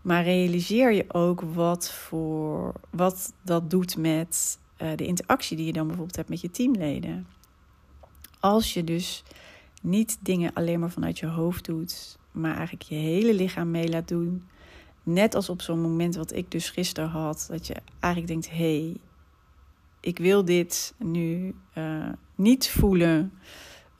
Maar 0.02 0.24
realiseer 0.24 0.92
je 0.92 1.06
ook 1.08 1.42
wat, 1.42 1.92
voor, 1.92 2.74
wat 2.90 3.34
dat 3.42 3.70
doet 3.70 3.98
met 3.98 4.60
uh, 4.82 4.88
de 4.96 5.06
interactie 5.06 5.58
die 5.58 5.66
je 5.66 5.74
dan 5.74 5.88
bijvoorbeeld 5.88 6.18
hebt 6.18 6.30
met 6.30 6.42
je 6.42 6.52
teamleden. 6.52 7.28
Als 8.40 8.74
je 8.74 8.84
dus 8.84 9.24
niet 9.82 10.18
dingen 10.22 10.54
alleen 10.54 10.80
maar 10.80 10.92
vanuit 10.92 11.20
je 11.20 11.28
hoofd 11.28 11.66
doet, 11.66 12.22
maar 12.34 12.56
eigenlijk 12.56 12.84
je 12.84 12.96
hele 12.96 13.34
lichaam 13.34 13.72
mee 13.72 13.90
laat 13.90 14.08
doen. 14.08 14.44
Net 15.04 15.36
als 15.36 15.50
op 15.50 15.62
zo'n 15.62 15.82
moment 15.82 16.16
wat 16.16 16.34
ik 16.34 16.52
dus 16.52 16.70
gisteren 16.70 17.10
had, 17.10 17.48
dat 17.50 17.68
je 17.68 17.76
eigenlijk 18.00 18.34
denkt: 18.34 18.50
hé, 18.50 18.56
hey, 18.56 18.98
ik 20.00 20.18
wil 20.18 20.46
dit 20.46 20.94
nu 20.98 21.56
uh, 21.78 22.10
niet 22.36 22.70
voelen. 22.70 23.34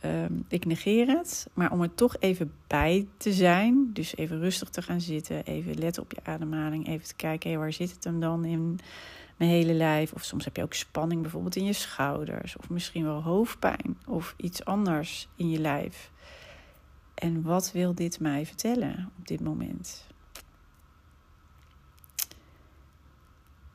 Uh, 0.06 0.26
ik 0.48 0.66
negeer 0.66 1.08
het, 1.08 1.48
maar 1.54 1.72
om 1.72 1.82
er 1.82 1.96
toch 1.96 2.16
even 2.20 2.54
bij 2.68 3.08
te 3.18 3.34
zijn, 3.34 3.90
dus 3.94 4.16
even 4.16 4.40
rustig 4.40 4.70
te 4.70 4.82
gaan 4.82 5.02
zitten, 5.02 5.46
even 5.46 5.78
letten 5.78 6.04
op 6.04 6.12
je 6.12 6.24
ademhaling, 6.24 6.88
even 6.88 7.08
te 7.08 7.16
kijken, 7.16 7.52
hé, 7.52 7.58
waar 7.58 7.74
zit 7.74 7.92
het 7.92 8.04
hem 8.04 8.20
dan 8.20 8.46
in 8.46 8.80
mijn 9.38 9.50
hele 9.50 9.74
lijf? 9.74 10.14
Of 10.14 10.24
soms 10.24 10.46
heb 10.46 10.56
je 10.56 10.64
ook 10.64 10.74
spanning 10.74 11.22
bijvoorbeeld 11.22 11.56
in 11.56 11.66
je 11.66 11.74
schouders, 11.74 12.58
of 12.58 12.70
misschien 12.70 13.04
wel 13.04 13.22
hoofdpijn, 13.22 13.98
of 14.08 14.34
iets 14.38 14.66
anders 14.66 15.28
in 15.36 15.50
je 15.50 15.60
lijf. 15.60 16.12
En 17.14 17.42
wat 17.42 17.72
wil 17.72 17.94
dit 17.94 18.20
mij 18.20 18.46
vertellen 18.46 19.12
op 19.20 19.28
dit 19.28 19.42
moment? 19.42 20.08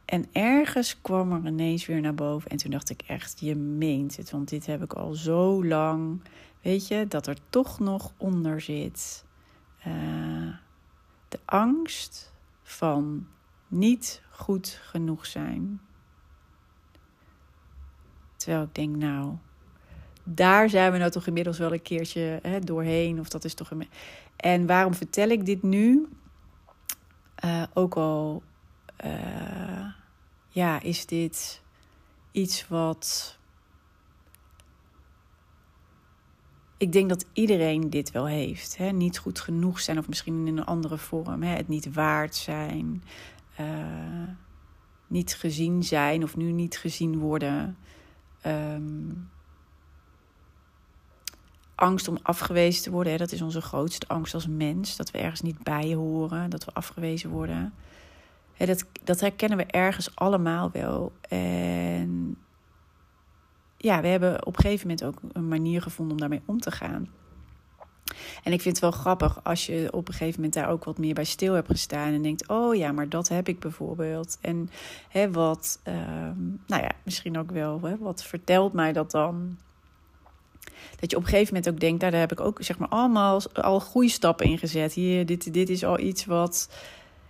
En 0.04 0.26
ergens 0.32 1.00
kwam 1.00 1.32
er 1.32 1.46
ineens 1.46 1.86
weer 1.86 2.00
naar 2.00 2.14
boven. 2.14 2.50
En 2.50 2.56
toen 2.56 2.70
dacht 2.70 2.90
ik 2.90 3.02
echt, 3.02 3.40
je 3.40 3.54
meent 3.54 4.16
het. 4.16 4.30
Want 4.30 4.48
dit 4.48 4.66
heb 4.66 4.82
ik 4.82 4.92
al 4.92 5.14
zo 5.14 5.64
lang. 5.64 6.22
Weet 6.62 6.86
je, 6.88 7.06
dat 7.08 7.26
er 7.26 7.38
toch 7.50 7.78
nog 7.78 8.12
onder 8.16 8.60
zit. 8.60 9.24
Uh, 9.86 10.54
de 11.28 11.40
angst 11.44 12.32
van 12.62 13.26
niet 13.66 14.22
goed 14.30 14.80
genoeg 14.82 15.26
zijn. 15.26 15.80
Terwijl 18.36 18.62
ik 18.62 18.74
denk, 18.74 18.96
nou, 18.96 19.34
daar 20.34 20.68
zijn 20.68 20.92
we 20.92 20.98
nou 20.98 21.10
toch 21.10 21.26
inmiddels 21.26 21.58
wel 21.58 21.72
een 21.72 21.82
keertje 21.82 22.38
hè, 22.42 22.60
doorheen. 22.60 23.20
Of 23.20 23.28
dat 23.28 23.44
is 23.44 23.54
toch 23.54 23.70
een. 23.70 23.88
En 24.36 24.66
waarom 24.66 24.94
vertel 24.94 25.28
ik 25.28 25.46
dit 25.46 25.62
nu? 25.62 26.08
Uh, 27.44 27.62
ook 27.74 27.94
al 27.96 28.42
uh, 29.04 29.86
ja, 30.48 30.80
is 30.82 31.06
dit 31.06 31.62
iets 32.32 32.68
wat. 32.68 33.38
Ik 36.76 36.92
denk 36.92 37.08
dat 37.08 37.24
iedereen 37.32 37.90
dit 37.90 38.10
wel 38.10 38.26
heeft. 38.26 38.76
Hè? 38.76 38.90
Niet 38.90 39.18
goed 39.18 39.40
genoeg 39.40 39.80
zijn, 39.80 39.98
of 39.98 40.08
misschien 40.08 40.46
in 40.46 40.58
een 40.58 40.64
andere 40.64 40.98
vorm. 40.98 41.42
Hè? 41.42 41.56
Het 41.56 41.68
niet 41.68 41.92
waard 41.92 42.34
zijn. 42.34 43.02
Uh, 43.60 44.28
niet 45.06 45.34
gezien 45.34 45.82
zijn 45.82 46.22
of 46.22 46.36
nu 46.36 46.52
niet 46.52 46.78
gezien 46.78 47.18
worden. 47.18 47.76
Um, 48.46 49.30
angst 51.78 52.08
om 52.08 52.18
afgewezen 52.22 52.82
te 52.82 52.90
worden, 52.90 53.12
hè, 53.12 53.18
dat 53.18 53.32
is 53.32 53.42
onze 53.42 53.60
grootste 53.60 54.08
angst 54.08 54.34
als 54.34 54.46
mens. 54.46 54.96
Dat 54.96 55.10
we 55.10 55.18
ergens 55.18 55.40
niet 55.40 55.62
bij 55.62 55.94
horen, 55.94 56.50
dat 56.50 56.64
we 56.64 56.72
afgewezen 56.72 57.30
worden. 57.30 57.74
Hè, 58.54 58.66
dat, 58.66 58.84
dat 59.04 59.20
herkennen 59.20 59.58
we 59.58 59.64
ergens 59.64 60.16
allemaal 60.16 60.70
wel. 60.72 61.12
En 61.28 62.36
ja, 63.76 64.00
we 64.00 64.06
hebben 64.06 64.46
op 64.46 64.56
een 64.56 64.62
gegeven 64.62 64.88
moment 64.88 65.04
ook 65.04 65.20
een 65.32 65.48
manier 65.48 65.82
gevonden 65.82 66.14
om 66.14 66.20
daarmee 66.20 66.42
om 66.44 66.60
te 66.60 66.70
gaan. 66.70 67.08
En 68.44 68.52
ik 68.52 68.60
vind 68.60 68.74
het 68.74 68.78
wel 68.78 69.00
grappig 69.00 69.44
als 69.44 69.66
je 69.66 69.88
op 69.92 70.08
een 70.08 70.14
gegeven 70.14 70.34
moment 70.34 70.54
daar 70.54 70.68
ook 70.68 70.84
wat 70.84 70.98
meer 70.98 71.14
bij 71.14 71.24
stil 71.24 71.54
hebt 71.54 71.70
gestaan 71.70 72.12
en 72.12 72.22
denkt: 72.22 72.48
oh 72.48 72.74
ja, 72.74 72.92
maar 72.92 73.08
dat 73.08 73.28
heb 73.28 73.48
ik 73.48 73.58
bijvoorbeeld. 73.58 74.38
En 74.40 74.70
hè, 75.08 75.30
wat, 75.30 75.80
ehm, 75.82 76.46
nou 76.66 76.82
ja, 76.82 76.90
misschien 77.02 77.38
ook 77.38 77.50
wel, 77.50 77.80
hè, 77.82 77.98
wat 77.98 78.22
vertelt 78.22 78.72
mij 78.72 78.92
dat 78.92 79.10
dan? 79.10 79.58
Dat 81.00 81.10
je 81.10 81.16
op 81.16 81.22
een 81.22 81.28
gegeven 81.28 81.54
moment 81.54 81.72
ook 81.72 81.80
denkt, 81.80 82.00
daar 82.00 82.12
heb 82.12 82.32
ik 82.32 82.40
ook 82.40 82.58
zeg 82.60 82.78
maar 82.78 82.88
allemaal 82.88 83.42
al 83.52 83.80
goede 83.80 84.08
stappen 84.08 84.46
in 84.46 84.58
gezet. 84.58 84.92
Hier, 84.92 85.26
dit, 85.26 85.52
dit 85.52 85.68
is 85.68 85.84
al 85.84 85.98
iets 85.98 86.24
wat, 86.24 86.68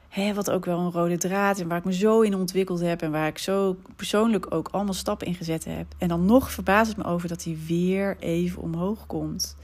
hè, 0.08 0.34
wat 0.34 0.50
ook 0.50 0.64
wel 0.64 0.78
een 0.78 0.92
rode 0.92 1.16
draad 1.16 1.60
en 1.60 1.68
waar 1.68 1.78
ik 1.78 1.84
me 1.84 1.94
zo 1.94 2.20
in 2.20 2.34
ontwikkeld 2.34 2.80
heb 2.80 3.02
en 3.02 3.10
waar 3.10 3.26
ik 3.26 3.38
zo 3.38 3.76
persoonlijk 3.96 4.54
ook 4.54 4.68
allemaal 4.70 4.94
stappen 4.94 5.26
in 5.26 5.34
gezet 5.34 5.64
heb. 5.64 5.86
En 5.98 6.08
dan 6.08 6.24
nog 6.24 6.50
verbaast 6.50 6.88
het 6.88 6.96
me 6.96 7.04
over 7.04 7.28
dat 7.28 7.44
hij 7.44 7.58
weer 7.66 8.16
even 8.20 8.62
omhoog 8.62 9.06
komt. 9.06 9.56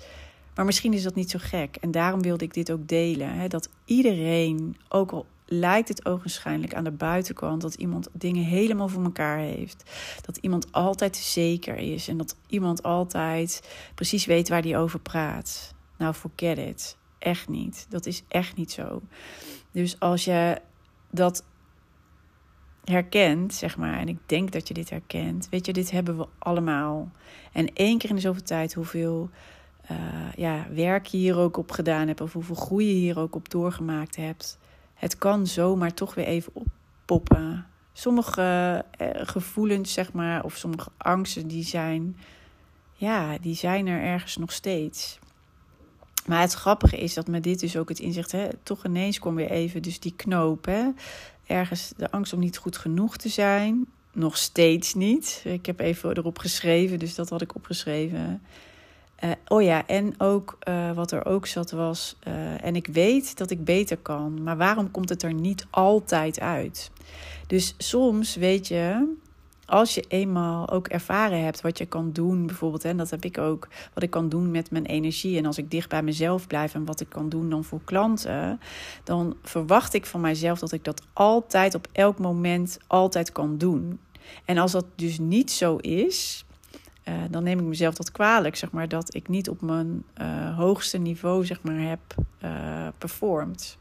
Maar 0.55 0.65
misschien 0.65 0.93
is 0.93 1.03
dat 1.03 1.15
niet 1.15 1.31
zo 1.31 1.39
gek. 1.43 1.77
En 1.81 1.91
daarom 1.91 2.23
wilde 2.23 2.45
ik 2.45 2.55
dit 2.55 2.71
ook 2.71 2.89
delen. 2.89 3.35
Hè, 3.35 3.49
dat 3.49 3.69
iedereen, 3.85 4.77
ook 4.89 5.11
al 5.11 5.27
lijkt 5.47 5.89
het 5.89 6.07
ogenschijnlijk 6.07 6.75
aan 6.75 6.85
de 6.85 6.91
buitenkant 6.91 7.63
dat 7.63 7.75
iemand 7.75 8.09
dingen 8.13 8.45
helemaal 8.45 8.89
voor 8.89 9.05
elkaar 9.05 9.39
heeft. 9.39 9.91
Dat 10.21 10.37
iemand 10.37 10.73
altijd 10.73 11.17
zeker 11.17 11.77
is 11.77 12.09
en 12.09 12.17
dat 12.17 12.37
iemand 12.47 12.83
altijd 12.83 13.69
precies 13.95 14.27
weet 14.27 14.49
waar 14.49 14.63
hij 14.63 14.79
over 14.79 15.01
praat. 15.01 15.75
Nou, 15.99 16.15
forget 16.15 16.59
it. 16.59 16.97
Echt 17.19 17.49
niet. 17.49 17.87
Dat 17.89 18.07
is 18.07 18.23
echt 18.29 18.57
niet 18.57 18.73
zo. 18.73 19.03
Dus 19.71 20.01
als 20.01 20.25
je 20.25 20.61
dat 21.11 21.45
herkent, 22.85 23.55
zeg 23.55 23.77
maar, 23.77 23.99
en 23.99 24.09
ik 24.09 24.19
denk 24.27 24.53
dat 24.53 24.69
je 24.69 24.75
dit 24.75 24.91
herkent, 24.91 25.49
weet 25.51 25.67
je, 25.67 25.73
dit 25.73 25.91
hebben 25.91 26.19
we 26.19 26.27
allemaal. 26.39 27.11
En 27.53 27.73
één 27.73 27.99
keer 27.99 28.11
in 28.11 28.17
de 28.17 28.23
zoveel 28.23 28.43
tijd 28.43 28.75
hoeveel 28.75 29.31
uh, 29.91 30.33
ja, 30.37 30.67
werk 30.71 31.07
je 31.07 31.17
hier 31.17 31.37
ook 31.37 31.57
op 31.57 31.71
gedaan 31.71 32.07
hebt, 32.07 32.21
of 32.21 32.33
hoeveel 32.33 32.55
groei 32.55 32.87
je 32.87 32.95
hier 32.95 33.19
ook 33.19 33.35
op 33.35 33.49
doorgemaakt 33.49 34.17
hebt 34.17 34.59
het 35.05 35.19
kan 35.19 35.47
zomaar 35.47 35.95
toch 35.95 36.15
weer 36.15 36.27
even 36.27 36.53
oppoppen. 36.55 37.67
Sommige 37.93 38.85
eh, 38.91 39.09
gevoelens, 39.13 39.93
zeg 39.93 40.13
maar, 40.13 40.45
of 40.45 40.57
sommige 40.57 40.91
angsten, 40.97 41.49
die 41.49 41.65
zijn, 41.65 42.17
ja, 42.95 43.39
die 43.39 43.55
zijn 43.55 43.87
er 43.87 44.03
ergens 44.03 44.37
nog 44.37 44.53
steeds. 44.53 45.19
Maar 46.27 46.41
het 46.41 46.53
grappige 46.53 46.97
is 46.97 47.15
dat 47.15 47.27
met 47.27 47.43
dit 47.43 47.61
dus 47.61 47.77
ook 47.77 47.89
het 47.89 47.99
inzicht, 47.99 48.33
hè, 48.33 48.49
toch 48.63 48.85
ineens 48.85 49.19
kwam 49.19 49.35
weer 49.35 49.51
even 49.51 49.83
dus 49.83 50.01
die 50.01 50.15
knoop. 50.17 50.65
Hè, 50.65 50.89
ergens 51.47 51.93
de 51.97 52.11
angst 52.11 52.33
om 52.33 52.41
niet 52.41 52.59
goed 52.59 52.77
genoeg 52.77 53.17
te 53.17 53.29
zijn. 53.29 53.87
Nog 54.13 54.37
steeds 54.37 54.95
niet. 54.95 55.43
Ik 55.45 55.67
heb 55.67 55.81
even 55.81 56.17
erop 56.17 56.39
geschreven, 56.39 56.99
dus 56.99 57.15
dat 57.15 57.29
had 57.29 57.43
ik 57.43 57.55
opgeschreven. 57.55 58.43
Uh, 59.25 59.31
oh 59.49 59.63
ja, 59.63 59.87
en 59.87 60.15
ook 60.19 60.59
uh, 60.69 60.93
wat 60.93 61.11
er 61.11 61.27
ook 61.27 61.47
zat 61.47 61.71
was. 61.71 62.17
Uh, 62.29 62.65
en 62.65 62.77
ik 62.77 62.87
weet 62.87 63.37
dat 63.39 63.51
ik 63.51 63.65
beter 63.65 63.97
kan, 63.97 64.43
maar 64.43 64.57
waarom 64.57 64.91
komt 64.91 65.09
het 65.09 65.23
er 65.23 65.35
niet 65.35 65.67
altijd 65.71 66.41
uit? 66.41 66.91
Dus 67.47 67.75
soms 67.79 68.37
weet 68.37 68.69
je, 68.69 69.15
als 69.67 69.95
je 69.95 70.05
eenmaal 70.09 70.71
ook 70.71 70.89
ervaren 70.89 71.45
hebt 71.45 71.61
wat 71.61 71.79
je 71.79 71.87
kan 71.87 72.13
doen, 72.13 72.47
bijvoorbeeld, 72.47 72.85
en 72.85 72.97
dat 72.97 73.11
heb 73.11 73.25
ik 73.25 73.39
ook, 73.39 73.69
wat 73.95 74.03
ik 74.03 74.11
kan 74.11 74.29
doen 74.29 74.51
met 74.51 74.71
mijn 74.71 74.87
energie. 74.87 75.39
En 75.39 75.47
als 75.47 75.59
ik 75.59 75.71
dicht 75.71 75.89
bij 75.89 76.03
mezelf 76.03 76.47
blijf 76.47 76.75
en 76.75 76.85
wat 76.85 77.01
ik 77.01 77.09
kan 77.09 77.29
doen 77.29 77.51
dan 77.51 77.65
voor 77.65 77.81
klanten, 77.85 78.61
dan 79.05 79.37
verwacht 79.43 79.95
ik 79.95 80.07
van 80.07 80.21
mijzelf 80.21 80.59
dat 80.59 80.73
ik 80.73 80.85
dat 80.85 81.03
altijd 81.13 81.75
op 81.75 81.89
elk 81.93 82.19
moment 82.19 82.79
altijd 82.87 83.33
kan 83.33 83.59
doen. 83.59 83.99
En 84.45 84.59
als 84.59 84.73
dat 84.73 84.87
dus 84.95 85.19
niet 85.19 85.51
zo 85.51 85.77
is, 85.77 86.44
uh, 87.09 87.15
dan 87.31 87.43
neem 87.43 87.59
ik 87.59 87.65
mezelf 87.65 87.95
dat 87.95 88.13
kwalijk, 88.13 88.57
zeg 88.57 88.71
maar, 88.71 88.89
dat 88.89 89.15
ik 89.15 89.29
niet 89.29 89.49
op 89.49 89.61
mijn 89.61 90.05
uh, 90.21 90.57
hoogste 90.57 90.99
niveau, 90.99 91.45
zeg 91.45 91.63
maar, 91.63 91.79
heb 91.79 92.01
uh, 92.45 92.89
performed. 92.99 93.79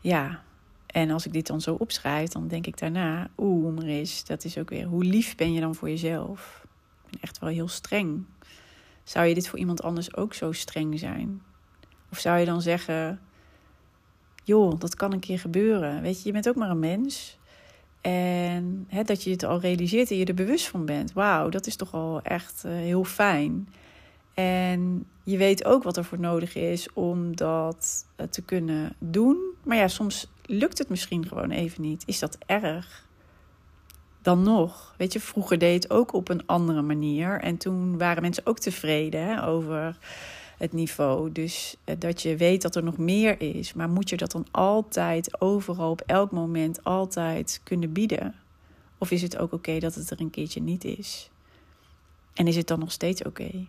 Ja, 0.00 0.42
en 0.86 1.10
als 1.10 1.26
ik 1.26 1.32
dit 1.32 1.46
dan 1.46 1.60
zo 1.60 1.74
opschrijf, 1.74 2.28
dan 2.28 2.48
denk 2.48 2.66
ik 2.66 2.78
daarna, 2.78 3.28
oeh, 3.36 3.74
Maris, 3.74 4.24
dat 4.24 4.44
is 4.44 4.58
ook 4.58 4.70
weer, 4.70 4.84
hoe 4.84 5.04
lief 5.04 5.34
ben 5.34 5.52
je 5.52 5.60
dan 5.60 5.74
voor 5.74 5.88
jezelf? 5.88 6.66
Ik 7.04 7.10
ben 7.10 7.20
echt 7.20 7.38
wel 7.38 7.48
heel 7.50 7.68
streng. 7.68 8.24
Zou 9.04 9.26
je 9.26 9.34
dit 9.34 9.48
voor 9.48 9.58
iemand 9.58 9.82
anders 9.82 10.16
ook 10.16 10.34
zo 10.34 10.52
streng 10.52 10.98
zijn? 10.98 11.42
Of 12.10 12.18
zou 12.18 12.38
je 12.38 12.44
dan 12.44 12.62
zeggen, 12.62 13.20
joh, 14.44 14.78
dat 14.78 14.94
kan 14.94 15.12
een 15.12 15.20
keer 15.20 15.38
gebeuren. 15.38 16.02
Weet 16.02 16.18
je, 16.18 16.26
je 16.26 16.32
bent 16.32 16.48
ook 16.48 16.56
maar 16.56 16.70
een 16.70 16.78
mens. 16.78 17.38
En 18.06 18.88
dat 19.04 19.22
je 19.22 19.30
het 19.30 19.44
al 19.44 19.60
realiseert 19.60 20.10
en 20.10 20.16
je 20.16 20.24
er 20.24 20.34
bewust 20.34 20.68
van 20.68 20.84
bent. 20.84 21.12
Wauw, 21.12 21.48
dat 21.48 21.66
is 21.66 21.76
toch 21.76 21.94
al 21.94 22.20
echt 22.22 22.62
uh, 22.66 22.72
heel 22.72 23.04
fijn. 23.04 23.68
En 24.34 25.06
je 25.24 25.36
weet 25.36 25.64
ook 25.64 25.82
wat 25.82 25.96
er 25.96 26.04
voor 26.04 26.20
nodig 26.20 26.54
is 26.54 26.92
om 26.92 27.36
dat 27.36 28.06
uh, 28.20 28.26
te 28.26 28.42
kunnen 28.42 28.92
doen. 28.98 29.36
Maar 29.62 29.76
ja, 29.76 29.88
soms 29.88 30.30
lukt 30.44 30.78
het 30.78 30.88
misschien 30.88 31.26
gewoon 31.26 31.50
even 31.50 31.82
niet. 31.82 32.02
Is 32.06 32.18
dat 32.18 32.38
erg? 32.46 33.06
Dan 34.22 34.42
nog, 34.42 34.94
weet 34.96 35.12
je, 35.12 35.20
vroeger 35.20 35.58
deed 35.58 35.82
het 35.82 35.92
ook 35.92 36.12
op 36.12 36.28
een 36.28 36.46
andere 36.46 36.82
manier. 36.82 37.40
En 37.40 37.56
toen 37.56 37.98
waren 37.98 38.22
mensen 38.22 38.46
ook 38.46 38.58
tevreden 38.58 39.26
hè, 39.26 39.46
over 39.46 39.96
het 40.56 40.72
niveau. 40.72 41.32
Dus 41.32 41.76
eh, 41.84 41.96
dat 41.98 42.22
je 42.22 42.36
weet 42.36 42.62
dat 42.62 42.76
er 42.76 42.82
nog 42.82 42.96
meer 42.96 43.40
is. 43.40 43.72
Maar 43.72 43.88
moet 43.88 44.08
je 44.08 44.16
dat 44.16 44.30
dan 44.30 44.46
altijd, 44.50 45.40
overal, 45.40 45.90
op 45.90 46.02
elk 46.06 46.30
moment, 46.30 46.84
altijd 46.84 47.60
kunnen 47.62 47.92
bieden? 47.92 48.34
Of 48.98 49.10
is 49.10 49.22
het 49.22 49.38
ook 49.38 49.52
oké 49.52 49.78
dat 49.78 49.94
het 49.94 50.10
er 50.10 50.20
een 50.20 50.30
keertje 50.30 50.60
niet 50.60 50.84
is? 50.84 51.30
En 52.34 52.46
is 52.46 52.56
het 52.56 52.66
dan 52.66 52.78
nog 52.78 52.92
steeds 52.92 53.22
oké? 53.22 53.66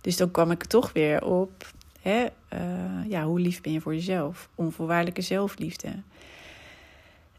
Dus 0.00 0.16
dan 0.16 0.30
kwam 0.30 0.50
ik 0.50 0.64
toch 0.64 0.92
weer 0.92 1.24
op, 1.24 1.72
hè, 2.00 2.26
uh, 2.54 3.10
ja, 3.10 3.24
hoe 3.24 3.40
lief 3.40 3.60
ben 3.60 3.72
je 3.72 3.80
voor 3.80 3.94
jezelf? 3.94 4.48
Onvoorwaardelijke 4.54 5.22
zelfliefde. 5.22 5.88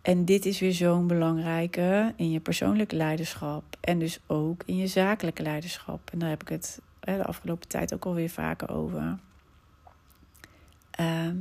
En 0.02 0.26
dit 0.26 0.46
is 0.46 0.60
weer 0.60 0.74
zo'n 0.74 1.08
belangrijke 1.08 2.14
in 2.16 2.32
je 2.32 2.40
persoonlijke 2.40 2.96
leiderschap 2.96 3.64
en 3.80 4.00
dus 4.00 4.20
ook 4.28 4.64
in 4.66 4.78
je 4.78 4.88
zakelijke 4.88 5.42
leiderschap. 5.42 6.10
En 6.12 6.20
daar 6.20 6.30
heb 6.30 6.42
ik 6.42 6.50
het 6.50 6.82
de 7.16 7.26
afgelopen 7.26 7.68
tijd 7.68 7.94
ook 7.94 8.06
alweer 8.06 8.30
vaker 8.30 8.70
over. 8.70 9.18
Ehm, 10.92 11.38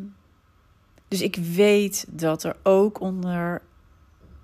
dus 1.08 1.22
ik 1.22 1.36
weet 1.36 2.06
dat 2.10 2.42
er 2.44 2.56
ook 2.62 3.00
onder 3.00 3.62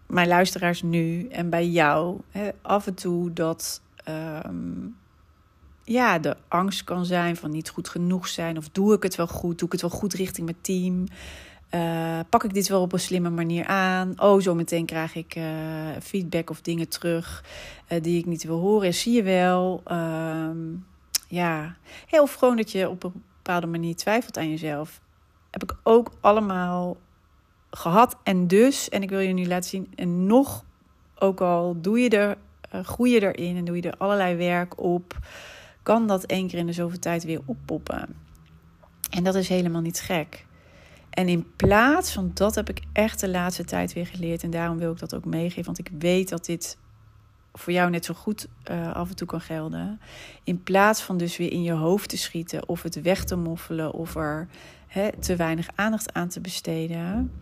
mijn 0.06 0.28
luisteraars 0.28 0.82
nu 0.82 1.28
en 1.28 1.50
bij 1.50 1.68
jou 1.68 2.20
af 2.62 2.86
en 2.86 2.94
toe 2.94 3.32
dat 3.32 3.82
ehm, 3.96 4.86
ja, 5.84 6.18
de 6.18 6.36
angst 6.48 6.84
kan 6.84 7.04
zijn 7.04 7.36
van 7.36 7.50
niet 7.50 7.68
goed 7.68 7.88
genoeg 7.88 8.28
zijn. 8.28 8.56
Of 8.56 8.68
doe 8.68 8.94
ik 8.94 9.02
het 9.02 9.16
wel 9.16 9.26
goed? 9.26 9.58
Doe 9.58 9.66
ik 9.66 9.72
het 9.72 9.80
wel 9.80 9.98
goed 10.00 10.14
richting 10.14 10.46
mijn 10.46 10.60
team? 10.60 11.06
Uh, 11.74 12.20
pak 12.28 12.44
ik 12.44 12.54
dit 12.54 12.68
wel 12.68 12.80
op 12.80 12.92
een 12.92 13.00
slimme 13.00 13.30
manier 13.30 13.66
aan? 13.66 14.20
Oh, 14.20 14.40
zo 14.40 14.54
meteen 14.54 14.86
krijg 14.86 15.14
ik 15.14 15.36
uh, 15.36 15.44
feedback 16.02 16.50
of 16.50 16.60
dingen 16.60 16.88
terug 16.88 17.44
uh, 17.88 18.02
die 18.02 18.18
ik 18.18 18.26
niet 18.26 18.44
wil 18.44 18.58
horen. 18.58 18.94
Zie 18.94 19.12
je 19.12 19.22
wel. 19.22 19.80
Ehm, 19.84 20.58
ja, 21.32 21.76
heel 22.06 22.26
gewoon 22.26 22.56
dat 22.56 22.72
je 22.72 22.88
op 22.88 23.04
een 23.04 23.22
bepaalde 23.36 23.66
manier 23.66 23.96
twijfelt 23.96 24.38
aan 24.38 24.50
jezelf. 24.50 25.00
Heb 25.50 25.62
ik 25.62 25.74
ook 25.82 26.10
allemaal 26.20 26.96
gehad. 27.70 28.16
En 28.22 28.46
dus, 28.46 28.88
en 28.88 29.02
ik 29.02 29.10
wil 29.10 29.18
je 29.18 29.32
nu 29.32 29.46
laten 29.46 29.70
zien, 29.70 29.92
en 29.94 30.26
nog, 30.26 30.64
ook 31.18 31.40
al 31.40 31.80
doe 31.80 32.00
je 32.00 32.08
er, 32.08 32.36
uh, 32.74 32.84
groei 32.84 33.12
je 33.12 33.32
erin 33.32 33.56
en 33.56 33.64
doe 33.64 33.76
je 33.76 33.82
er 33.82 33.96
allerlei 33.98 34.36
werk 34.36 34.80
op, 34.80 35.18
kan 35.82 36.06
dat 36.06 36.24
één 36.24 36.48
keer 36.48 36.58
in 36.58 36.66
de 36.66 36.72
zoveel 36.72 36.98
tijd 36.98 37.24
weer 37.24 37.40
oppoppen. 37.44 38.16
En 39.10 39.24
dat 39.24 39.34
is 39.34 39.48
helemaal 39.48 39.80
niet 39.80 40.00
gek. 40.00 40.46
En 41.10 41.28
in 41.28 41.56
plaats 41.56 42.12
van 42.12 42.30
dat 42.34 42.54
heb 42.54 42.68
ik 42.68 42.80
echt 42.92 43.20
de 43.20 43.28
laatste 43.28 43.64
tijd 43.64 43.92
weer 43.92 44.06
geleerd. 44.06 44.42
En 44.42 44.50
daarom 44.50 44.78
wil 44.78 44.92
ik 44.92 44.98
dat 44.98 45.14
ook 45.14 45.24
meegeven. 45.24 45.64
Want 45.64 45.78
ik 45.78 45.90
weet 45.98 46.28
dat 46.28 46.44
dit 46.44 46.78
voor 47.52 47.72
jou 47.72 47.90
net 47.90 48.04
zo 48.04 48.14
goed 48.14 48.48
uh, 48.70 48.92
af 48.92 49.08
en 49.08 49.16
toe 49.16 49.26
kan 49.26 49.40
gelden. 49.40 50.00
In 50.44 50.62
plaats 50.62 51.02
van 51.02 51.16
dus 51.16 51.36
weer 51.36 51.52
in 51.52 51.62
je 51.62 51.72
hoofd 51.72 52.08
te 52.08 52.16
schieten 52.16 52.68
of 52.68 52.82
het 52.82 53.02
weg 53.02 53.24
te 53.24 53.36
moffelen 53.36 53.92
of 53.92 54.14
er 54.14 54.48
te 55.20 55.36
weinig 55.36 55.68
aandacht 55.74 56.12
aan 56.12 56.28
te 56.28 56.40
besteden. 56.40 57.32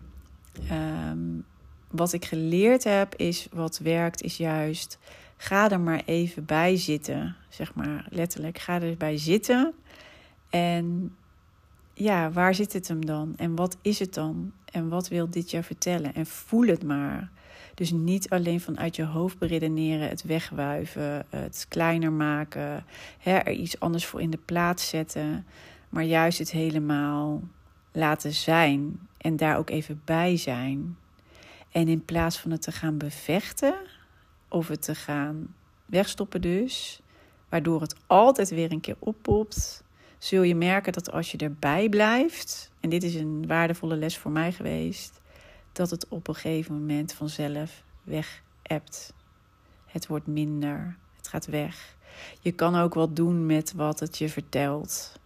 Um, 1.11 1.45
wat 1.91 2.13
ik 2.13 2.25
geleerd 2.25 2.85
heb 2.85 3.15
is 3.15 3.49
wat 3.53 3.79
werkt, 3.79 4.23
is 4.23 4.37
juist 4.37 4.99
ga 5.43 5.71
er 5.71 5.81
maar 5.81 6.03
even 6.05 6.45
bij 6.45 6.77
zitten. 6.77 7.37
Zeg 7.49 7.75
maar 7.75 8.07
letterlijk, 8.11 8.59
ga 8.59 8.81
erbij 8.81 9.17
zitten. 9.17 9.73
En 10.51 11.17
ja, 11.95 12.31
waar 12.31 12.55
zit 12.55 12.73
het 12.73 12.89
hem 12.89 13.07
dan? 13.07 13.35
En 13.37 13.55
wat 13.55 13.77
is 13.83 13.99
het 13.99 14.15
dan? 14.15 14.53
En 14.65 14.89
wat 14.89 15.09
wil 15.09 15.31
dit 15.31 15.51
jou 15.51 15.65
vertellen? 15.65 16.15
En 16.15 16.27
voel 16.27 16.67
het 16.67 16.85
maar. 16.85 17.31
Dus 17.81 17.91
niet 17.91 18.31
alleen 18.31 18.61
vanuit 18.61 18.97
je 18.97 19.05
hoofd 19.05 19.39
beredeneren, 19.39 20.09
het 20.09 20.23
wegwuiven, 20.23 21.27
het 21.29 21.67
kleiner 21.69 22.13
maken, 22.13 22.85
hè, 23.19 23.37
er 23.37 23.53
iets 23.53 23.81
anders 23.81 24.07
voor 24.07 24.21
in 24.21 24.31
de 24.31 24.39
plaats 24.45 24.89
zetten, 24.89 25.47
maar 25.89 26.05
juist 26.05 26.39
het 26.39 26.51
helemaal 26.51 27.43
laten 27.93 28.33
zijn 28.33 29.01
en 29.17 29.37
daar 29.37 29.59
ook 29.59 29.71
even 29.71 30.03
bij 30.05 30.37
zijn. 30.37 30.97
En 31.71 31.89
in 31.89 32.05
plaats 32.05 32.39
van 32.39 32.51
het 32.51 32.63
te 32.63 32.73
gaan 32.73 32.99
bevechten 32.99 33.75
of 34.49 34.69
het 34.69 34.83
te 34.83 34.95
gaan 34.95 35.55
wegstoppen 35.87 36.41
dus, 36.41 37.01
waardoor 37.49 37.81
het 37.81 37.95
altijd 38.07 38.51
weer 38.51 38.73
een 38.73 38.81
keer 38.81 38.97
oppopt, 38.99 39.85
zul 40.19 40.43
je 40.43 40.55
merken 40.55 40.93
dat 40.93 41.13
als 41.13 41.31
je 41.31 41.39
erbij 41.39 41.89
blijft, 41.89 42.71
en 42.81 42.91
dit 42.91 43.03
is 43.03 43.15
een 43.15 43.47
waardevolle 43.47 43.97
les 43.97 44.19
voor 44.19 44.31
mij 44.31 44.53
geweest, 44.53 45.20
dat 45.73 45.91
het 45.91 46.09
op 46.09 46.29
een 46.29 46.35
gegeven 46.35 46.75
moment 46.79 47.13
vanzelf 47.13 47.83
weg 48.03 48.43
hebt. 48.63 49.15
Het 49.87 50.07
wordt 50.07 50.27
minder, 50.27 50.97
het 51.17 51.29
gaat 51.29 51.47
weg. 51.47 51.97
Je 52.41 52.53
kan 52.53 52.77
ook 52.77 52.95
wat 52.95 53.17
doen 53.17 53.47
met 53.47 53.73
wat 53.73 54.01
het 54.01 54.19
je 54.19 54.29
vertelt. 54.29 55.19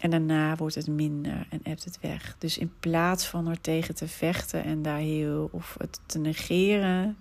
En 0.00 0.10
daarna 0.10 0.56
wordt 0.56 0.74
het 0.74 0.88
minder 0.88 1.46
en 1.50 1.60
hebt 1.62 1.84
het 1.84 2.00
weg. 2.00 2.36
Dus 2.38 2.58
in 2.58 2.72
plaats 2.80 3.26
van 3.26 3.46
er 3.46 3.60
tegen 3.60 3.94
te 3.94 4.08
vechten 4.08 4.64
en 4.64 4.82
daar 4.82 4.98
heel 4.98 5.48
of 5.52 5.76
het 5.78 6.00
te 6.06 6.18
negeren, 6.18 7.16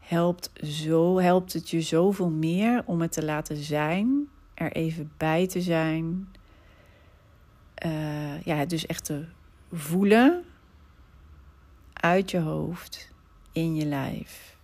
helpt, 0.00 0.50
zo, 0.62 1.18
helpt 1.18 1.52
het 1.52 1.70
je 1.70 1.80
zoveel 1.80 2.30
meer 2.30 2.82
om 2.84 3.00
het 3.00 3.12
te 3.12 3.24
laten 3.24 3.56
zijn, 3.56 4.28
er 4.54 4.72
even 4.72 5.10
bij 5.16 5.46
te 5.46 5.60
zijn. 5.60 6.28
Uh, 7.86 8.42
ja, 8.42 8.64
dus 8.64 8.86
echt 8.86 9.04
te 9.04 9.24
voelen 9.72 10.44
uit 12.00 12.30
je 12.30 12.38
hoofd 12.38 13.10
in 13.52 13.74
je 13.74 13.84
lijf. 13.84 14.56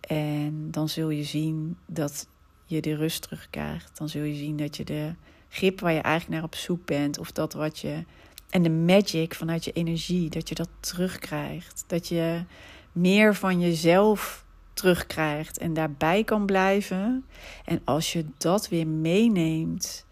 En 0.00 0.70
dan 0.70 0.88
zul 0.88 1.10
je 1.10 1.24
zien 1.24 1.78
dat 1.86 2.26
je 2.66 2.80
de 2.80 2.94
rust 2.94 3.22
terugkrijgt. 3.22 3.98
Dan 3.98 4.08
zul 4.08 4.22
je 4.22 4.34
zien 4.34 4.56
dat 4.56 4.76
je 4.76 4.84
de 4.84 5.14
grip 5.48 5.80
waar 5.80 5.92
je 5.92 6.00
eigenlijk 6.00 6.34
naar 6.34 6.50
op 6.50 6.54
zoek 6.54 6.86
bent, 6.86 7.18
of 7.18 7.32
dat 7.32 7.52
wat 7.52 7.78
je. 7.78 8.04
En 8.50 8.62
de 8.62 8.70
magic 8.70 9.34
vanuit 9.34 9.64
je 9.64 9.72
energie, 9.72 10.30
dat 10.30 10.48
je 10.48 10.54
dat 10.54 10.68
terugkrijgt. 10.80 11.84
Dat 11.86 12.08
je 12.08 12.44
meer 12.92 13.34
van 13.34 13.60
jezelf 13.60 14.44
terugkrijgt 14.74 15.58
en 15.58 15.74
daarbij 15.74 16.24
kan 16.24 16.46
blijven. 16.46 17.24
En 17.64 17.80
als 17.84 18.12
je 18.12 18.24
dat 18.38 18.68
weer 18.68 18.86
meeneemt 18.86 20.06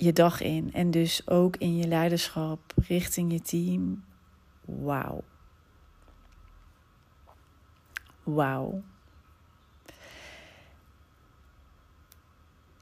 je 0.00 0.12
dag 0.12 0.40
in 0.40 0.70
en 0.72 0.90
dus 0.90 1.28
ook 1.28 1.56
in 1.56 1.76
je 1.76 1.86
leiderschap 1.86 2.60
richting 2.86 3.32
je 3.32 3.40
team. 3.40 4.04
Wauw. 4.64 5.22
Wauw. 8.22 8.82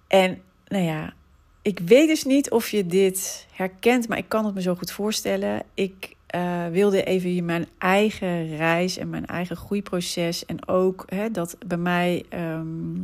En 0.07 0.43
nou 0.67 0.85
ja, 0.85 1.15
ik 1.63 1.79
weet 1.79 2.09
dus 2.09 2.25
niet 2.25 2.51
of 2.51 2.69
je 2.69 2.87
dit 2.87 3.47
herkent, 3.53 4.09
maar 4.09 4.19
ik 4.19 4.29
kan 4.29 4.45
het 4.45 4.55
me 4.55 4.63
zo 4.63 4.75
goed 4.75 4.93
voorstellen. 4.93 5.63
Ik 5.75 6.17
uh, 6.35 6.67
wilde 6.67 7.05
even 7.05 7.45
mijn 7.45 7.67
eigen 7.79 8.57
reis 8.57 8.97
en 8.97 9.11
mijn 9.11 9.27
eigen 9.27 9.57
groeiproces. 9.57 10.45
En 10.45 10.69
ook 10.69 11.05
hè, 11.07 11.31
dat 11.31 11.57
bij 11.67 11.79
mij 11.79 12.25
ehm, 12.29 12.95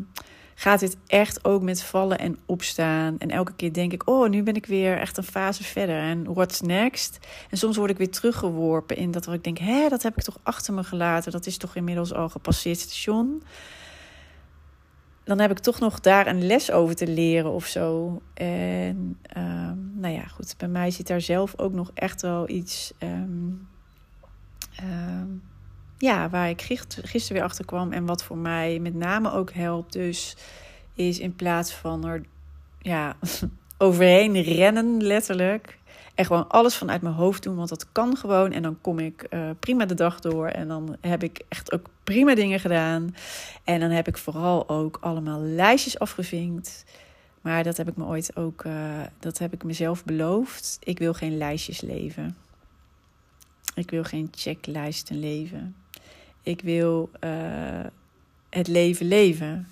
gaat 0.62 0.80
het 0.80 0.96
echt 1.06 1.44
ook 1.44 1.62
met 1.62 1.82
vallen 1.82 2.18
en 2.18 2.38
opstaan. 2.46 3.18
En 3.18 3.30
elke 3.30 3.52
keer 3.56 3.72
denk 3.72 3.92
ik, 3.92 4.08
oh, 4.08 4.28
nu 4.28 4.42
ben 4.42 4.54
ik 4.54 4.66
weer 4.66 4.98
echt 4.98 5.16
een 5.16 5.22
fase 5.22 5.64
verder. 5.64 5.98
En 5.98 6.34
what's 6.34 6.60
next? 6.60 7.18
En 7.50 7.58
soms 7.58 7.76
word 7.76 7.90
ik 7.90 7.96
weer 7.98 8.10
teruggeworpen 8.10 8.96
in 8.96 9.10
dat 9.10 9.24
waar 9.24 9.34
ik 9.34 9.44
denk, 9.44 9.58
hè, 9.58 9.88
dat 9.88 10.02
heb 10.02 10.16
ik 10.16 10.22
toch 10.22 10.38
achter 10.42 10.74
me 10.74 10.84
gelaten. 10.84 11.32
Dat 11.32 11.46
is 11.46 11.56
toch 11.56 11.76
inmiddels 11.76 12.12
al 12.12 12.28
gepasseerd 12.28 12.78
station 12.78 13.42
dan 15.24 15.38
heb 15.38 15.50
ik 15.50 15.58
toch 15.58 15.78
nog 15.78 16.00
daar 16.00 16.26
een 16.26 16.46
les 16.46 16.70
over 16.70 16.94
te 16.94 17.06
leren 17.06 17.50
of 17.50 17.66
zo. 17.66 18.20
En 18.34 19.18
um, 19.36 19.92
nou 19.94 20.14
ja, 20.14 20.26
goed, 20.26 20.54
bij 20.58 20.68
mij 20.68 20.90
zit 20.90 21.06
daar 21.06 21.20
zelf 21.20 21.58
ook 21.58 21.72
nog 21.72 21.90
echt 21.94 22.22
wel 22.22 22.48
iets. 22.48 22.92
Um, 22.98 23.68
um, 24.82 25.42
ja, 26.02 26.28
waar 26.28 26.48
ik 26.48 26.60
gisteren 26.86 27.32
weer 27.32 27.42
achter 27.42 27.64
kwam. 27.64 27.92
En 27.92 28.06
wat 28.06 28.22
voor 28.22 28.36
mij 28.36 28.78
met 28.78 28.94
name 28.94 29.32
ook 29.32 29.52
helpt. 29.52 29.92
Dus 29.92 30.36
is 30.94 31.18
in 31.18 31.36
plaats 31.36 31.72
van 31.72 32.04
er 32.04 32.22
ja, 32.78 33.16
overheen 33.78 34.42
rennen, 34.42 35.02
letterlijk. 35.02 35.78
En 36.14 36.24
gewoon 36.24 36.48
alles 36.48 36.76
vanuit 36.76 37.02
mijn 37.02 37.14
hoofd 37.14 37.42
doen, 37.42 37.56
want 37.56 37.68
dat 37.68 37.92
kan 37.92 38.16
gewoon. 38.16 38.52
En 38.52 38.62
dan 38.62 38.78
kom 38.80 38.98
ik 38.98 39.26
uh, 39.30 39.50
prima 39.60 39.86
de 39.86 39.94
dag 39.94 40.20
door. 40.20 40.46
En 40.46 40.68
dan 40.68 40.96
heb 41.00 41.22
ik 41.22 41.42
echt 41.48 41.72
ook 41.72 41.86
prima 42.04 42.34
dingen 42.34 42.60
gedaan. 42.60 43.14
En 43.64 43.80
dan 43.80 43.90
heb 43.90 44.08
ik 44.08 44.18
vooral 44.18 44.68
ook 44.68 44.98
allemaal 45.00 45.40
lijstjes 45.40 45.98
afgevinkt. 45.98 46.84
Maar 47.40 47.62
dat 47.62 47.76
heb 47.76 47.88
ik 47.88 47.96
me 47.96 48.04
ooit 48.04 48.36
ook, 48.36 48.64
uh, 48.64 49.00
dat 49.18 49.38
heb 49.38 49.52
ik 49.52 49.64
mezelf 49.64 50.04
beloofd. 50.04 50.78
Ik 50.80 50.98
wil 50.98 51.14
geen 51.14 51.36
lijstjes 51.36 51.80
leven. 51.80 52.36
Ik 53.74 53.90
wil 53.90 54.04
geen 54.04 54.28
checklijsten 54.30 55.18
leven. 55.20 55.76
Ik 56.42 56.60
wil 56.60 57.10
uh, 57.20 57.84
het 58.50 58.68
leven 58.68 59.06
leven 59.06 59.68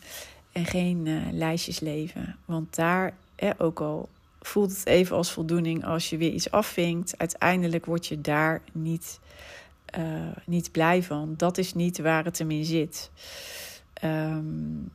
en 0.52 0.66
geen 0.66 1.06
uh, 1.06 1.22
lijstjes 1.32 1.80
leven. 1.80 2.36
Want 2.44 2.74
daar, 2.74 3.14
eh, 3.34 3.50
ook 3.58 3.80
al 3.80 4.08
voelt 4.40 4.70
het 4.70 4.86
even 4.86 5.16
als 5.16 5.32
voldoening 5.32 5.84
als 5.84 6.10
je 6.10 6.16
weer 6.16 6.32
iets 6.32 6.50
afvinkt. 6.50 7.18
Uiteindelijk 7.18 7.86
word 7.86 8.06
je 8.06 8.20
daar 8.20 8.62
niet, 8.72 9.20
uh, 9.98 10.36
niet 10.46 10.72
blij 10.72 11.02
van. 11.02 11.34
Dat 11.36 11.58
is 11.58 11.74
niet 11.74 11.98
waar 11.98 12.24
het 12.24 12.38
hem 12.38 12.50
in 12.50 12.64
zit. 12.64 13.10
Um, 14.04 14.92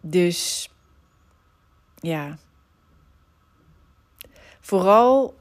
dus 0.00 0.70
ja. 1.96 2.38
Vooral 4.60 5.34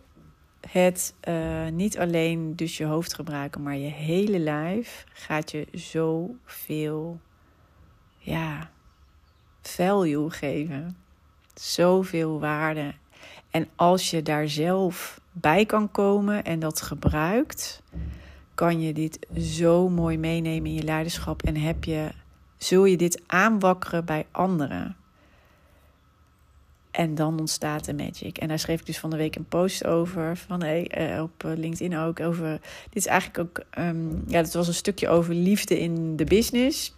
het 0.73 1.13
uh, 1.27 1.67
niet 1.67 1.99
alleen 1.99 2.55
dus 2.55 2.77
je 2.77 2.85
hoofd 2.85 3.13
gebruiken, 3.13 3.63
maar 3.63 3.77
je 3.77 3.91
hele 3.91 4.39
lijf 4.39 5.05
gaat 5.13 5.51
je 5.51 5.67
zoveel 5.71 7.19
ja, 8.17 8.69
value 9.61 10.29
geven 10.29 10.97
zoveel 11.53 12.39
waarde. 12.39 12.93
En 13.49 13.67
als 13.75 14.09
je 14.09 14.21
daar 14.21 14.47
zelf 14.47 15.21
bij 15.31 15.65
kan 15.65 15.91
komen 15.91 16.43
en 16.43 16.59
dat 16.59 16.81
gebruikt, 16.81 17.83
kan 18.55 18.81
je 18.81 18.93
dit 18.93 19.27
zo 19.37 19.89
mooi 19.89 20.17
meenemen 20.17 20.69
in 20.69 20.73
je 20.73 20.83
leiderschap 20.83 21.43
en 21.43 21.55
heb 21.55 21.83
je, 21.83 22.11
zul 22.57 22.85
je 22.85 22.97
dit 22.97 23.21
aanwakkeren 23.27 24.05
bij 24.05 24.25
anderen. 24.31 24.95
En 26.93 27.15
dan 27.15 27.39
ontstaat 27.39 27.85
de 27.85 27.93
magic. 27.93 28.37
En 28.37 28.47
daar 28.47 28.59
schreef 28.59 28.79
ik 28.79 28.85
dus 28.85 28.99
van 28.99 29.09
de 29.09 29.17
week 29.17 29.35
een 29.35 29.47
post 29.47 29.85
over. 29.85 30.37
Van, 30.37 30.63
hey, 30.63 30.87
eh, 30.87 31.21
op 31.21 31.43
LinkedIn 31.43 31.97
ook 31.97 32.19
over. 32.19 32.49
Dit 32.83 32.95
is 32.95 33.05
eigenlijk 33.05 33.39
ook. 33.39 33.65
Um, 33.79 34.23
ja, 34.27 34.37
het 34.37 34.53
was 34.53 34.67
een 34.67 34.73
stukje 34.73 35.09
over 35.09 35.33
liefde 35.33 35.79
in 35.79 36.15
de 36.15 36.23
business. 36.23 36.93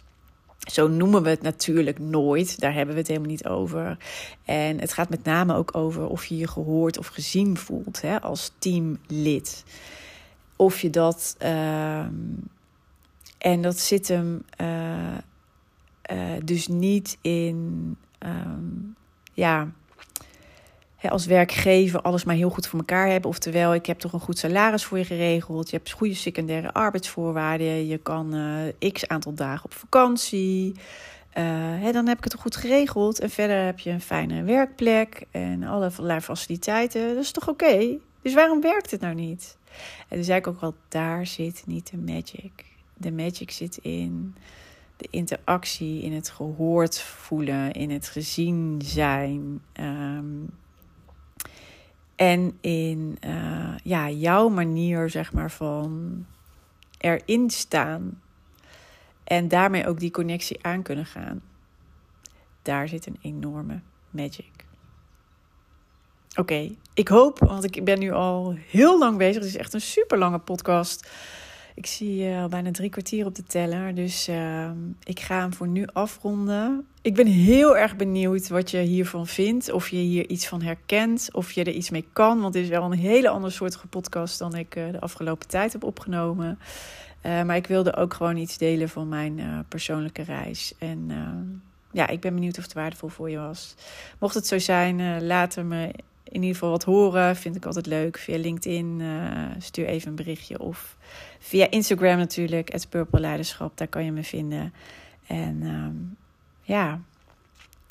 Zo 0.70 0.88
noemen 0.88 1.22
we 1.22 1.28
het 1.28 1.42
natuurlijk 1.42 1.98
nooit. 1.98 2.60
Daar 2.60 2.74
hebben 2.74 2.94
we 2.94 3.00
het 3.00 3.08
helemaal 3.08 3.30
niet 3.30 3.46
over. 3.46 3.96
En 4.44 4.80
het 4.80 4.92
gaat 4.92 5.08
met 5.08 5.24
name 5.24 5.54
ook 5.54 5.76
over 5.76 6.06
of 6.08 6.26
je 6.26 6.36
je 6.36 6.48
gehoord 6.48 6.98
of 6.98 7.06
gezien 7.06 7.56
voelt 7.56 8.02
hè, 8.02 8.20
als 8.20 8.52
teamlid. 8.58 9.64
Of 10.56 10.80
je 10.80 10.90
dat. 10.90 11.36
Uh, 11.42 12.06
en 13.38 13.62
dat 13.62 13.78
zit 13.78 14.08
hem 14.08 14.44
uh, 14.60 15.16
dus 16.44 16.66
niet 16.66 17.18
in. 17.20 17.96
Um, 18.18 18.96
ja 19.32 19.72
als 21.02 21.26
werkgever 21.26 22.00
alles 22.00 22.24
maar 22.24 22.34
heel 22.34 22.50
goed 22.50 22.66
voor 22.66 22.78
elkaar 22.78 23.08
hebben. 23.08 23.30
Oftewel, 23.30 23.74
ik 23.74 23.86
heb 23.86 23.98
toch 23.98 24.12
een 24.12 24.20
goed 24.20 24.38
salaris 24.38 24.84
voor 24.84 24.98
je 24.98 25.04
geregeld. 25.04 25.70
Je 25.70 25.76
hebt 25.76 25.92
goede 25.92 26.14
secundaire 26.14 26.72
arbeidsvoorwaarden. 26.72 27.86
Je 27.86 27.98
kan 27.98 28.34
uh, 28.34 28.92
x 28.92 29.08
aantal 29.08 29.34
dagen 29.34 29.64
op 29.64 29.72
vakantie. 29.72 30.72
Uh, 31.38 31.44
hè, 31.82 31.92
dan 31.92 32.06
heb 32.06 32.16
ik 32.16 32.24
het 32.24 32.32
toch 32.32 32.42
goed 32.42 32.56
geregeld. 32.56 33.20
En 33.20 33.30
verder 33.30 33.64
heb 33.64 33.78
je 33.78 33.90
een 33.90 34.00
fijne 34.00 34.42
werkplek 34.42 35.26
en 35.30 35.62
allerlei 35.62 36.20
faciliteiten. 36.20 37.14
Dat 37.14 37.24
is 37.24 37.30
toch 37.30 37.48
oké? 37.48 37.98
Dus 38.22 38.34
waarom 38.34 38.60
werkt 38.60 38.90
het 38.90 39.00
nou 39.00 39.14
niet? 39.14 39.58
En 40.08 40.16
toen 40.16 40.24
zei 40.24 40.38
ik 40.38 40.46
ook 40.46 40.60
wel, 40.60 40.74
daar 40.88 41.26
zit 41.26 41.62
niet 41.66 41.90
de 41.90 41.96
magic. 41.96 42.64
De 42.94 43.12
magic 43.12 43.50
zit 43.50 43.76
in 43.76 44.34
de 44.96 45.08
interactie, 45.10 46.02
in 46.02 46.12
het 46.12 46.30
gehoord 46.30 47.00
voelen, 47.00 47.72
in 47.72 47.90
het 47.90 48.08
gezien 48.08 48.80
zijn. 48.84 49.60
Ehm, 49.72 50.24
en 52.16 52.58
in 52.60 53.18
uh, 53.26 53.74
ja, 53.82 54.10
jouw 54.10 54.48
manier, 54.48 55.10
zeg 55.10 55.32
maar, 55.32 55.50
van 55.50 56.24
erin 56.98 57.50
staan. 57.50 58.20
En 59.24 59.48
daarmee 59.48 59.86
ook 59.86 60.00
die 60.00 60.10
connectie 60.10 60.64
aan 60.64 60.82
kunnen 60.82 61.06
gaan. 61.06 61.42
Daar 62.62 62.88
zit 62.88 63.06
een 63.06 63.18
enorme 63.22 63.80
magic. 64.10 64.64
Oké, 66.36 66.70
ik 66.94 67.08
hoop, 67.08 67.38
want 67.38 67.64
ik 67.64 67.84
ben 67.84 67.98
nu 67.98 68.12
al 68.12 68.54
heel 68.66 68.98
lang 68.98 69.18
bezig. 69.18 69.34
Het 69.34 69.44
is 69.44 69.56
echt 69.56 69.74
een 69.74 69.80
super 69.80 70.18
lange 70.18 70.38
podcast. 70.38 71.10
Ik 71.76 71.86
zie 71.86 72.22
uh, 72.22 72.42
al 72.42 72.48
bijna 72.48 72.70
drie 72.70 72.90
kwartier 72.90 73.26
op 73.26 73.34
de 73.34 73.42
teller. 73.42 73.94
Dus 73.94 74.28
uh, 74.28 74.70
ik 75.04 75.20
ga 75.20 75.40
hem 75.40 75.52
voor 75.52 75.68
nu 75.68 75.86
afronden. 75.92 76.86
Ik 77.02 77.14
ben 77.14 77.26
heel 77.26 77.76
erg 77.76 77.96
benieuwd 77.96 78.48
wat 78.48 78.70
je 78.70 78.78
hiervan 78.78 79.26
vindt. 79.26 79.72
Of 79.72 79.88
je 79.88 79.96
hier 79.96 80.28
iets 80.28 80.48
van 80.48 80.62
herkent. 80.62 81.28
Of 81.32 81.52
je 81.52 81.64
er 81.64 81.72
iets 81.72 81.90
mee 81.90 82.04
kan. 82.12 82.40
Want 82.40 82.54
het 82.54 82.62
is 82.62 82.68
wel 82.68 82.84
een 82.84 82.98
hele 82.98 83.28
andere 83.28 83.52
soortige 83.52 83.86
podcast 83.86 84.38
dan 84.38 84.54
ik 84.54 84.76
uh, 84.76 84.90
de 84.92 85.00
afgelopen 85.00 85.48
tijd 85.48 85.72
heb 85.72 85.84
opgenomen. 85.84 86.58
Uh, 87.26 87.42
maar 87.42 87.56
ik 87.56 87.66
wilde 87.66 87.96
ook 87.96 88.14
gewoon 88.14 88.36
iets 88.36 88.58
delen 88.58 88.88
van 88.88 89.08
mijn 89.08 89.64
persoonlijke 89.68 90.22
reis. 90.22 90.74
En 90.78 91.10
ja, 91.92 92.08
ik 92.08 92.20
ben 92.20 92.34
benieuwd 92.34 92.58
of 92.58 92.64
het 92.64 92.72
waardevol 92.72 93.08
voor 93.08 93.30
je 93.30 93.38
was. 93.38 93.74
Mocht 94.18 94.34
het 94.34 94.46
zo 94.46 94.58
zijn, 94.58 95.26
laat 95.26 95.56
me 95.56 95.90
in 96.28 96.34
ieder 96.34 96.54
geval 96.54 96.70
wat 96.70 96.84
horen. 96.84 97.36
Vind 97.36 97.56
ik 97.56 97.66
altijd 97.66 97.86
leuk. 97.86 98.18
Via 98.18 98.38
LinkedIn 98.38 99.02
stuur 99.58 99.86
even 99.86 100.08
een 100.08 100.14
berichtje. 100.14 100.60
Of 100.60 100.96
via 101.38 101.70
Instagram 101.70 102.16
natuurlijk, 102.16 102.72
het 102.72 102.88
Purple 102.88 103.20
Leiderschap. 103.20 103.76
Daar 103.76 103.88
kan 103.88 104.04
je 104.04 104.12
me 104.12 104.22
vinden. 104.22 104.72
En 105.26 105.62
um, 105.62 106.16
ja, 106.62 107.00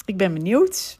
ik 0.05 0.17
ben 0.17 0.33
benieuwd. 0.33 0.99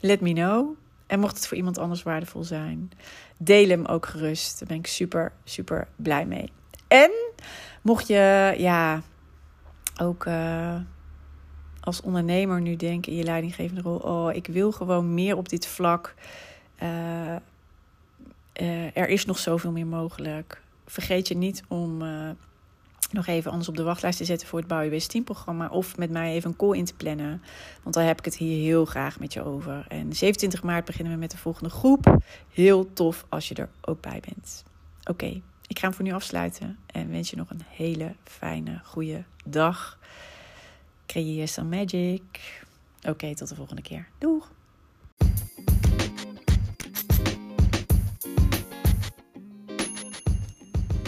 Let 0.00 0.20
me 0.20 0.32
know. 0.32 0.76
En 1.06 1.20
mocht 1.20 1.36
het 1.36 1.46
voor 1.46 1.56
iemand 1.56 1.78
anders 1.78 2.02
waardevol 2.02 2.44
zijn, 2.44 2.90
deel 3.38 3.68
hem 3.68 3.84
ook 3.84 4.06
gerust. 4.06 4.58
Daar 4.58 4.68
ben 4.68 4.76
ik 4.76 4.86
super, 4.86 5.32
super 5.44 5.88
blij 5.96 6.26
mee. 6.26 6.52
En 6.88 7.10
mocht 7.82 8.06
je, 8.06 8.54
ja, 8.58 9.02
ook 10.00 10.24
uh, 10.24 10.76
als 11.80 12.00
ondernemer 12.00 12.60
nu 12.60 12.76
denken 12.76 13.12
in 13.12 13.18
je 13.18 13.24
leidinggevende 13.24 13.80
rol: 13.82 13.96
oh, 13.96 14.34
ik 14.34 14.46
wil 14.46 14.72
gewoon 14.72 15.14
meer 15.14 15.36
op 15.36 15.48
dit 15.48 15.66
vlak. 15.66 16.14
Uh, 16.82 17.36
uh, 18.60 18.96
er 18.96 19.08
is 19.08 19.24
nog 19.24 19.38
zoveel 19.38 19.70
meer 19.70 19.86
mogelijk 19.86 20.62
vergeet 20.90 21.28
je 21.28 21.36
niet 21.36 21.62
om 21.68 22.02
uh, 22.02 22.30
nog 23.10 23.26
even 23.26 23.50
anders 23.50 23.68
op 23.68 23.76
de 23.76 23.82
wachtlijst 23.82 24.18
te 24.18 24.24
zetten 24.24 24.48
voor 24.48 24.58
het 24.58 24.68
Bouw 24.68 24.80
Je 24.80 25.06
10 25.06 25.24
programma. 25.24 25.68
Of 25.68 25.96
met 25.96 26.10
mij 26.10 26.32
even 26.32 26.50
een 26.50 26.56
call 26.56 26.76
in 26.76 26.84
te 26.84 26.94
plannen. 26.94 27.42
Want 27.82 27.94
daar 27.94 28.06
heb 28.06 28.18
ik 28.18 28.24
het 28.24 28.36
hier 28.36 28.62
heel 28.62 28.84
graag 28.84 29.20
met 29.20 29.32
je 29.32 29.44
over. 29.44 29.84
En 29.88 30.12
27 30.12 30.62
maart 30.62 30.84
beginnen 30.84 31.12
we 31.12 31.18
met 31.18 31.30
de 31.30 31.38
volgende 31.38 31.70
groep. 31.70 32.18
Heel 32.52 32.92
tof 32.92 33.26
als 33.28 33.48
je 33.48 33.54
er 33.54 33.68
ook 33.80 34.00
bij 34.00 34.22
bent. 34.28 34.64
Oké, 35.04 35.40
ik 35.66 35.78
ga 35.78 35.86
hem 35.86 35.94
voor 35.94 36.04
nu 36.04 36.12
afsluiten. 36.12 36.78
En 36.86 37.10
wens 37.10 37.30
je 37.30 37.36
nog 37.36 37.50
een 37.50 37.62
hele 37.68 38.14
fijne, 38.24 38.80
goede 38.84 39.24
dag. 39.44 39.98
Creëer 41.06 41.48
some 41.48 41.76
magic. 41.76 42.22
Oké, 43.02 43.34
tot 43.34 43.48
de 43.48 43.54
volgende 43.54 43.82
keer. 43.82 44.08
Doeg! 44.18 44.50